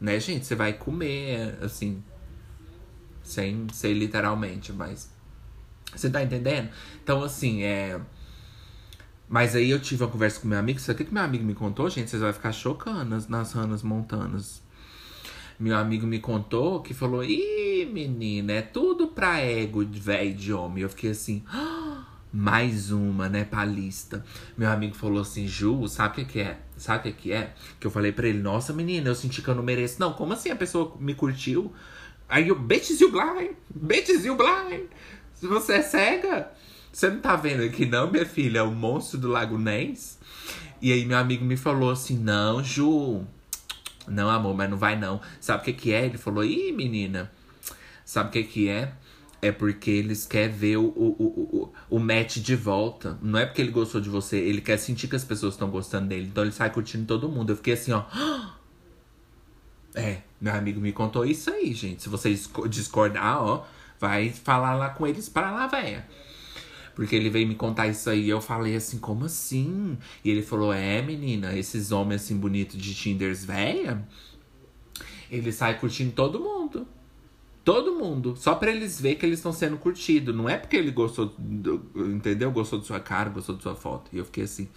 Né, 0.00 0.18
gente? 0.18 0.46
Você 0.46 0.54
vai 0.54 0.72
comer, 0.72 1.58
assim. 1.62 2.02
Sem 3.22 3.66
ser 3.72 3.92
literalmente, 3.92 4.72
mas. 4.72 5.12
Você 5.94 6.10
tá 6.10 6.22
entendendo? 6.22 6.70
Então, 7.02 7.22
assim, 7.22 7.62
é. 7.62 8.00
Mas 9.28 9.54
aí 9.56 9.70
eu 9.70 9.80
tive 9.80 10.02
uma 10.04 10.10
conversa 10.10 10.40
com 10.40 10.48
meu 10.48 10.58
amigo. 10.58 10.78
Sabe 10.80 11.02
o 11.02 11.06
que 11.06 11.12
meu 11.12 11.22
amigo 11.22 11.44
me 11.44 11.54
contou, 11.54 11.88
gente? 11.90 12.10
Vocês 12.10 12.22
vão 12.22 12.32
ficar 12.32 12.52
chocando 12.52 13.04
nas, 13.04 13.28
nas 13.28 13.52
ranas 13.52 13.82
montanas 13.82 14.63
meu 15.58 15.76
amigo 15.76 16.06
me 16.06 16.18
contou 16.18 16.80
que 16.80 16.92
falou: 16.92 17.24
Ih, 17.24 17.86
menina, 17.86 18.52
é 18.52 18.62
tudo 18.62 19.08
pra 19.08 19.38
ego 19.38 19.84
velho 19.84 20.34
de 20.34 20.52
homem. 20.52 20.82
Eu 20.82 20.88
fiquei 20.88 21.10
assim: 21.10 21.42
ah, 21.48 22.04
Mais 22.32 22.90
uma, 22.90 23.28
né, 23.28 23.44
pra 23.44 23.64
lista. 23.64 24.24
Meu 24.56 24.70
amigo 24.70 24.94
falou 24.94 25.20
assim, 25.20 25.46
Ju, 25.46 25.86
sabe 25.86 26.08
o 26.08 26.14
que, 26.14 26.32
que 26.32 26.40
é? 26.40 26.58
Sabe 26.76 26.98
o 26.98 27.12
que, 27.12 27.22
que 27.22 27.32
é? 27.32 27.54
Que 27.78 27.86
eu 27.86 27.90
falei 27.90 28.10
pra 28.10 28.26
ele, 28.26 28.40
nossa 28.40 28.72
menina, 28.72 29.08
eu 29.08 29.14
senti 29.14 29.40
que 29.40 29.48
eu 29.48 29.54
não 29.54 29.62
mereço. 29.62 30.00
Não, 30.00 30.12
como 30.12 30.32
assim 30.32 30.50
a 30.50 30.56
pessoa 30.56 30.96
me 30.98 31.14
curtiu? 31.14 31.72
Aí 32.28 32.48
eu, 32.48 32.58
bitches 32.58 33.00
you 33.00 33.12
blind, 33.12 33.52
bitches 33.74 34.24
you 34.24 34.36
blind. 34.36 34.86
Se 35.34 35.46
você 35.46 35.74
é 35.74 35.82
cega, 35.82 36.50
você 36.92 37.10
não 37.10 37.20
tá 37.20 37.36
vendo 37.36 37.62
aqui 37.62 37.86
não, 37.86 38.10
minha 38.10 38.26
filha? 38.26 38.60
É 38.60 38.62
o 38.62 38.70
monstro 38.70 39.18
do 39.18 39.28
Lago 39.28 39.58
Ness. 39.58 40.18
E 40.80 40.92
aí 40.92 41.04
meu 41.04 41.18
amigo 41.18 41.44
me 41.44 41.56
falou 41.56 41.90
assim, 41.90 42.18
não, 42.18 42.62
Ju. 42.62 43.24
Não, 44.06 44.28
amor, 44.28 44.54
mas 44.54 44.70
não 44.70 44.76
vai 44.76 44.98
não. 44.98 45.20
Sabe 45.40 45.62
o 45.62 45.64
que 45.64 45.72
que 45.72 45.92
é? 45.92 46.04
Ele 46.06 46.18
falou, 46.18 46.44
ih, 46.44 46.72
menina. 46.72 47.30
Sabe 48.04 48.28
o 48.28 48.32
que 48.32 48.44
que 48.44 48.68
é? 48.68 48.92
É 49.40 49.52
porque 49.52 49.90
eles 49.90 50.26
querem 50.26 50.54
ver 50.54 50.76
o, 50.78 50.84
o, 50.84 51.72
o, 51.88 51.96
o, 51.96 51.98
match 51.98 52.38
de 52.38 52.56
volta. 52.56 53.18
Não 53.20 53.38
é 53.38 53.44
porque 53.44 53.60
ele 53.60 53.70
gostou 53.70 54.00
de 54.00 54.08
você, 54.08 54.38
ele 54.38 54.60
quer 54.60 54.78
sentir 54.78 55.08
que 55.08 55.16
as 55.16 55.24
pessoas 55.24 55.54
estão 55.54 55.70
gostando 55.70 56.08
dele. 56.08 56.26
Então 56.30 56.42
ele 56.42 56.52
sai 56.52 56.70
curtindo 56.70 57.04
todo 57.06 57.28
mundo. 57.28 57.50
Eu 57.50 57.56
fiquei 57.56 57.74
assim, 57.74 57.92
ó. 57.92 58.04
É, 59.96 60.22
meu 60.40 60.52
amigo 60.52 60.80
me 60.80 60.90
contou 60.90 61.24
isso 61.24 61.48
aí, 61.50 61.72
gente. 61.72 62.02
Se 62.02 62.08
vocês 62.08 62.50
discordar, 62.68 63.40
ó, 63.40 63.64
vai 64.00 64.28
falar 64.28 64.74
lá 64.74 64.88
com 64.88 65.06
eles 65.06 65.28
para 65.28 65.52
lá, 65.52 65.68
véia. 65.68 66.04
Porque 66.94 67.16
ele 67.16 67.28
veio 67.28 67.46
me 67.46 67.54
contar 67.54 67.88
isso 67.88 68.08
aí 68.08 68.26
e 68.26 68.30
eu 68.30 68.40
falei 68.40 68.76
assim, 68.76 68.98
como 68.98 69.24
assim? 69.24 69.98
E 70.24 70.30
ele 70.30 70.42
falou, 70.42 70.72
é, 70.72 71.02
menina, 71.02 71.56
esses 71.56 71.90
homens 71.90 72.22
assim 72.22 72.36
bonitos 72.36 72.80
de 72.80 72.94
Tinders 72.94 73.44
véia, 73.44 74.06
ele 75.30 75.50
sai 75.50 75.78
curtindo 75.78 76.12
todo 76.12 76.38
mundo. 76.38 76.86
Todo 77.64 77.94
mundo. 77.94 78.36
Só 78.36 78.54
para 78.54 78.70
eles 78.70 79.00
ver 79.00 79.14
que 79.14 79.24
eles 79.24 79.38
estão 79.38 79.52
sendo 79.52 79.78
curtidos. 79.78 80.34
Não 80.34 80.48
é 80.48 80.56
porque 80.58 80.76
ele 80.76 80.90
gostou, 80.90 81.34
do, 81.38 81.82
entendeu? 81.96 82.52
Gostou 82.52 82.78
de 82.78 82.86
sua 82.86 83.00
cara, 83.00 83.30
gostou 83.30 83.56
de 83.56 83.62
sua 83.62 83.74
foto. 83.74 84.10
E 84.12 84.18
eu 84.18 84.24
fiquei 84.24 84.44
assim. 84.44 84.68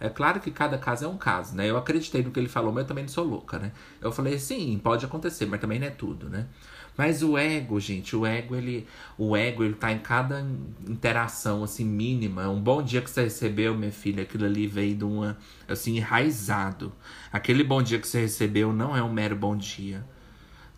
É 0.00 0.08
claro 0.08 0.40
que 0.40 0.50
cada 0.50 0.76
caso 0.76 1.04
é 1.04 1.08
um 1.08 1.16
caso, 1.16 1.54
né? 1.54 1.70
Eu 1.70 1.76
acreditei 1.76 2.22
no 2.22 2.32
que 2.32 2.40
ele 2.40 2.48
falou, 2.48 2.72
mas 2.72 2.82
eu 2.82 2.88
também 2.88 3.04
não 3.04 3.08
sou 3.08 3.24
louca, 3.24 3.58
né? 3.58 3.72
Eu 4.00 4.10
falei, 4.10 4.38
sim, 4.38 4.78
pode 4.82 5.04
acontecer, 5.04 5.46
mas 5.46 5.60
também 5.60 5.78
não 5.78 5.86
é 5.86 5.90
tudo, 5.90 6.28
né? 6.28 6.48
Mas 6.96 7.22
o 7.22 7.36
ego, 7.36 7.80
gente, 7.80 8.14
o 8.14 8.24
ego, 8.24 8.54
ele, 8.54 8.86
o 9.18 9.36
ego, 9.36 9.64
ele 9.64 9.74
tá 9.74 9.90
em 9.92 9.98
cada 9.98 10.46
interação, 10.88 11.64
assim, 11.64 11.84
mínima. 11.84 12.48
Um 12.48 12.60
bom 12.60 12.82
dia 12.82 13.02
que 13.02 13.10
você 13.10 13.24
recebeu, 13.24 13.74
minha 13.74 13.90
filha, 13.90 14.22
aquilo 14.22 14.44
ali 14.44 14.66
veio 14.66 14.94
de 14.94 15.04
uma, 15.04 15.36
assim, 15.66 15.96
enraizado. 15.96 16.92
Aquele 17.32 17.64
bom 17.64 17.82
dia 17.82 17.98
que 17.98 18.06
você 18.06 18.20
recebeu 18.20 18.72
não 18.72 18.96
é 18.96 19.02
um 19.02 19.12
mero 19.12 19.34
bom 19.34 19.56
dia. 19.56 20.04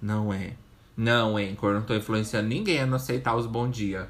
Não 0.01 0.33
é. 0.33 0.55
Não, 0.97 1.37
Anchor, 1.37 1.75
não 1.75 1.83
tô 1.83 1.95
influenciando 1.95 2.49
ninguém 2.49 2.81
a 2.81 2.87
não 2.87 2.97
aceitar 2.97 3.37
os 3.37 3.47
bom 3.47 3.69
dia. 3.69 4.09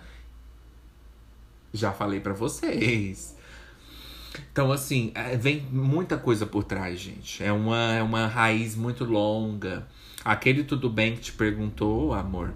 Já 1.73 1.93
falei 1.93 2.21
para 2.21 2.33
vocês. 2.33 3.37
Então, 4.53 4.71
assim, 4.71 5.11
é, 5.15 5.37
vem 5.37 5.63
muita 5.73 6.17
coisa 6.17 6.47
por 6.47 6.63
trás, 6.63 7.01
gente. 7.01 7.43
É 7.43 7.53
uma, 7.53 7.95
é 7.95 8.03
uma 8.03 8.29
raiz 8.29 8.77
muito 8.77 9.05
longa. 9.05 9.87
Aquele 10.27 10.65
tudo 10.65 10.91
bem 10.91 11.15
que 11.15 11.21
te 11.21 11.33
perguntou, 11.33 12.13
amor, 12.13 12.53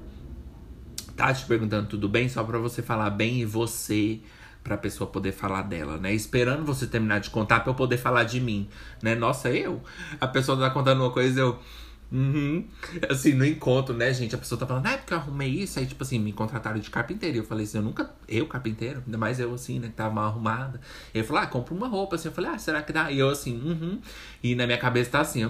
tá 1.16 1.32
te 1.32 1.46
perguntando 1.46 1.86
tudo 1.86 2.08
bem 2.08 2.28
só 2.28 2.42
para 2.42 2.58
você 2.58 2.82
falar 2.82 3.10
bem 3.10 3.42
e 3.42 3.44
você 3.44 4.18
pra 4.64 4.76
pessoa 4.76 5.08
poder 5.08 5.30
falar 5.30 5.62
dela, 5.62 5.96
né? 5.96 6.12
Esperando 6.12 6.64
você 6.64 6.84
terminar 6.84 7.20
de 7.20 7.30
contar 7.30 7.60
pra 7.60 7.70
eu 7.70 7.76
poder 7.76 7.96
falar 7.96 8.24
de 8.24 8.40
mim, 8.40 8.68
né? 9.00 9.14
Nossa, 9.14 9.50
eu? 9.50 9.80
A 10.20 10.26
pessoa 10.26 10.58
tá 10.58 10.68
contando 10.70 11.00
uma 11.00 11.12
coisa, 11.12 11.38
eu. 11.38 11.60
Uhum. 12.10 12.66
Assim, 13.08 13.34
no 13.34 13.46
encontro, 13.46 13.94
né, 13.94 14.12
gente? 14.12 14.34
A 14.34 14.38
pessoa 14.38 14.58
tá 14.58 14.66
falando, 14.66 14.86
ah, 14.86 14.94
é 14.94 14.96
porque 14.96 15.14
eu 15.14 15.18
arrumei 15.18 15.50
isso. 15.50 15.78
Aí, 15.78 15.86
tipo 15.86 16.02
assim, 16.02 16.18
me 16.18 16.32
contrataram 16.32 16.80
de 16.80 16.90
carpinteiro. 16.90 17.36
E 17.36 17.38
eu 17.38 17.44
falei 17.44 17.66
assim, 17.66 17.78
eu 17.78 17.84
nunca. 17.84 18.10
Eu, 18.26 18.48
carpinteiro, 18.48 19.00
ainda 19.06 19.16
mais 19.16 19.38
eu, 19.38 19.54
assim, 19.54 19.78
né, 19.78 19.86
que 19.86 19.94
tava 19.94 20.12
mal 20.12 20.24
arrumada. 20.24 20.80
Ele 21.14 21.22
falou, 21.22 21.40
ah, 21.40 21.46
compra 21.46 21.72
uma 21.72 21.86
roupa. 21.86 22.16
Assim, 22.16 22.26
eu 22.26 22.32
falei, 22.32 22.50
ah, 22.50 22.58
será 22.58 22.82
que 22.82 22.92
dá? 22.92 23.12
E 23.12 23.20
eu, 23.20 23.28
assim, 23.28 23.56
uhum. 23.56 24.00
E 24.42 24.56
na 24.56 24.66
minha 24.66 24.78
cabeça 24.78 25.10
tá 25.12 25.20
assim, 25.20 25.44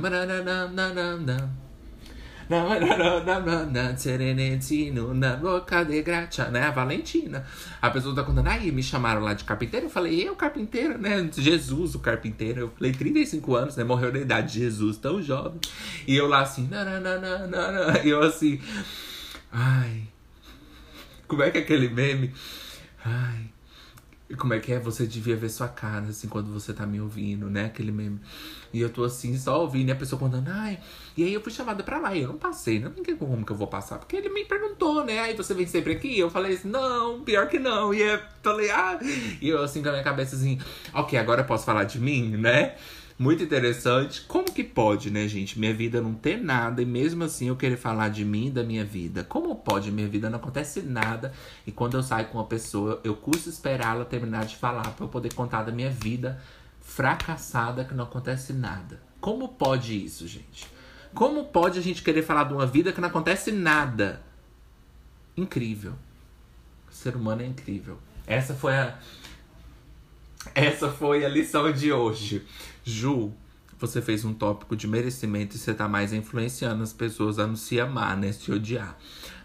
Na 5.14 5.36
boca 5.36 5.84
de 5.84 6.02
graça, 6.02 6.50
né? 6.50 6.64
A 6.64 6.72
Valentina. 6.72 7.46
A 7.80 7.88
pessoa 7.90 8.12
tá 8.12 8.24
contando, 8.24 8.48
aí 8.48 8.72
me 8.72 8.82
chamaram 8.82 9.22
lá 9.22 9.34
de 9.34 9.44
carpinteiro. 9.44 9.86
Eu 9.86 9.90
falei, 9.90 10.28
eu 10.28 10.34
carpinteiro, 10.34 10.98
né? 10.98 11.30
Jesus, 11.32 11.94
o 11.94 12.00
carpinteiro. 12.00 12.62
Eu 12.62 12.70
falei, 12.70 12.90
35 12.92 13.54
anos, 13.54 13.76
né? 13.76 13.84
Morreu 13.84 14.12
na 14.12 14.18
idade 14.18 14.54
de 14.54 14.58
Jesus, 14.58 14.98
tão 14.98 15.22
jovem. 15.22 15.60
E 16.08 16.16
eu 16.16 16.26
lá 16.26 16.40
assim, 16.40 16.66
nananana, 16.66 18.00
e 18.04 18.08
eu 18.08 18.20
assim, 18.20 18.60
ai. 19.52 20.08
Como 21.28 21.44
é 21.44 21.52
que 21.52 21.58
é 21.58 21.60
aquele 21.60 21.88
meme? 21.88 22.34
Ai. 23.04 23.48
Como 24.36 24.54
é 24.54 24.58
que 24.58 24.72
é? 24.72 24.80
Você 24.80 25.06
devia 25.06 25.36
ver 25.36 25.50
sua 25.50 25.68
cara, 25.68 26.06
assim, 26.06 26.26
quando 26.26 26.52
você 26.52 26.72
tá 26.72 26.84
me 26.84 27.00
ouvindo, 27.00 27.48
né? 27.48 27.66
Aquele 27.66 27.92
meme. 27.92 28.20
E 28.72 28.80
eu 28.80 28.88
tô 28.88 29.04
assim, 29.04 29.36
só 29.36 29.60
ouvindo, 29.60 29.88
e 29.88 29.92
a 29.92 29.96
pessoa 29.96 30.18
contando, 30.18 30.48
ai. 30.48 30.78
E 31.16 31.24
aí 31.24 31.34
eu 31.34 31.40
fui 31.40 31.52
chamada 31.52 31.82
pra 31.82 31.98
lá, 31.98 32.14
e 32.14 32.22
eu 32.22 32.28
não 32.28 32.38
passei, 32.38 32.78
não 32.78 32.90
tem 32.90 33.16
como 33.16 33.44
que 33.44 33.52
eu 33.52 33.56
vou 33.56 33.66
passar. 33.66 33.98
Porque 33.98 34.16
ele 34.16 34.28
me 34.28 34.44
perguntou, 34.44 35.04
né? 35.04 35.20
Aí 35.20 35.36
você 35.36 35.52
vem 35.54 35.66
sempre 35.66 35.92
aqui? 35.92 36.18
Eu 36.18 36.30
falei 36.30 36.54
assim, 36.54 36.68
não, 36.68 37.20
pior 37.22 37.48
que 37.48 37.58
não. 37.58 37.92
E 37.92 38.00
eu 38.00 38.20
falei, 38.42 38.70
ah. 38.70 38.98
E 39.40 39.48
eu 39.48 39.62
assim, 39.62 39.82
com 39.82 39.88
a 39.88 39.92
minha 39.92 40.04
cabeça 40.04 40.36
assim, 40.36 40.58
ok, 40.94 41.18
agora 41.18 41.42
eu 41.42 41.46
posso 41.46 41.64
falar 41.64 41.84
de 41.84 41.98
mim, 41.98 42.36
né? 42.36 42.76
Muito 43.20 43.42
interessante. 43.42 44.22
Como 44.22 44.50
que 44.50 44.64
pode, 44.64 45.10
né, 45.10 45.28
gente? 45.28 45.58
Minha 45.58 45.74
vida 45.74 46.00
não 46.00 46.14
ter 46.14 46.38
nada 46.38 46.80
e 46.80 46.86
mesmo 46.86 47.22
assim 47.22 47.48
eu 47.48 47.56
querer 47.56 47.76
falar 47.76 48.08
de 48.08 48.24
mim 48.24 48.46
e 48.46 48.50
da 48.50 48.62
minha 48.62 48.82
vida. 48.82 49.22
Como 49.22 49.54
pode? 49.56 49.92
Minha 49.92 50.08
vida 50.08 50.30
não 50.30 50.38
acontece 50.38 50.80
nada 50.80 51.30
e 51.66 51.70
quando 51.70 51.98
eu 51.98 52.02
saio 52.02 52.28
com 52.28 52.38
uma 52.38 52.46
pessoa, 52.46 52.98
eu 53.04 53.14
custo 53.14 53.50
esperá-la 53.50 54.06
terminar 54.06 54.46
de 54.46 54.56
falar 54.56 54.88
para 54.92 55.04
eu 55.04 55.08
poder 55.10 55.34
contar 55.34 55.64
da 55.64 55.70
minha 55.70 55.90
vida 55.90 56.40
fracassada 56.90 57.84
que 57.84 57.94
não 57.94 58.04
acontece 58.04 58.52
nada. 58.52 59.00
Como 59.20 59.48
pode 59.48 60.04
isso, 60.04 60.26
gente? 60.26 60.66
Como 61.14 61.44
pode 61.44 61.78
a 61.78 61.82
gente 61.82 62.02
querer 62.02 62.22
falar 62.22 62.44
de 62.44 62.52
uma 62.52 62.66
vida 62.66 62.92
que 62.92 63.00
não 63.00 63.08
acontece 63.08 63.52
nada? 63.52 64.20
Incrível. 65.36 65.94
O 66.90 66.92
ser 66.92 67.14
humano 67.14 67.42
é 67.42 67.46
incrível. 67.46 67.98
Essa 68.26 68.54
foi 68.54 68.76
a 68.76 68.98
essa 70.54 70.90
foi 70.90 71.24
a 71.24 71.28
lição 71.28 71.70
de 71.70 71.92
hoje. 71.92 72.44
Ju, 72.82 73.32
você 73.78 74.02
fez 74.02 74.24
um 74.24 74.34
tópico 74.34 74.74
de 74.74 74.88
merecimento 74.88 75.54
e 75.54 75.58
você 75.58 75.72
tá 75.72 75.86
mais 75.86 76.12
influenciando 76.12 76.82
as 76.82 76.92
pessoas 76.92 77.38
a 77.38 77.46
não 77.46 77.56
se 77.56 77.78
amar, 77.78 78.16
né? 78.16 78.32
Se 78.32 78.50
odiar. 78.50 78.98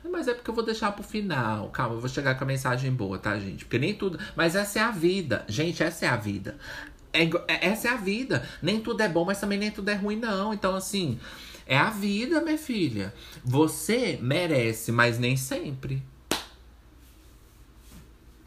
Mas 0.10 0.28
é 0.28 0.34
porque 0.34 0.50
eu 0.50 0.56
vou 0.56 0.64
deixar 0.64 0.92
pro 0.94 1.04
final. 1.04 1.70
Calma, 1.70 1.96
eu 1.96 2.00
vou 2.00 2.10
chegar 2.10 2.36
com 2.36 2.44
a 2.44 2.48
mensagem 2.48 2.92
boa, 2.92 3.18
tá, 3.18 3.38
gente? 3.38 3.66
Porque 3.66 3.78
nem 3.78 3.94
tudo. 3.94 4.18
Mas 4.36 4.56
essa 4.56 4.80
é 4.80 4.82
a 4.82 4.92
vida. 4.92 5.46
Gente, 5.48 5.84
essa 5.84 6.06
é 6.06 6.10
a 6.10 6.16
vida. 6.16 6.58
É, 7.16 7.24
é, 7.48 7.68
essa 7.70 7.88
é 7.88 7.92
a 7.92 7.96
vida. 7.96 8.48
Nem 8.62 8.80
tudo 8.80 9.02
é 9.02 9.08
bom, 9.08 9.24
mas 9.26 9.40
também 9.40 9.58
nem 9.58 9.72
tudo 9.72 9.90
é 9.90 9.96
ruim, 9.96 10.18
não. 10.18 10.54
Então, 10.54 10.76
assim, 10.76 11.18
é 11.66 11.78
a 11.78 11.90
vida, 11.90 12.42
minha 12.42 12.58
filha. 12.58 13.14
Você 13.44 14.20
merece, 14.22 14.92
mas 14.92 15.18
nem 15.18 15.38
sempre. 15.38 16.04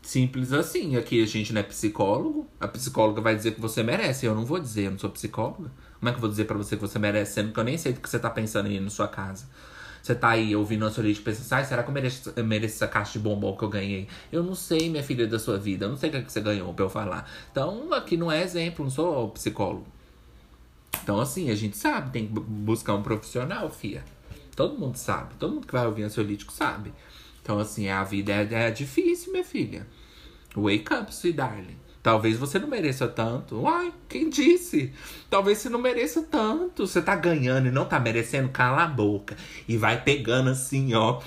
Simples 0.03 0.53
assim. 0.53 0.97
Aqui 0.97 1.23
a 1.23 1.27
gente 1.27 1.53
não 1.53 1.61
é 1.61 1.65
psicólogo. 1.65 2.47
A 2.61 2.69
psicóloga 2.69 3.21
vai 3.21 3.35
dizer 3.35 3.53
que 3.53 3.61
você 3.61 3.83
merece. 3.83 4.27
Eu 4.27 4.35
não 4.35 4.45
vou 4.45 4.59
dizer, 4.59 4.87
eu 4.87 4.91
não 4.93 4.99
sou 4.99 5.11
psicóloga. 5.11 5.71
Como 5.99 6.09
é 6.09 6.13
que 6.13 6.17
eu 6.17 6.21
vou 6.21 6.31
dizer 6.31 6.45
para 6.45 6.57
você 6.57 6.77
que 6.77 6.83
você 6.83 6.99
merece, 6.99 7.35
sendo 7.35 7.53
que 7.53 7.59
eu 7.59 7.65
nem 7.65 7.77
sei 7.77 7.93
do 7.93 8.01
que 8.01 8.09
você 8.09 8.19
tá 8.19 8.31
pensando 8.31 8.69
aí 8.69 8.79
na 8.79 8.91
sua 8.91 9.09
casa? 9.09 9.47
Você 10.09 10.15
tá 10.15 10.31
aí 10.31 10.57
ouvindo 10.57 10.87
a 10.87 10.91
sua 10.91 11.05
lista 11.05 11.21
e 11.21 11.25
pensa, 11.25 11.63
será 11.63 11.83
que 11.83 11.91
eu 11.91 11.93
mereço, 11.93 12.33
eu 12.35 12.43
mereço 12.43 12.77
essa 12.77 12.89
caixa 12.89 13.13
de 13.13 13.19
bombom 13.19 13.55
que 13.55 13.63
eu 13.63 13.69
ganhei? 13.69 14.09
Eu 14.33 14.43
não 14.43 14.55
sei, 14.55 14.89
minha 14.89 15.03
filha, 15.03 15.27
da 15.27 15.39
sua 15.39 15.59
vida. 15.59 15.85
Eu 15.85 15.91
não 15.91 15.99
sei 15.99 16.09
o 16.09 16.13
que, 16.13 16.17
é 16.17 16.23
você 16.23 16.41
ganhou 16.41 16.73
pra 16.73 16.87
eu 16.87 16.89
falar. 16.89 17.31
Então, 17.53 17.93
aqui 17.93 18.17
não 18.17 18.33
é 18.33 18.43
exemplo, 18.43 18.87
não 18.87 18.91
sou 18.91 19.29
psicólogo. 19.29 19.87
Então, 21.03 21.21
assim, 21.21 21.51
a 21.51 21.55
gente 21.55 21.77
sabe, 21.77 22.11
tem 22.11 22.27
que 22.27 22.41
buscar 22.41 22.95
um 22.95 23.03
profissional, 23.03 23.69
fia. 23.69 24.03
Todo 24.57 24.79
mundo 24.79 24.97
sabe. 24.97 25.35
Todo 25.39 25.57
mundo 25.57 25.67
que 25.67 25.75
vai 25.75 25.85
ouvir 25.85 26.05
ansiolítico 26.05 26.55
sabe. 26.55 26.91
Então, 27.43 27.59
assim, 27.59 27.91
a 27.91 28.03
vida 28.03 28.33
é, 28.33 28.49
é 28.51 28.71
difícil, 28.71 29.31
minha 29.31 29.45
filha. 29.45 29.87
Wake 30.57 30.91
up, 30.91 31.13
sweet 31.13 31.37
darling. 31.37 31.77
Talvez 32.09 32.39
você 32.39 32.59
não 32.59 32.69
mereça 32.69 33.07
tanto. 33.07 33.61
Uai, 33.61 33.93
quem 34.09 34.31
disse? 34.31 34.95
Talvez 35.29 35.59
você 35.59 35.69
não 35.69 35.79
mereça 35.79 36.23
tanto. 36.23 36.87
Você 36.87 37.03
tá 37.03 37.15
ganhando 37.15 37.69
e 37.69 37.71
não 37.71 37.85
tá 37.85 38.01
merecendo, 38.01 38.49
cala 38.49 38.85
a 38.85 38.87
boca. 38.87 39.37
E 39.69 39.77
vai 39.77 40.03
pegando 40.03 40.49
assim, 40.49 40.95
ó. 40.95 41.21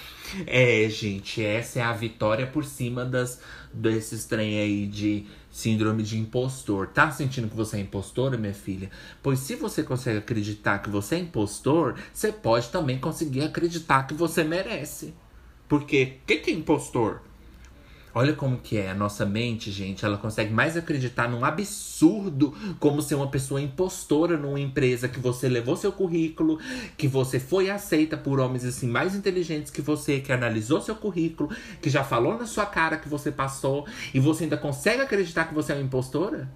É, 0.47 0.89
gente, 0.89 1.45
essa 1.45 1.77
é 1.77 1.83
a 1.83 1.93
vitória 1.93 2.47
por 2.47 2.65
cima 2.65 3.05
das 3.05 3.39
desses 3.71 4.25
trem 4.25 4.57
aí 4.57 4.87
de 4.87 5.27
síndrome 5.51 6.01
de 6.01 6.17
impostor. 6.17 6.87
Tá 6.87 7.11
sentindo 7.11 7.47
que 7.47 7.55
você 7.55 7.77
é 7.77 7.81
impostora, 7.81 8.35
minha 8.35 8.51
filha? 8.51 8.89
Pois 9.21 9.37
se 9.37 9.55
você 9.55 9.83
consegue 9.83 10.17
acreditar 10.17 10.79
que 10.79 10.89
você 10.89 11.13
é 11.13 11.19
impostor, 11.19 11.93
você 12.11 12.31
pode 12.31 12.69
também 12.69 12.97
conseguir 12.97 13.43
acreditar 13.43 14.07
que 14.07 14.15
você 14.15 14.43
merece. 14.43 15.13
Porque 15.69 16.17
o 16.23 16.25
que, 16.25 16.37
que 16.37 16.49
é 16.49 16.55
impostor? 16.55 17.21
Olha 18.13 18.33
como 18.33 18.57
que 18.57 18.77
é 18.77 18.91
a 18.91 18.95
nossa 18.95 19.25
mente, 19.25 19.71
gente. 19.71 20.03
Ela 20.03 20.17
consegue 20.17 20.53
mais 20.53 20.75
acreditar 20.75 21.29
num 21.29 21.45
absurdo 21.45 22.53
como 22.79 23.01
ser 23.01 23.15
uma 23.15 23.27
pessoa 23.27 23.61
impostora 23.61 24.37
numa 24.37 24.59
empresa 24.59 25.07
que 25.07 25.19
você 25.19 25.47
levou 25.47 25.77
seu 25.77 25.91
currículo, 25.91 26.59
que 26.97 27.07
você 27.07 27.39
foi 27.39 27.69
aceita 27.69 28.17
por 28.17 28.39
homens 28.39 28.65
assim 28.65 28.87
mais 28.87 29.15
inteligentes 29.15 29.71
que 29.71 29.81
você, 29.81 30.19
que 30.19 30.33
analisou 30.33 30.81
seu 30.81 30.95
currículo, 30.95 31.49
que 31.81 31.89
já 31.89 32.03
falou 32.03 32.37
na 32.37 32.45
sua 32.45 32.65
cara 32.65 32.97
que 32.97 33.07
você 33.07 33.31
passou 33.31 33.87
e 34.13 34.19
você 34.19 34.43
ainda 34.43 34.57
consegue 34.57 35.01
acreditar 35.01 35.45
que 35.45 35.53
você 35.53 35.71
é 35.71 35.75
uma 35.75 35.83
impostora? 35.83 36.49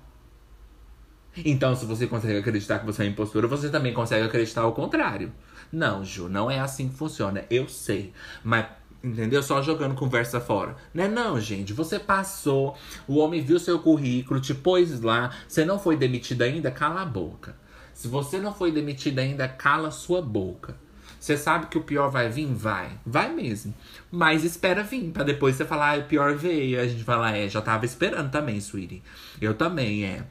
Então, 1.43 1.75
se 1.75 1.85
você 1.85 2.07
consegue 2.07 2.37
acreditar 2.37 2.79
que 2.79 2.85
você 2.85 3.01
é 3.01 3.05
uma 3.05 3.11
impostora, 3.11 3.47
você 3.47 3.69
também 3.69 3.93
consegue 3.93 4.25
acreditar 4.25 4.61
ao 4.61 4.73
contrário. 4.73 5.33
Não, 5.71 6.05
Ju, 6.05 6.29
não 6.29 6.49
é 6.49 6.59
assim 6.59 6.87
que 6.87 6.95
funciona. 6.95 7.43
Eu 7.49 7.67
sei. 7.67 8.13
Mas 8.43 8.67
Entendeu? 9.03 9.43
Só 9.43 9.61
jogando 9.61 9.95
conversa 9.95 10.39
fora. 10.39 10.75
Né? 10.93 11.07
Não, 11.07 11.39
gente. 11.39 11.73
Você 11.73 11.99
passou, 11.99 12.75
o 13.07 13.17
homem 13.17 13.41
viu 13.41 13.59
seu 13.59 13.79
currículo, 13.79 14.41
te 14.41 14.53
pôs 14.53 15.01
lá. 15.01 15.31
Você 15.47 15.63
não 15.63 15.77
foi 15.77 15.95
demitido 15.95 16.41
ainda? 16.41 16.71
Cala 16.71 17.01
a 17.01 17.05
boca. 17.05 17.55
Se 17.93 18.07
você 18.07 18.39
não 18.39 18.53
foi 18.53 18.71
demitido 18.71 19.19
ainda, 19.19 19.47
cala 19.47 19.91
sua 19.91 20.21
boca. 20.21 20.75
Você 21.19 21.37
sabe 21.37 21.67
que 21.67 21.77
o 21.77 21.81
pior 21.81 22.09
vai 22.09 22.29
vir? 22.29 22.53
Vai. 22.53 22.91
Vai 23.05 23.31
mesmo. 23.31 23.73
Mas 24.11 24.43
espera 24.43 24.83
vir, 24.83 25.11
pra 25.11 25.23
depois 25.23 25.55
você 25.55 25.65
falar, 25.65 25.95
ah, 25.95 25.99
o 25.99 26.03
pior 26.03 26.35
veio. 26.35 26.79
A 26.79 26.87
gente 26.87 27.03
fala, 27.03 27.35
é, 27.35 27.47
já 27.47 27.61
tava 27.61 27.85
esperando 27.85 28.29
também, 28.29 28.57
sweetie. 28.57 29.01
Eu 29.41 29.53
também, 29.53 30.05
é. 30.05 30.23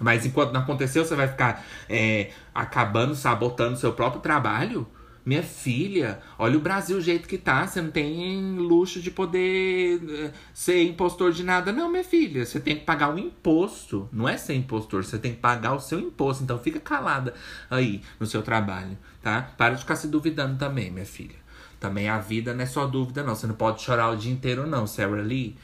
Mas 0.00 0.26
enquanto 0.26 0.52
não 0.52 0.60
aconteceu, 0.60 1.04
você 1.04 1.14
vai 1.14 1.28
ficar 1.28 1.64
é, 1.88 2.30
acabando, 2.54 3.14
sabotando 3.14 3.78
seu 3.78 3.92
próprio 3.92 4.20
trabalho? 4.20 4.86
Minha 5.28 5.42
filha, 5.42 6.20
olha 6.38 6.56
o 6.56 6.60
Brasil 6.60 6.96
o 6.96 7.02
jeito 7.02 7.28
que 7.28 7.36
tá. 7.36 7.66
Você 7.66 7.82
não 7.82 7.90
tem 7.90 8.56
luxo 8.56 8.98
de 8.98 9.10
poder 9.10 10.00
eh, 10.08 10.32
ser 10.54 10.82
impostor 10.82 11.32
de 11.32 11.44
nada, 11.44 11.70
não, 11.70 11.90
minha 11.90 12.02
filha. 12.02 12.46
Você 12.46 12.58
tem 12.58 12.76
que 12.76 12.86
pagar 12.86 13.14
o 13.14 13.18
imposto. 13.18 14.08
Não 14.10 14.26
é 14.26 14.38
ser 14.38 14.54
impostor, 14.54 15.04
você 15.04 15.18
tem 15.18 15.34
que 15.34 15.38
pagar 15.38 15.74
o 15.74 15.80
seu 15.80 16.00
imposto. 16.00 16.42
Então 16.42 16.58
fica 16.58 16.80
calada 16.80 17.34
aí 17.68 18.00
no 18.18 18.24
seu 18.24 18.40
trabalho, 18.40 18.96
tá? 19.22 19.42
Para 19.42 19.74
de 19.74 19.82
ficar 19.82 19.96
se 19.96 20.08
duvidando 20.08 20.56
também, 20.56 20.90
minha 20.90 21.04
filha. 21.04 21.36
Também 21.78 22.08
a 22.08 22.18
vida 22.18 22.54
não 22.54 22.62
é 22.62 22.66
só 22.66 22.86
dúvida, 22.86 23.22
não. 23.22 23.34
Você 23.34 23.46
não 23.46 23.54
pode 23.54 23.82
chorar 23.82 24.08
o 24.08 24.16
dia 24.16 24.32
inteiro, 24.32 24.66
não, 24.66 24.86
Sarah 24.86 25.20
Lee. 25.20 25.58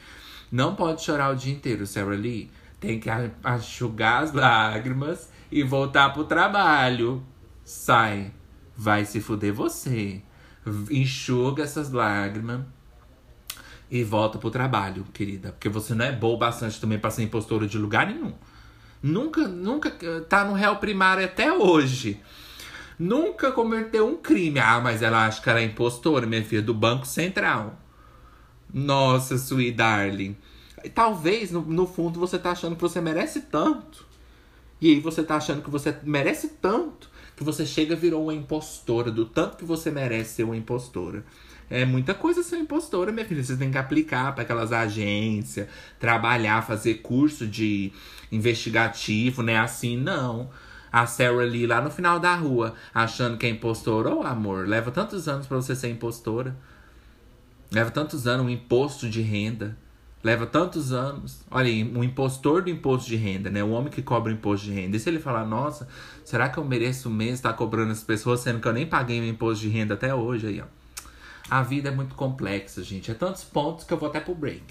Não 0.51 0.75
pode 0.75 1.01
chorar 1.01 1.33
o 1.33 1.35
dia 1.35 1.51
inteiro, 1.51 1.87
Sarah 1.87 2.15
Lee. 2.15 2.51
Tem 2.79 2.99
que 2.99 3.09
enxugar 3.09 4.21
as 4.21 4.31
lágrimas 4.31 5.27
e 5.51 5.63
voltar 5.63 6.13
pro 6.13 6.23
trabalho. 6.23 7.23
Sai 7.63 8.31
vai 8.75 9.05
se 9.05 9.21
fuder 9.21 9.53
você. 9.53 10.21
Enxuga 10.89 11.63
essas 11.63 11.91
lágrimas 11.91 12.61
e 13.89 14.03
volta 14.03 14.37
pro 14.37 14.49
trabalho, 14.49 15.05
querida. 15.13 15.51
Porque 15.51 15.69
você 15.69 15.93
não 15.93 16.05
é 16.05 16.11
boa 16.11 16.37
bastante 16.37 16.81
também 16.81 16.99
pra 16.99 17.11
ser 17.11 17.23
impostora 17.23 17.67
de 17.67 17.77
lugar 17.77 18.07
nenhum. 18.07 18.33
Nunca, 19.01 19.47
nunca 19.47 19.91
tá 20.27 20.43
no 20.43 20.53
réu 20.53 20.77
primário 20.77 21.23
até 21.23 21.53
hoje. 21.53 22.19
Nunca 22.97 23.51
cometeu 23.51 24.07
um 24.07 24.17
crime. 24.17 24.59
Ah, 24.59 24.79
mas 24.79 25.01
ela 25.01 25.27
acha 25.27 25.41
que 25.41 25.49
ela 25.49 25.59
é 25.59 25.63
impostora, 25.63 26.25
minha 26.25 26.43
filha, 26.43 26.61
do 26.61 26.73
Banco 26.73 27.05
Central. 27.05 27.79
Nossa, 28.73 29.35
sweet 29.35 29.73
darling. 29.73 30.35
Talvez, 30.93 31.51
no, 31.51 31.61
no 31.61 31.85
fundo, 31.85 32.19
você 32.19 32.39
tá 32.39 32.51
achando 32.51 32.75
que 32.75 32.81
você 32.81 32.99
merece 32.99 33.41
tanto. 33.41 34.05
E 34.81 34.89
aí 34.89 34.99
você 34.99 35.23
tá 35.23 35.35
achando 35.35 35.61
que 35.61 35.69
você 35.69 35.97
merece 36.03 36.49
tanto 36.61 37.09
que 37.35 37.43
você 37.43 37.65
chega 37.65 37.95
virou 37.95 38.23
uma 38.23 38.33
impostora, 38.33 39.11
do 39.11 39.25
tanto 39.25 39.57
que 39.57 39.65
você 39.65 39.91
merece 39.91 40.35
ser 40.35 40.43
uma 40.43 40.55
impostora. 40.55 41.23
É 41.69 41.83
muita 41.83 42.13
coisa 42.13 42.43
ser 42.43 42.57
impostora, 42.57 43.11
minha 43.11 43.25
filha. 43.25 43.43
Você 43.43 43.57
tem 43.57 43.71
que 43.71 43.77
aplicar 43.77 44.33
para 44.33 44.43
aquelas 44.43 44.71
agências, 44.71 45.67
trabalhar, 45.99 46.61
fazer 46.61 46.95
curso 46.95 47.47
de 47.47 47.91
investigativo, 48.31 49.41
né? 49.41 49.57
Assim, 49.57 49.97
não. 49.97 50.49
A 50.91 51.05
Sarah 51.05 51.43
Lee 51.43 51.65
lá 51.65 51.81
no 51.81 51.89
final 51.91 52.19
da 52.19 52.35
rua, 52.35 52.73
achando 52.93 53.37
que 53.37 53.45
é 53.45 53.49
impostora. 53.49 54.09
Ô, 54.09 54.19
oh, 54.19 54.23
amor, 54.23 54.67
leva 54.67 54.91
tantos 54.91 55.27
anos 55.27 55.47
para 55.47 55.57
você 55.57 55.75
ser 55.75 55.89
impostora. 55.89 56.55
Leva 57.71 57.91
tantos 57.91 58.27
anos 58.27 58.45
um 58.45 58.49
imposto 58.49 59.09
de 59.09 59.21
renda. 59.21 59.77
Leva 60.25 60.47
tantos 60.47 60.91
anos. 60.91 61.45
Olha 61.51 61.67
aí, 61.67 61.83
o 61.83 62.03
impostor 62.03 62.63
do 62.63 62.69
imposto 62.71 63.07
de 63.07 63.15
renda, 63.15 63.51
né? 63.51 63.63
O 63.63 63.69
homem 63.69 63.91
que 63.91 64.01
cobra 64.01 64.31
o 64.31 64.35
imposto 64.35 64.65
de 64.65 64.73
renda. 64.73 64.97
E 64.97 64.99
se 64.99 65.07
ele 65.07 65.19
falar, 65.19 65.45
nossa, 65.45 65.87
será 66.23 66.49
que 66.49 66.57
eu 66.57 66.65
mereço 66.65 67.11
mesmo 67.11 67.35
estar 67.35 67.53
cobrando 67.53 67.91
as 67.91 68.01
pessoas, 68.01 68.39
sendo 68.39 68.59
que 68.59 68.67
eu 68.67 68.73
nem 68.73 68.87
paguei 68.87 69.21
meu 69.21 69.29
imposto 69.29 69.61
de 69.61 69.69
renda 69.69 69.93
até 69.93 70.15
hoje 70.15 70.47
aí, 70.47 70.61
ó. 70.61 70.65
A 71.47 71.61
vida 71.61 71.89
é 71.89 71.91
muito 71.91 72.15
complexa, 72.15 72.81
gente. 72.81 73.11
É 73.11 73.13
tantos 73.13 73.43
pontos 73.43 73.85
que 73.85 73.93
eu 73.93 73.99
vou 73.99 74.09
até 74.09 74.19
pro 74.19 74.33
break. 74.33 74.63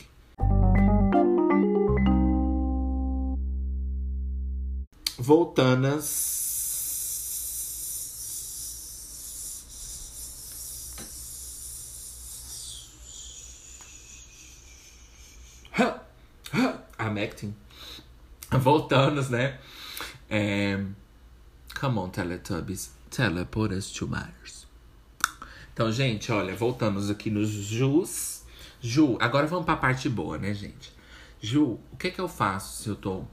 Voltanas 5.17 6.44
Voltando, 18.61 19.23
né? 19.31 19.59
É... 20.31 20.83
Come 21.79 21.99
on, 21.99 22.09
Teletubbies. 22.09 22.93
Teleport 23.11 23.73
us 23.73 23.91
to 23.91 24.07
Mars. 24.07 24.67
Então, 25.73 25.91
gente, 25.91 26.31
olha, 26.31 26.55
voltamos 26.55 27.11
aqui 27.11 27.31
nos 27.31 27.49
Jus. 27.49 28.45
Ju, 28.81 29.17
agora 29.21 29.47
vamos 29.47 29.65
pra 29.65 29.77
parte 29.77 30.09
boa, 30.09 30.39
né, 30.39 30.55
gente? 30.55 30.93
Ju, 31.41 31.81
o 31.91 31.97
que 31.99 32.11
que 32.11 32.21
eu 32.21 32.29
faço 32.29 32.83
se 32.83 32.89
eu 32.89 32.97
tô. 32.97 33.25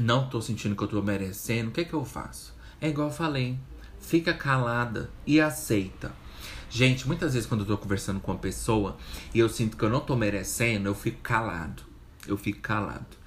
Não 0.00 0.28
tô 0.28 0.40
sentindo 0.40 0.74
que 0.74 0.82
eu 0.82 0.88
tô 0.88 1.02
merecendo? 1.02 1.70
O 1.70 1.72
que 1.72 1.84
que 1.84 1.94
eu 1.94 2.04
faço? 2.04 2.54
É 2.80 2.88
igual 2.88 3.08
eu 3.08 3.14
falei. 3.14 3.58
Fica 4.00 4.34
calada 4.34 5.10
e 5.26 5.40
aceita. 5.40 6.12
Gente, 6.68 7.06
muitas 7.06 7.34
vezes 7.34 7.48
quando 7.48 7.60
eu 7.60 7.66
tô 7.66 7.78
conversando 7.78 8.18
com 8.18 8.32
uma 8.32 8.38
pessoa 8.38 8.96
e 9.32 9.38
eu 9.38 9.48
sinto 9.48 9.76
que 9.76 9.84
eu 9.84 9.90
não 9.90 10.00
tô 10.00 10.16
merecendo, 10.16 10.88
eu 10.88 10.94
fico 10.94 11.20
calado. 11.20 11.82
Eu 12.26 12.36
fico 12.36 12.60
calado. 12.60 13.21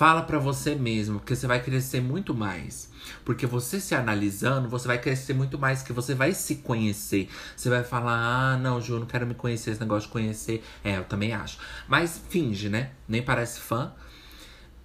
Fala 0.00 0.22
para 0.22 0.38
você 0.38 0.74
mesmo, 0.74 1.18
porque 1.18 1.36
você 1.36 1.46
vai 1.46 1.62
crescer 1.62 2.00
muito 2.00 2.34
mais. 2.34 2.90
Porque 3.22 3.44
você 3.44 3.78
se 3.78 3.94
analisando, 3.94 4.66
você 4.66 4.88
vai 4.88 4.98
crescer 4.98 5.34
muito 5.34 5.58
mais, 5.58 5.82
que 5.82 5.92
você 5.92 6.14
vai 6.14 6.32
se 6.32 6.54
conhecer. 6.54 7.28
Você 7.54 7.68
vai 7.68 7.84
falar: 7.84 8.16
"Ah, 8.16 8.56
não, 8.56 8.80
Ju, 8.80 8.98
não 8.98 9.06
quero 9.06 9.26
me 9.26 9.34
conhecer, 9.34 9.72
esse 9.72 9.80
negócio 9.80 10.06
de 10.06 10.12
conhecer". 10.14 10.64
É, 10.82 10.96
eu 10.96 11.04
também 11.04 11.34
acho. 11.34 11.58
Mas 11.86 12.18
finge, 12.30 12.70
né? 12.70 12.92
Nem 13.06 13.22
parece 13.22 13.60
fã 13.60 13.92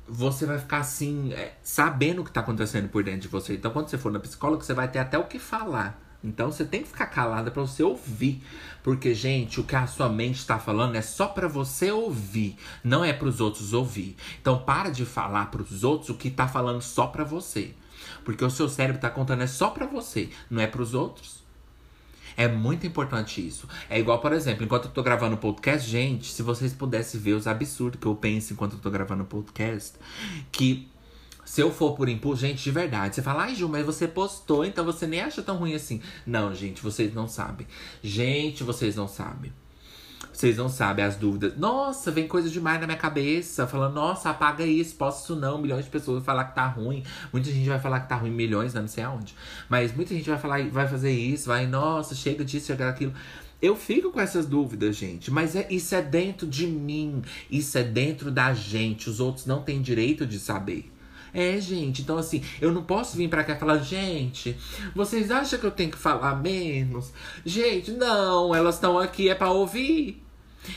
você 0.05 0.45
vai 0.45 0.59
ficar 0.59 0.79
assim, 0.79 1.31
é, 1.31 1.53
sabendo 1.63 2.21
o 2.21 2.25
que 2.25 2.31
tá 2.31 2.41
acontecendo 2.41 2.89
por 2.89 3.01
dentro 3.01 3.21
de 3.21 3.27
você. 3.29 3.53
Então, 3.53 3.71
quando 3.71 3.89
você 3.89 3.97
for 3.97 4.11
na 4.11 4.19
psicóloga, 4.19 4.65
você 4.65 4.73
vai 4.73 4.89
ter 4.89 4.99
até 4.99 5.17
o 5.17 5.23
que 5.23 5.39
falar. 5.39 6.04
Então 6.25 6.51
você 6.51 6.65
tem 6.65 6.81
que 6.81 6.87
ficar 6.87 7.05
calada 7.05 7.51
para 7.51 7.61
você 7.61 7.83
ouvir, 7.83 8.41
porque 8.83 9.13
gente, 9.13 9.59
o 9.59 9.63
que 9.63 9.75
a 9.75 9.85
sua 9.85 10.09
mente 10.09 10.39
está 10.39 10.57
falando 10.57 10.95
é 10.95 11.01
só 11.01 11.27
para 11.27 11.47
você 11.47 11.91
ouvir, 11.91 12.57
não 12.83 13.05
é 13.05 13.13
para 13.13 13.27
os 13.27 13.39
outros 13.39 13.73
ouvir. 13.73 14.15
Então 14.41 14.57
para 14.57 14.89
de 14.89 15.05
falar 15.05 15.51
para 15.51 15.61
os 15.61 15.83
outros 15.83 16.09
o 16.09 16.15
que 16.15 16.31
tá 16.31 16.47
falando 16.47 16.81
só 16.81 17.05
para 17.05 17.23
você, 17.23 17.75
porque 18.23 18.43
o 18.43 18.49
seu 18.49 18.67
cérebro 18.67 18.99
tá 18.99 19.09
contando 19.09 19.43
é 19.43 19.47
só 19.47 19.69
para 19.69 19.85
você, 19.85 20.29
não 20.49 20.61
é 20.61 20.65
para 20.65 20.81
os 20.81 20.95
outros. 20.95 21.45
É 22.37 22.49
muito 22.49 22.85
importante 22.85 23.45
isso. 23.45 23.65
É 23.89 23.97
igual, 23.97 24.19
por 24.19 24.33
exemplo, 24.33 24.65
enquanto 24.65 24.85
eu 24.85 24.91
tô 24.91 25.01
gravando 25.01 25.37
podcast, 25.37 25.89
gente, 25.89 26.29
se 26.29 26.41
vocês 26.41 26.73
pudessem 26.73 27.17
ver 27.17 27.31
os 27.31 27.47
absurdos 27.47 27.97
que 27.97 28.05
eu 28.05 28.15
penso 28.15 28.51
enquanto 28.51 28.73
eu 28.73 28.79
tô 28.79 28.91
gravando 28.91 29.23
podcast, 29.23 29.97
que 30.51 30.89
se 31.45 31.61
eu 31.61 31.71
for 31.71 31.95
por 31.95 32.09
impulso, 32.09 32.41
gente, 32.41 32.63
de 32.63 32.71
verdade, 32.71 33.15
você 33.15 33.21
fala, 33.21 33.43
ai, 33.43 33.55
Ju, 33.55 33.69
mas 33.69 33.85
você 33.85 34.07
postou, 34.07 34.65
então 34.65 34.83
você 34.83 35.05
nem 35.05 35.21
acha 35.21 35.43
tão 35.43 35.57
ruim 35.57 35.75
assim. 35.75 36.01
Não, 36.25 36.53
gente, 36.53 36.81
vocês 36.81 37.13
não 37.13 37.27
sabem. 37.27 37.67
Gente, 38.01 38.63
vocês 38.63 38.95
não 38.95 39.07
sabem. 39.07 39.53
Vocês 40.33 40.57
não 40.57 40.67
sabem 40.67 41.05
as 41.05 41.15
dúvidas. 41.15 41.57
Nossa, 41.57 42.11
vem 42.11 42.27
coisa 42.27 42.49
demais 42.49 42.81
na 42.81 42.87
minha 42.87 42.97
cabeça. 42.97 43.65
Falando, 43.67 43.93
nossa, 43.93 44.29
apaga 44.29 44.65
isso, 44.65 44.95
posso 44.95 45.23
isso 45.23 45.35
não. 45.39 45.57
Milhões 45.57 45.85
de 45.85 45.91
pessoas 45.91 46.17
vão 46.17 46.25
falar 46.25 46.45
que 46.45 46.55
tá 46.55 46.67
ruim. 46.67 47.03
Muita 47.31 47.49
gente 47.49 47.69
vai 47.69 47.79
falar 47.79 48.01
que 48.01 48.09
tá 48.09 48.15
ruim, 48.17 48.31
milhões, 48.31 48.73
né? 48.73 48.81
não 48.81 48.87
sei 48.87 49.03
aonde. 49.05 49.33
Mas 49.69 49.95
muita 49.95 50.13
gente 50.13 50.29
vai 50.29 50.37
falar, 50.37 50.67
vai 50.69 50.87
fazer 50.89 51.11
isso, 51.11 51.47
vai, 51.47 51.65
nossa, 51.65 52.13
chega 52.15 52.43
disso, 52.43 52.67
chega 52.67 52.85
daquilo. 52.85 53.13
Eu 53.61 53.75
fico 53.75 54.11
com 54.11 54.19
essas 54.19 54.45
dúvidas, 54.45 54.97
gente, 54.97 55.31
mas 55.31 55.55
é, 55.55 55.65
isso 55.71 55.95
é 55.95 56.01
dentro 56.01 56.45
de 56.45 56.67
mim, 56.67 57.21
isso 57.49 57.77
é 57.77 57.83
dentro 57.83 58.29
da 58.29 58.53
gente. 58.53 59.09
Os 59.09 59.21
outros 59.21 59.45
não 59.45 59.61
têm 59.61 59.81
direito 59.81 60.25
de 60.25 60.37
saber. 60.37 60.91
É, 61.37 61.59
gente, 61.59 62.01
então 62.01 62.17
assim, 62.17 62.41
eu 62.61 62.71
não 62.71 62.81
posso 62.81 63.17
vir 63.17 63.29
pra 63.29 63.43
cá 63.43 63.55
e 63.55 63.59
falar, 63.59 63.79
gente, 63.79 64.57
vocês 64.95 65.29
acham 65.29 65.59
que 65.59 65.65
eu 65.65 65.71
tenho 65.71 65.91
que 65.91 65.97
falar 65.97 66.33
menos? 66.37 67.11
Gente, 67.45 67.91
não, 67.91 68.55
elas 68.55 68.75
estão 68.75 68.97
aqui 68.97 69.27
é 69.27 69.35
pra 69.35 69.51
ouvir. 69.51 70.23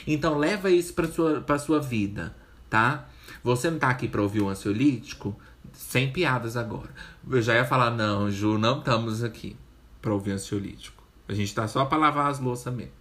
Então 0.04 0.36
leva 0.36 0.68
isso 0.68 0.94
pra 0.94 1.06
sua, 1.06 1.40
pra 1.42 1.60
sua 1.60 1.78
vida, 1.78 2.34
tá? 2.68 3.08
Você 3.44 3.70
não 3.70 3.78
tá 3.78 3.88
aqui 3.88 4.08
pra 4.08 4.20
ouvir 4.20 4.40
o 4.40 4.48
ansiolítico? 4.48 5.38
Sem 5.72 6.10
piadas 6.10 6.56
agora. 6.56 6.90
Eu 7.30 7.40
já 7.40 7.54
ia 7.54 7.64
falar, 7.64 7.92
não, 7.92 8.28
Ju, 8.28 8.58
não 8.58 8.80
estamos 8.80 9.22
aqui 9.22 9.56
pra 10.02 10.12
ouvir 10.12 10.32
ansiolítico. 10.32 11.04
A 11.28 11.34
gente 11.34 11.54
tá 11.54 11.68
só 11.68 11.84
pra 11.84 11.96
lavar 11.96 12.32
as 12.32 12.40
louças 12.40 12.74
mesmo. 12.74 12.97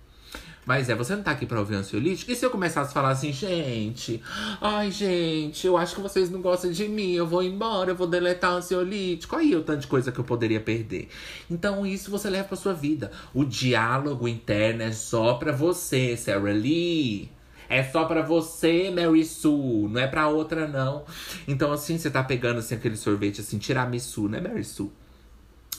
Mas 0.67 0.89
é, 0.89 0.95
você 0.95 1.15
não 1.15 1.23
tá 1.23 1.31
aqui 1.31 1.45
pra 1.45 1.59
ouvir 1.59 1.75
ansiolítico? 1.75 2.29
E 2.29 2.35
se 2.35 2.45
eu 2.45 2.49
começasse 2.49 2.89
a 2.89 2.93
falar 2.93 3.11
assim, 3.11 3.31
gente, 3.31 4.21
ai, 4.59 4.91
gente, 4.91 5.65
eu 5.65 5.77
acho 5.77 5.95
que 5.95 6.01
vocês 6.01 6.29
não 6.29 6.41
gostam 6.41 6.69
de 6.69 6.89
mim, 6.89 7.13
eu 7.13 7.25
vou 7.25 7.41
embora, 7.41 7.91
eu 7.91 7.95
vou 7.95 8.05
deletar 8.05 8.51
o 8.51 8.57
ansiolítico. 8.57 9.37
Aí 9.37 9.55
o 9.55 9.63
tanto 9.63 9.79
de 9.79 9.87
coisa 9.87 10.11
que 10.11 10.19
eu 10.19 10.25
poderia 10.25 10.59
perder. 10.59 11.07
Então, 11.49 11.85
isso 11.85 12.11
você 12.11 12.29
leva 12.29 12.49
pra 12.49 12.57
sua 12.57 12.73
vida. 12.73 13.13
O 13.33 13.45
diálogo 13.45 14.27
interno 14.27 14.83
é 14.83 14.91
só 14.91 15.35
pra 15.35 15.53
você, 15.53 16.17
Sarah 16.17 16.51
Lee. 16.51 17.31
É 17.69 17.81
só 17.81 18.03
para 18.03 18.21
você, 18.21 18.91
Mary 18.91 19.23
Sue. 19.23 19.87
Não 19.89 20.01
é 20.01 20.07
pra 20.07 20.27
outra, 20.27 20.67
não. 20.67 21.05
Então, 21.47 21.71
assim, 21.71 21.97
você 21.97 22.09
tá 22.11 22.21
pegando 22.21 22.59
assim, 22.59 22.75
aquele 22.75 22.97
sorvete 22.97 23.39
assim, 23.39 23.57
tiramisu, 23.57 24.27
né, 24.27 24.41
Mary 24.41 24.65
Sue? 24.65 24.91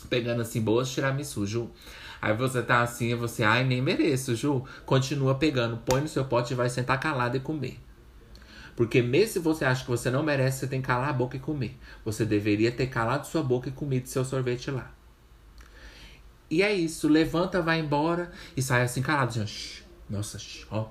Pegando 0.09 0.41
assim, 0.41 0.63
boas 0.63 0.91
tiramisu, 0.91 1.47
Ju. 1.47 1.71
Aí 2.21 2.35
você 2.35 2.63
tá 2.63 2.83
assim, 2.83 3.11
e 3.11 3.15
você, 3.15 3.43
ai, 3.43 3.65
nem 3.65 3.81
mereço, 3.81 4.35
Ju. 4.35 4.65
Continua 4.85 5.37
pegando, 5.37 5.77
põe 5.79 6.01
no 6.01 6.09
seu 6.09 6.25
pote 6.25 6.53
e 6.53 6.57
vai 6.57 6.69
sentar 6.69 6.99
calado 6.99 7.37
e 7.37 7.41
comer. 7.41 7.79
Porque 8.75 9.03
mesmo 9.03 9.33
se 9.33 9.39
você 9.41 9.65
acha 9.65 9.83
que 9.85 9.91
você 9.91 10.11
não 10.11 10.23
merece, 10.23 10.61
você 10.61 10.67
tem 10.69 10.81
que 10.81 10.87
calar 10.87 11.09
a 11.09 11.13
boca 11.13 11.37
e 11.37 11.41
comer. 11.41 11.77
Você 12.05 12.25
deveria 12.25 12.71
ter 12.71 12.87
calado 12.87 13.27
sua 13.27 13.43
boca 13.43 13.69
e 13.69 13.73
comido 13.73 14.07
seu 14.09 14.25
sorvete 14.25 14.71
lá. 14.71 14.93
E 16.51 16.63
é 16.63 16.73
isso, 16.73 17.09
levanta, 17.09 17.61
vai 17.61 17.81
embora 17.81 18.31
e 18.57 18.63
sai 18.63 18.83
assim 18.83 19.03
calado. 19.03 19.41
Assim, 19.41 19.83
Nossa, 20.09 20.39
ó, 20.71 20.87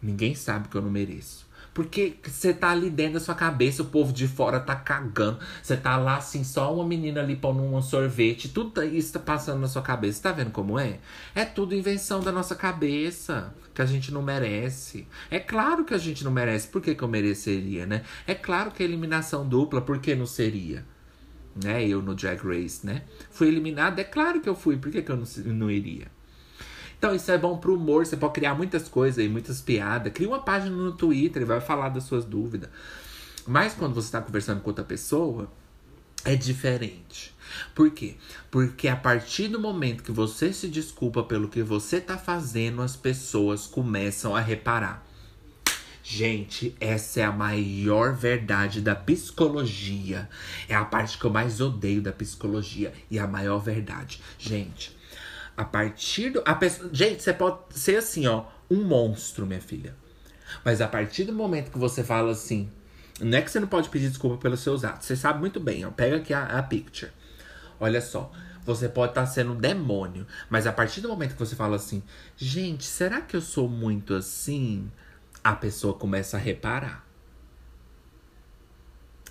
ninguém 0.00 0.34
sabe 0.34 0.68
que 0.68 0.76
eu 0.76 0.82
não 0.82 0.90
mereço. 0.90 1.45
Porque 1.76 2.14
você 2.24 2.54
tá 2.54 2.70
ali 2.70 2.88
dentro 2.88 3.12
da 3.14 3.20
sua 3.20 3.34
cabeça, 3.34 3.82
o 3.82 3.84
povo 3.84 4.10
de 4.10 4.26
fora 4.26 4.58
tá 4.58 4.74
cagando. 4.74 5.38
Você 5.62 5.76
tá 5.76 5.98
lá 5.98 6.16
assim, 6.16 6.42
só 6.42 6.74
uma 6.74 6.86
menina 6.86 7.20
ali 7.20 7.36
pondo 7.36 7.62
um 7.62 7.82
sorvete. 7.82 8.48
Tudo 8.48 8.82
isso 8.82 9.12
tá 9.12 9.18
passando 9.18 9.60
na 9.60 9.68
sua 9.68 9.82
cabeça. 9.82 10.22
Tá 10.22 10.32
vendo 10.32 10.50
como 10.50 10.78
é? 10.78 11.00
É 11.34 11.44
tudo 11.44 11.74
invenção 11.74 12.20
da 12.20 12.32
nossa 12.32 12.54
cabeça. 12.54 13.54
Que 13.74 13.82
a 13.82 13.84
gente 13.84 14.10
não 14.10 14.22
merece. 14.22 15.06
É 15.30 15.38
claro 15.38 15.84
que 15.84 15.92
a 15.92 15.98
gente 15.98 16.24
não 16.24 16.32
merece. 16.32 16.66
Por 16.66 16.80
que, 16.80 16.94
que 16.94 17.02
eu 17.02 17.08
mereceria, 17.08 17.84
né? 17.84 18.04
É 18.26 18.34
claro 18.34 18.70
que 18.70 18.82
a 18.82 18.86
eliminação 18.86 19.46
dupla, 19.46 19.82
por 19.82 19.98
que 19.98 20.14
não 20.14 20.24
seria? 20.24 20.82
Né? 21.62 21.86
Eu 21.86 22.00
no 22.00 22.14
Drag 22.14 22.40
Race, 22.42 22.86
né? 22.86 23.02
Fui 23.30 23.48
eliminada, 23.48 24.00
é 24.00 24.04
claro 24.04 24.40
que 24.40 24.48
eu 24.48 24.54
fui. 24.54 24.78
Por 24.78 24.90
que, 24.90 25.02
que 25.02 25.12
eu 25.12 25.16
não, 25.18 25.26
não 25.52 25.70
iria? 25.70 26.15
Então, 26.98 27.14
isso 27.14 27.30
é 27.30 27.38
bom 27.38 27.58
pro 27.58 27.74
humor. 27.74 28.06
Você 28.06 28.16
pode 28.16 28.34
criar 28.34 28.54
muitas 28.54 28.88
coisas 28.88 29.18
aí, 29.18 29.28
muitas 29.28 29.60
piadas. 29.60 30.12
Cria 30.12 30.28
uma 30.28 30.40
página 30.40 30.74
no 30.74 30.92
Twitter 30.92 31.42
e 31.42 31.44
vai 31.44 31.60
falar 31.60 31.90
das 31.90 32.04
suas 32.04 32.24
dúvidas. 32.24 32.70
Mas 33.46 33.74
quando 33.74 33.94
você 33.94 34.08
está 34.08 34.20
conversando 34.20 34.60
com 34.60 34.70
outra 34.70 34.84
pessoa, 34.84 35.48
é 36.24 36.34
diferente. 36.34 37.34
Por 37.74 37.90
quê? 37.90 38.16
Porque 38.50 38.88
a 38.88 38.96
partir 38.96 39.48
do 39.48 39.60
momento 39.60 40.02
que 40.02 40.10
você 40.10 40.52
se 40.52 40.68
desculpa 40.68 41.22
pelo 41.22 41.48
que 41.48 41.62
você 41.62 42.00
tá 42.00 42.18
fazendo, 42.18 42.82
as 42.82 42.96
pessoas 42.96 43.66
começam 43.66 44.34
a 44.34 44.40
reparar. 44.40 45.06
Gente, 46.02 46.76
essa 46.80 47.20
é 47.20 47.24
a 47.24 47.32
maior 47.32 48.14
verdade 48.14 48.80
da 48.80 48.94
psicologia. 48.94 50.28
É 50.68 50.74
a 50.74 50.84
parte 50.84 51.18
que 51.18 51.24
eu 51.24 51.30
mais 51.30 51.60
odeio 51.60 52.00
da 52.00 52.12
psicologia 52.12 52.92
e 53.10 53.18
a 53.18 53.26
maior 53.26 53.58
verdade. 53.58 54.20
Gente, 54.38 54.95
a 55.56 55.64
partir 55.64 56.30
do. 56.30 56.42
A 56.44 56.54
pessoa, 56.54 56.90
gente, 56.92 57.22
você 57.22 57.32
pode 57.32 57.58
ser 57.70 57.96
assim, 57.96 58.26
ó, 58.26 58.44
um 58.70 58.84
monstro, 58.84 59.46
minha 59.46 59.60
filha. 59.60 59.94
Mas 60.64 60.80
a 60.80 60.88
partir 60.88 61.24
do 61.24 61.32
momento 61.32 61.70
que 61.70 61.78
você 61.78 62.04
fala 62.04 62.32
assim. 62.32 62.70
Não 63.18 63.38
é 63.38 63.40
que 63.40 63.50
você 63.50 63.58
não 63.58 63.66
pode 63.66 63.88
pedir 63.88 64.10
desculpa 64.10 64.36
pelos 64.36 64.60
seus 64.60 64.84
atos. 64.84 65.06
Você 65.06 65.16
sabe 65.16 65.40
muito 65.40 65.58
bem, 65.58 65.86
ó. 65.86 65.90
Pega 65.90 66.16
aqui 66.16 66.34
a, 66.34 66.58
a 66.58 66.62
picture. 66.62 67.10
Olha 67.80 68.00
só. 68.00 68.30
Você 68.66 68.90
pode 68.90 69.12
estar 69.12 69.22
tá 69.22 69.26
sendo 69.26 69.52
um 69.52 69.56
demônio. 69.56 70.26
Mas 70.50 70.66
a 70.66 70.72
partir 70.72 71.00
do 71.00 71.08
momento 71.08 71.32
que 71.32 71.38
você 71.38 71.56
fala 71.56 71.76
assim, 71.76 72.02
gente, 72.36 72.84
será 72.84 73.22
que 73.22 73.34
eu 73.34 73.40
sou 73.40 73.70
muito 73.70 74.12
assim? 74.12 74.90
A 75.42 75.54
pessoa 75.54 75.94
começa 75.94 76.36
a 76.36 76.40
reparar. 76.40 77.06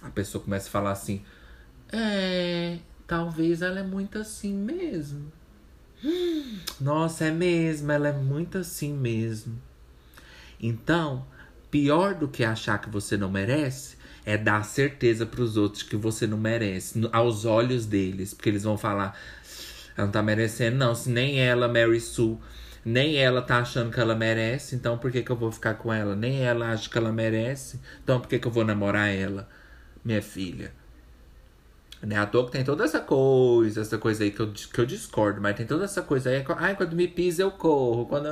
A 0.01 0.09
pessoa 0.09 0.43
começa 0.43 0.67
a 0.67 0.71
falar 0.71 0.91
assim: 0.91 1.23
É, 1.91 2.79
talvez 3.05 3.61
ela 3.61 3.79
é 3.79 3.83
muito 3.83 4.17
assim 4.17 4.53
mesmo. 4.53 5.31
Nossa, 6.79 7.25
é 7.25 7.31
mesmo, 7.31 7.91
ela 7.91 8.09
é 8.09 8.13
muito 8.13 8.57
assim 8.57 8.93
mesmo. 8.93 9.61
Então, 10.59 11.25
pior 11.71 12.13
do 12.13 12.27
que 12.27 12.43
achar 12.43 12.79
que 12.79 12.89
você 12.89 13.17
não 13.17 13.29
merece 13.29 13.97
é 14.25 14.37
dar 14.37 14.63
certeza 14.65 15.25
para 15.25 15.41
os 15.41 15.57
outros 15.57 15.83
que 15.83 15.95
você 15.95 16.25
não 16.25 16.37
merece, 16.37 17.07
aos 17.11 17.45
olhos 17.45 17.85
deles, 17.85 18.33
porque 18.33 18.49
eles 18.49 18.63
vão 18.63 18.77
falar: 18.77 19.17
ela 19.95 20.05
não 20.05 20.11
tá 20.11 20.23
merecendo, 20.23 20.77
não. 20.77 20.95
Se 20.95 21.09
nem 21.09 21.39
ela, 21.39 21.67
Mary 21.67 21.99
Sue, 21.99 22.37
nem 22.83 23.17
ela 23.17 23.41
tá 23.41 23.59
achando 23.59 23.91
que 23.91 23.99
ela 23.99 24.15
merece, 24.15 24.75
então 24.75 24.97
por 24.97 25.11
que, 25.11 25.23
que 25.23 25.31
eu 25.31 25.35
vou 25.35 25.51
ficar 25.51 25.75
com 25.75 25.91
ela? 25.91 26.15
Nem 26.15 26.41
ela 26.41 26.71
acha 26.71 26.89
que 26.89 26.97
ela 26.97 27.11
merece, 27.11 27.79
então 28.03 28.19
por 28.19 28.27
que, 28.27 28.39
que 28.39 28.47
eu 28.47 28.51
vou 28.51 28.63
namorar 28.63 29.09
ela, 29.09 29.47
minha 30.03 30.21
filha? 30.21 30.71
Né? 32.05 32.17
À 32.17 32.25
toa 32.25 32.45
que 32.45 32.51
tem 32.51 32.63
toda 32.63 32.83
essa 32.85 32.99
coisa, 33.01 33.81
essa 33.81 33.97
coisa 33.97 34.23
aí 34.23 34.31
que 34.31 34.39
eu, 34.39 34.51
que 34.51 34.79
eu 34.79 34.85
discordo, 34.85 35.41
mas 35.41 35.55
tem 35.55 35.65
toda 35.65 35.85
essa 35.85 36.01
coisa 36.01 36.29
aí. 36.29 36.43
Ai, 36.57 36.75
quando 36.75 36.95
me 36.95 37.07
pisa 37.07 37.41
eu 37.41 37.51
corro. 37.51 38.05
Quando. 38.05 38.27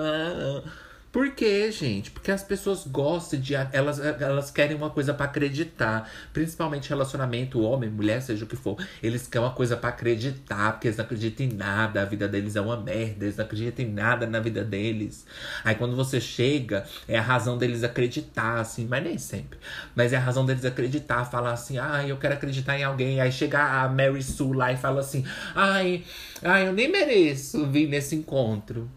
Ah, 1.13 1.19
ah. 1.19 1.23
Por 1.23 1.31
quê, 1.31 1.71
gente? 1.71 2.09
Porque 2.09 2.31
as 2.31 2.43
pessoas 2.43 2.87
gostam 2.87 3.39
de. 3.39 3.53
Elas, 3.53 3.99
elas 3.99 4.49
querem 4.49 4.75
uma 4.75 4.89
coisa 4.89 5.13
para 5.13 5.27
acreditar. 5.27 6.09
Principalmente 6.33 6.89
relacionamento, 6.89 7.61
homem, 7.61 7.87
mulher, 7.89 8.19
seja 8.21 8.45
o 8.45 8.47
que 8.47 8.55
for. 8.55 8.77
Eles 9.01 9.27
querem 9.27 9.47
uma 9.47 9.53
coisa 9.53 9.77
para 9.77 9.89
acreditar, 9.89 10.73
porque 10.73 10.87
eles 10.87 10.97
não 10.97 11.05
acreditam 11.05 11.45
em 11.45 11.53
nada. 11.53 12.01
A 12.01 12.05
vida 12.05 12.27
deles 12.27 12.55
é 12.55 12.61
uma 12.61 12.77
merda. 12.77 13.25
Eles 13.25 13.37
não 13.37 13.45
acreditam 13.45 13.85
em 13.85 13.89
nada 13.89 14.25
na 14.25 14.39
vida 14.39 14.63
deles. 14.63 15.25
Aí 15.63 15.75
quando 15.75 15.95
você 15.95 16.19
chega, 16.19 16.83
é 17.07 17.17
a 17.17 17.21
razão 17.21 17.59
deles 17.59 17.83
acreditar, 17.83 18.59
assim, 18.59 18.87
mas 18.87 19.03
nem 19.03 19.17
sempre. 19.19 19.59
Mas 19.95 20.13
é 20.13 20.17
a 20.17 20.19
razão 20.19 20.45
deles 20.45 20.65
acreditar, 20.65 21.25
falar 21.25 21.53
assim, 21.53 21.77
ai, 21.77 22.11
eu 22.11 22.17
quero 22.17 22.33
acreditar 22.33 22.77
em 22.77 22.83
alguém. 22.83 23.21
Aí 23.21 23.31
chega 23.31 23.59
a 23.59 23.87
Mary 23.87 24.23
Sue 24.23 24.55
lá 24.55 24.71
e 24.71 24.77
fala 24.77 25.01
assim, 25.01 25.23
ai, 25.53 26.03
ai, 26.41 26.67
eu 26.67 26.73
nem 26.73 26.91
mereço 26.91 27.67
vir 27.67 27.87
nesse 27.87 28.15
encontro. 28.15 28.89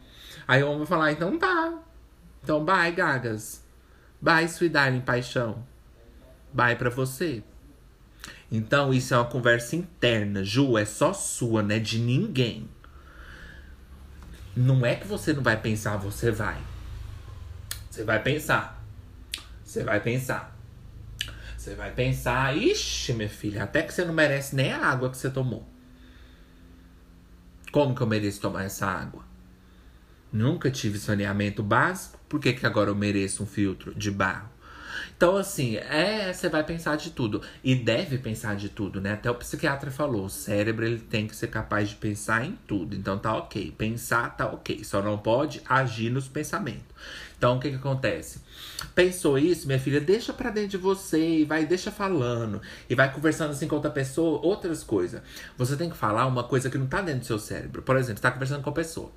Aí 0.48 0.62
o 0.62 0.66
homem 0.66 0.78
vai 0.78 0.86
falar, 0.86 1.12
então 1.12 1.38
tá, 1.38 1.85
então, 2.46 2.64
bye, 2.64 2.92
gagas. 2.92 3.60
Bye, 4.22 4.44
sweet 4.44 4.72
darling, 4.72 5.00
paixão. 5.00 5.66
Bye 6.52 6.76
pra 6.76 6.88
você. 6.88 7.42
Então, 8.52 8.94
isso 8.94 9.12
é 9.12 9.16
uma 9.16 9.24
conversa 9.24 9.74
interna. 9.74 10.44
Ju, 10.44 10.78
é 10.78 10.84
só 10.84 11.12
sua, 11.12 11.60
né? 11.60 11.80
De 11.80 11.98
ninguém. 11.98 12.70
Não 14.56 14.86
é 14.86 14.94
que 14.94 15.08
você 15.08 15.32
não 15.32 15.42
vai 15.42 15.60
pensar, 15.60 15.96
você 15.96 16.30
vai. 16.30 16.56
Você 17.90 18.04
vai 18.04 18.22
pensar. 18.22 18.80
Você 19.64 19.82
vai 19.82 19.98
pensar. 19.98 20.56
Você 21.58 21.74
vai 21.74 21.90
pensar, 21.90 22.56
ixi, 22.56 23.12
minha 23.12 23.28
filha, 23.28 23.64
até 23.64 23.82
que 23.82 23.92
você 23.92 24.04
não 24.04 24.14
merece 24.14 24.54
nem 24.54 24.70
a 24.70 24.86
água 24.86 25.10
que 25.10 25.16
você 25.16 25.28
tomou. 25.28 25.68
Como 27.72 27.92
que 27.92 28.00
eu 28.00 28.06
mereço 28.06 28.40
tomar 28.40 28.62
essa 28.62 28.86
água? 28.86 29.24
Nunca 30.32 30.70
tive 30.70 30.96
saneamento 30.96 31.64
básico, 31.64 32.15
por 32.28 32.40
que, 32.40 32.52
que 32.52 32.66
agora 32.66 32.90
eu 32.90 32.94
mereço 32.94 33.42
um 33.42 33.46
filtro 33.46 33.94
de 33.94 34.10
barro? 34.10 34.56
Então, 35.16 35.36
assim, 35.36 35.76
é, 35.76 36.30
você 36.30 36.48
vai 36.48 36.62
pensar 36.62 36.96
de 36.96 37.10
tudo. 37.10 37.40
E 37.64 37.74
deve 37.74 38.18
pensar 38.18 38.54
de 38.54 38.68
tudo, 38.68 39.00
né? 39.00 39.12
Até 39.14 39.30
o 39.30 39.34
psiquiatra 39.34 39.90
falou: 39.90 40.26
o 40.26 40.30
cérebro 40.30 40.84
ele 40.84 40.98
tem 40.98 41.26
que 41.26 41.34
ser 41.34 41.46
capaz 41.48 41.88
de 41.88 41.94
pensar 41.96 42.44
em 42.44 42.58
tudo. 42.66 42.94
Então 42.94 43.18
tá 43.18 43.34
ok. 43.34 43.72
Pensar 43.76 44.36
tá 44.36 44.46
ok. 44.46 44.84
Só 44.84 45.00
não 45.00 45.16
pode 45.16 45.62
agir 45.66 46.10
nos 46.10 46.28
pensamentos. 46.28 46.84
Então, 47.38 47.56
o 47.56 47.60
que 47.60 47.70
que 47.70 47.76
acontece? 47.76 48.40
Pensou 48.94 49.38
isso, 49.38 49.66
minha 49.66 49.78
filha, 49.78 50.00
deixa 50.00 50.32
pra 50.32 50.50
dentro 50.50 50.70
de 50.70 50.76
você 50.78 51.40
e 51.40 51.44
vai, 51.44 51.66
deixa 51.66 51.90
falando. 51.90 52.60
E 52.88 52.94
vai 52.94 53.12
conversando 53.12 53.50
assim 53.50 53.68
com 53.68 53.76
outra 53.76 53.90
pessoa, 53.90 54.40
outras 54.42 54.82
coisas. 54.82 55.22
Você 55.56 55.76
tem 55.76 55.90
que 55.90 55.96
falar 55.96 56.26
uma 56.26 56.44
coisa 56.44 56.70
que 56.70 56.78
não 56.78 56.86
tá 56.86 57.02
dentro 57.02 57.20
do 57.20 57.26
seu 57.26 57.38
cérebro. 57.38 57.82
Por 57.82 57.96
exemplo, 57.96 58.16
você 58.16 58.22
tá 58.22 58.30
conversando 58.30 58.62
com 58.62 58.70
a 58.70 58.72
pessoa. 58.72 59.10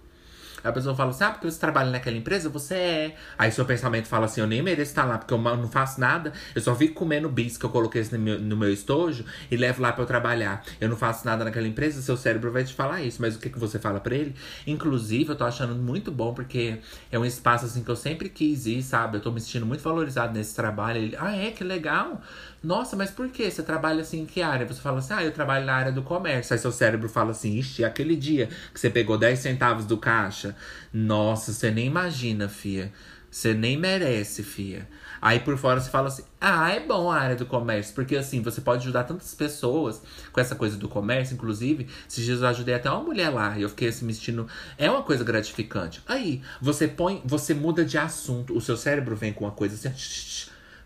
A 0.64 0.72
pessoa 0.72 0.96
fala 0.96 1.12
assim: 1.12 1.24
ah, 1.24 1.32
porque 1.32 1.50
você 1.50 1.60
trabalha 1.60 1.92
naquela 1.92 2.18
empresa? 2.18 2.50
Você 2.50 2.76
é. 2.76 3.16
Aí 3.38 3.52
seu 3.52 3.66
pensamento 3.66 4.08
fala 4.08 4.26
assim: 4.26 4.42
eu 4.42 4.48
nem 4.48 4.62
mereço 4.62 4.92
estar 4.92 5.06
lá, 5.06 5.18
porque 5.18 5.34
eu 5.34 5.38
não 5.38 5.68
faço 5.68 6.00
nada. 6.00 6.34
Eu 6.54 6.62
só 6.62 6.76
fico 6.76 6.94
comendo 6.94 7.30
bis 7.30 7.58
que 7.58 7.66
eu 7.66 7.70
coloquei 7.70 8.04
no 8.12 8.20
meu, 8.20 8.40
no 8.40 8.58
meu 8.58 8.72
estojo 8.72 9.26
e 9.50 9.58
levo 9.58 9.82
lá 9.82 9.92
para 9.92 10.04
eu 10.04 10.08
trabalhar. 10.08 10.64
Eu 10.80 10.90
não 10.90 10.96
faço 10.98 11.26
nada 11.26 11.44
naquela 11.44 11.68
empresa, 11.68 12.02
seu 12.02 12.18
cérebro 12.18 12.52
vai 12.52 12.64
te 12.64 12.74
falar 12.74 13.02
isso. 13.02 13.22
Mas 13.22 13.36
o 13.36 13.40
que, 13.40 13.50
que 13.50 13.60
você 13.60 13.80
fala 13.80 14.00
para 14.00 14.16
ele? 14.16 14.36
Inclusive, 14.66 15.30
eu 15.30 15.36
tô 15.36 15.44
achando 15.44 15.76
muito 15.76 16.12
bom, 16.12 16.34
porque 16.34 16.80
é 17.12 17.20
um 17.20 17.26
espaço 17.26 17.66
assim 17.66 17.84
que 17.84 17.90
eu 17.90 17.96
sempre 17.96 18.30
quis 18.30 18.66
ir, 18.66 18.82
sabe? 18.82 19.18
Eu 19.18 19.22
tô 19.22 19.32
me 19.32 19.40
sentindo 19.40 19.66
muito 19.66 19.82
valorizado 19.82 20.34
nesse 20.34 20.56
trabalho. 20.56 20.98
Ele, 21.00 21.16
ah, 21.20 21.36
é? 21.36 21.52
Que 21.52 21.64
legal. 21.64 22.22
Nossa, 22.62 22.96
mas 22.96 23.10
por 23.10 23.30
que? 23.30 23.50
Você 23.50 23.64
trabalha 23.64 24.02
assim 24.02 24.22
em 24.22 24.26
que 24.26 24.42
área? 24.42 24.66
Você 24.66 24.82
fala 24.82 25.00
assim, 25.00 25.14
ah, 25.14 25.24
eu 25.24 25.32
trabalho 25.32 25.66
na 25.66 25.74
área 25.74 25.92
do 25.92 26.02
comércio. 26.02 26.54
Aí 26.54 26.60
seu 26.60 26.72
cérebro 26.72 27.08
fala 27.08 27.32
assim, 27.32 27.58
ixi, 27.58 27.86
aquele 27.86 28.16
dia 28.16 28.50
que 28.74 28.80
você 28.80 28.90
pegou 28.90 29.18
10 29.18 29.40
centavos 29.40 29.86
do 29.86 29.98
caixa. 29.98 30.56
Nossa, 30.94 31.54
você 31.54 31.72
nem 31.72 31.88
imagina, 31.88 32.50
fia. 32.50 32.92
Você 33.32 33.54
nem 33.54 33.78
merece, 33.78 34.44
fia. 34.44 34.88
Aí 35.22 35.40
por 35.40 35.58
fora 35.58 35.80
você 35.80 35.90
fala 35.90 36.08
assim: 36.08 36.24
ah, 36.42 36.72
é 36.72 36.80
bom 36.80 37.12
a 37.12 37.20
área 37.20 37.36
do 37.36 37.46
comércio, 37.46 37.94
porque 37.94 38.16
assim, 38.16 38.42
você 38.42 38.62
pode 38.62 38.84
ajudar 38.84 39.04
tantas 39.04 39.36
pessoas 39.36 40.02
com 40.32 40.40
essa 40.40 40.56
coisa 40.56 40.78
do 40.78 40.90
comércio, 40.90 41.36
inclusive. 41.36 41.88
Esses 42.10 42.26
dias 42.26 42.42
eu 42.42 42.48
ajudei 42.48 42.74
até 42.74 42.90
uma 42.90 43.04
mulher 43.04 43.30
lá 43.30 43.58
e 43.58 43.62
eu 43.62 43.70
fiquei 43.70 43.90
assim, 43.90 44.06
me 44.06 44.14
sentindo. 44.14 44.48
É 44.78 44.90
uma 44.90 45.04
coisa 45.04 45.24
gratificante. 45.24 46.02
Aí, 46.08 46.42
você 46.62 46.88
põe, 46.88 47.22
você 47.24 47.54
muda 47.54 47.86
de 47.86 47.98
assunto, 47.98 48.56
o 48.58 48.62
seu 48.62 48.78
cérebro 48.78 49.16
vem 49.16 49.32
com 49.32 49.46
uma 49.46 49.52
coisa 49.52 49.76
assim, 49.76 49.90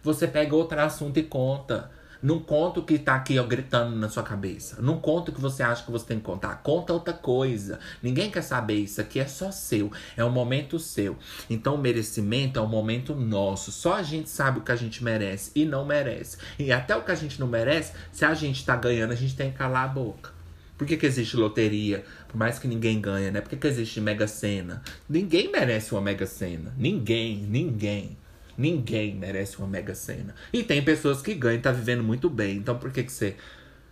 você 0.04 0.28
pega 0.28 0.54
outro 0.56 0.80
assunto 0.80 1.18
e 1.18 1.24
conta. 1.24 1.90
Não 2.22 2.40
conta 2.40 2.80
o 2.80 2.84
que 2.84 2.98
tá 2.98 3.16
aqui 3.16 3.38
ó, 3.38 3.44
gritando 3.44 3.98
na 3.98 4.08
sua 4.08 4.24
cabeça. 4.24 4.82
Não 4.82 4.98
conta 4.98 5.30
o 5.30 5.34
que 5.34 5.42
você 5.42 5.62
acha 5.62 5.84
que 5.84 5.92
você 5.92 6.06
tem 6.06 6.20
que 6.20 6.24
contar. 6.24 6.56
Conta 6.64 6.94
outra 6.94 7.14
coisa. 7.14 7.80
Ninguém 8.02 8.32
quer 8.32 8.42
saber. 8.42 8.76
Isso 8.76 9.02
aqui 9.02 9.20
é 9.20 9.28
só 9.28 9.52
seu. 9.52 9.92
É 10.16 10.24
um 10.24 10.30
momento 10.30 10.80
seu. 10.80 11.18
Então, 11.50 11.76
o 11.76 11.78
merecimento 11.78 12.60
é 12.60 12.62
um 12.62 12.68
momento 12.68 13.14
nosso. 13.14 13.74
Só 13.74 13.96
a 13.96 14.04
gente 14.04 14.30
sabe 14.30 14.60
o 14.60 14.62
que 14.62 14.72
a 14.72 14.76
gente 14.76 15.04
merece 15.04 15.52
e 15.54 15.66
não 15.66 15.86
merece. 15.86 16.38
E 16.58 16.72
até 16.72 16.96
o 16.96 17.04
que 17.04 17.12
a 17.12 17.16
gente 17.16 17.40
não 17.42 17.48
merece, 17.48 17.92
se 18.12 18.24
a 18.24 18.34
gente 18.34 18.66
tá 18.66 18.78
ganhando, 18.78 19.12
a 19.12 19.18
gente 19.18 19.36
tem 19.36 19.52
que 19.52 19.58
calar 19.58 19.84
a 19.84 19.90
boca. 19.90 20.32
Por 20.78 20.88
que, 20.88 20.96
que 20.96 21.06
existe 21.06 21.36
loteria? 21.36 22.06
Por 22.28 22.38
mais 22.38 22.58
que 22.58 22.70
ninguém 22.70 23.02
ganha, 23.02 23.32
né? 23.32 23.42
Por 23.42 23.50
que, 23.50 23.58
que 23.58 23.68
existe 23.68 24.00
mega 24.00 24.28
sena? 24.28 24.82
Ninguém 25.10 25.52
merece 25.52 25.94
uma 25.94 26.02
mega 26.02 26.26
sena. 26.26 26.74
Ninguém, 26.78 27.38
ninguém. 27.38 28.18
Ninguém 28.58 29.16
merece 29.16 29.58
uma 29.58 29.68
mega 29.68 29.96
cena. 29.96 30.36
E 30.52 30.64
tem 30.64 30.84
pessoas 30.84 31.22
que 31.22 31.34
ganham 31.34 31.60
e 31.60 31.62
tá 31.62 31.72
vivendo 31.72 32.04
muito 32.04 32.30
bem. 32.30 32.58
Então 32.58 32.78
por 32.78 32.92
que, 32.92 33.04
que 33.04 33.12
você 33.12 33.36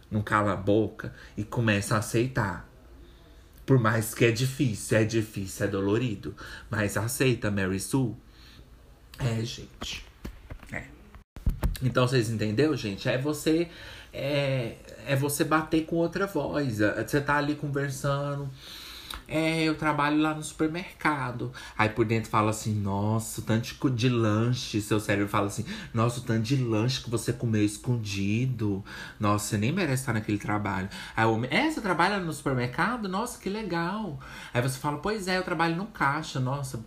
não 0.09 0.21
cala 0.21 0.53
a 0.53 0.57
boca 0.57 1.13
e 1.35 1.43
começa 1.43 1.95
a 1.95 1.99
aceitar? 1.99 2.69
Por 3.65 3.79
mais 3.79 4.13
que 4.13 4.25
é 4.25 4.31
difícil, 4.31 4.97
é 4.97 5.03
difícil, 5.03 5.65
é 5.65 5.69
dolorido. 5.69 6.35
Mas 6.69 6.97
aceita, 6.97 7.49
Mary 7.49 7.79
Sue. 7.79 8.15
É, 9.17 9.43
gente. 9.43 10.05
É. 10.71 10.85
Então 11.81 12.07
vocês 12.07 12.29
entenderam, 12.29 12.75
gente? 12.75 13.07
É 13.07 13.17
você. 13.17 13.69
É, 14.13 14.75
é 15.07 15.15
você 15.15 15.43
bater 15.43 15.85
com 15.85 15.95
outra 15.95 16.27
voz. 16.27 16.79
Você 16.79 17.21
tá 17.21 17.37
ali 17.37 17.55
conversando. 17.55 18.49
É, 19.33 19.63
eu 19.63 19.75
trabalho 19.75 20.21
lá 20.21 20.33
no 20.33 20.43
supermercado. 20.43 21.53
Aí 21.77 21.87
por 21.87 22.03
dentro 22.03 22.29
fala 22.29 22.49
assim, 22.49 22.73
nossa, 22.73 23.41
tanto 23.41 23.89
de 23.89 24.09
lanche. 24.09 24.81
Seu 24.81 24.99
cérebro 24.99 25.29
fala 25.29 25.47
assim, 25.47 25.63
nossa, 25.93 26.19
o 26.19 26.23
tanto 26.23 26.41
de 26.41 26.57
lanche 26.57 27.01
que 27.01 27.09
você 27.09 27.31
comeu 27.31 27.63
escondido. 27.63 28.83
Nossa, 29.17 29.45
você 29.45 29.57
nem 29.57 29.71
merece 29.71 30.01
estar 30.01 30.11
naquele 30.11 30.37
trabalho. 30.37 30.89
Aí 31.15 31.25
o 31.25 31.33
homem, 31.33 31.49
é, 31.49 31.71
você 31.71 31.79
trabalha 31.79 32.19
no 32.19 32.33
supermercado? 32.33 33.07
Nossa, 33.07 33.39
que 33.39 33.49
legal. 33.49 34.19
Aí 34.53 34.61
você 34.61 34.77
fala, 34.77 34.97
pois 34.97 35.29
é, 35.29 35.37
eu 35.37 35.43
trabalho 35.43 35.77
no 35.77 35.85
caixa. 35.85 36.37
Nossa, 36.37 36.83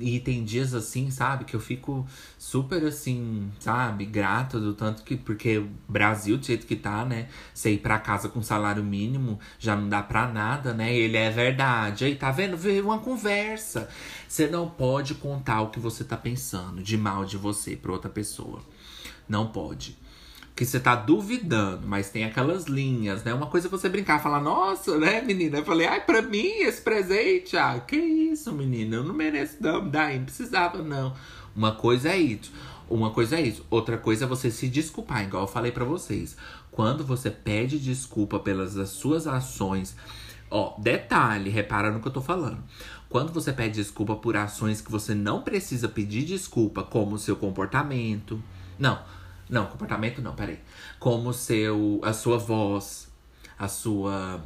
e 0.00 0.18
tem 0.18 0.44
dias 0.44 0.74
assim, 0.74 1.10
sabe, 1.12 1.44
que 1.44 1.54
eu 1.54 1.60
fico 1.60 2.04
super 2.36 2.84
assim, 2.84 3.52
sabe, 3.60 4.04
grata 4.04 4.58
do 4.58 4.74
tanto 4.74 5.04
que. 5.04 5.16
Porque 5.16 5.58
o 5.58 5.70
Brasil, 5.88 6.36
do 6.36 6.44
jeito 6.44 6.66
que 6.66 6.74
tá, 6.74 7.04
né? 7.04 7.28
Você 7.54 7.72
ir 7.74 7.78
pra 7.78 7.98
casa 7.98 8.28
com 8.28 8.42
salário 8.42 8.82
mínimo 8.82 9.38
já 9.60 9.76
não 9.76 9.88
dá 9.88 10.02
pra 10.02 10.26
nada, 10.26 10.74
né? 10.74 10.92
Ele 10.92 11.16
é 11.16 11.30
verdade. 11.30 12.04
Aí, 12.04 12.16
tá 12.16 12.32
vendo? 12.32 12.56
Veio 12.56 12.84
uma 12.84 12.98
conversa. 12.98 13.88
Você 14.26 14.48
não 14.48 14.68
pode 14.68 15.14
contar 15.14 15.60
o 15.62 15.70
que 15.70 15.78
você 15.78 16.02
tá 16.02 16.16
pensando 16.16 16.82
de 16.82 16.96
mal 16.96 17.24
de 17.24 17.36
você 17.36 17.76
pra 17.76 17.92
outra 17.92 18.10
pessoa. 18.10 18.60
Não 19.28 19.46
pode 19.46 19.99
que 20.60 20.66
você 20.66 20.78
tá 20.78 20.94
duvidando, 20.94 21.88
mas 21.88 22.10
tem 22.10 22.22
aquelas 22.22 22.66
linhas, 22.66 23.24
né? 23.24 23.32
Uma 23.32 23.46
coisa 23.46 23.66
é 23.66 23.70
você 23.70 23.88
brincar, 23.88 24.22
falar, 24.22 24.42
nossa, 24.42 24.98
né, 24.98 25.22
menina? 25.22 25.56
Eu 25.56 25.64
falei, 25.64 25.86
ai, 25.86 26.04
pra 26.04 26.20
mim 26.20 26.48
esse 26.58 26.82
presente, 26.82 27.56
ah, 27.56 27.80
que 27.80 27.96
isso, 27.96 28.52
menina? 28.52 28.96
Eu 28.96 29.04
não 29.04 29.14
mereço, 29.14 29.56
não, 29.58 29.88
daí, 29.88 30.18
não 30.18 30.26
precisava, 30.26 30.82
não. 30.82 31.14
Uma 31.56 31.72
coisa 31.72 32.10
é 32.10 32.18
isso. 32.18 32.52
Uma 32.90 33.08
coisa 33.08 33.36
é 33.36 33.40
isso. 33.40 33.64
Outra 33.70 33.96
coisa 33.96 34.26
é 34.26 34.28
você 34.28 34.50
se 34.50 34.68
desculpar, 34.68 35.24
igual 35.24 35.44
eu 35.44 35.48
falei 35.48 35.72
para 35.72 35.86
vocês. 35.86 36.36
Quando 36.70 37.06
você 37.06 37.30
pede 37.30 37.78
desculpa 37.78 38.38
pelas 38.38 38.74
suas 38.90 39.26
ações. 39.26 39.96
Ó, 40.50 40.78
detalhe, 40.78 41.48
repara 41.48 41.90
no 41.90 42.00
que 42.00 42.08
eu 42.08 42.12
tô 42.12 42.20
falando. 42.20 42.62
Quando 43.08 43.32
você 43.32 43.50
pede 43.50 43.76
desculpa 43.76 44.14
por 44.14 44.36
ações 44.36 44.82
que 44.82 44.92
você 44.92 45.14
não 45.14 45.40
precisa 45.40 45.88
pedir 45.88 46.22
desculpa, 46.22 46.82
como 46.82 47.14
o 47.14 47.18
seu 47.18 47.34
comportamento. 47.34 48.42
Não, 48.78 48.98
não, 49.50 49.66
comportamento 49.66 50.22
não, 50.22 50.34
peraí. 50.34 50.60
Como 50.98 51.32
seu, 51.32 52.00
a 52.02 52.12
sua 52.12 52.38
voz, 52.38 53.08
a 53.58 53.66
sua, 53.66 54.42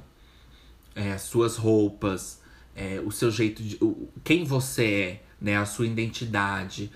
é, 0.95 1.13
as 1.13 1.23
suas 1.23 1.57
roupas, 1.57 2.41
é, 2.75 3.01
o 3.05 3.11
seu 3.11 3.31
jeito 3.31 3.63
de. 3.63 3.77
O, 3.83 4.09
quem 4.25 4.45
você 4.45 4.85
é, 4.85 5.23
né? 5.41 5.57
A 5.59 5.67
sua 5.67 5.87
identidade. 5.87 6.91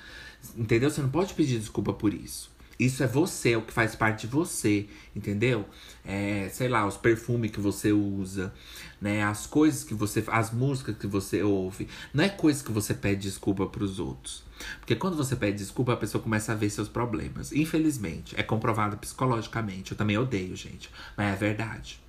Entendeu? 0.56 0.90
Você 0.90 1.02
não 1.02 1.10
pode 1.10 1.34
pedir 1.34 1.58
desculpa 1.58 1.92
por 1.92 2.14
isso. 2.14 2.50
Isso 2.78 3.02
é 3.02 3.06
você, 3.08 3.52
é 3.52 3.56
o 3.56 3.62
que 3.62 3.72
faz 3.72 3.96
parte 3.96 4.26
de 4.26 4.32
você, 4.32 4.86
entendeu? 5.14 5.68
É, 6.04 6.48
sei 6.52 6.68
lá, 6.68 6.86
os 6.86 6.96
perfumes 6.96 7.50
que 7.50 7.58
você 7.58 7.92
usa, 7.92 8.54
né? 9.00 9.24
As 9.24 9.46
coisas 9.46 9.82
que 9.82 9.94
você. 9.94 10.22
As 10.28 10.52
músicas 10.52 10.96
que 10.96 11.06
você 11.06 11.42
ouve. 11.42 11.88
Não 12.14 12.22
é 12.22 12.28
coisa 12.28 12.62
que 12.62 12.70
você 12.70 12.94
pede 12.94 13.22
desculpa 13.22 13.66
pros 13.66 13.98
outros. 13.98 14.44
Porque 14.78 14.94
quando 14.94 15.16
você 15.16 15.34
pede 15.34 15.58
desculpa, 15.58 15.92
a 15.92 15.96
pessoa 15.96 16.22
começa 16.22 16.52
a 16.52 16.54
ver 16.54 16.70
seus 16.70 16.88
problemas. 16.88 17.52
Infelizmente, 17.52 18.34
é 18.38 18.44
comprovado 18.44 18.96
psicologicamente. 18.96 19.92
Eu 19.92 19.98
também 19.98 20.16
odeio, 20.16 20.54
gente. 20.54 20.88
Mas 21.16 21.34
é 21.34 21.36
verdade. 21.36 22.00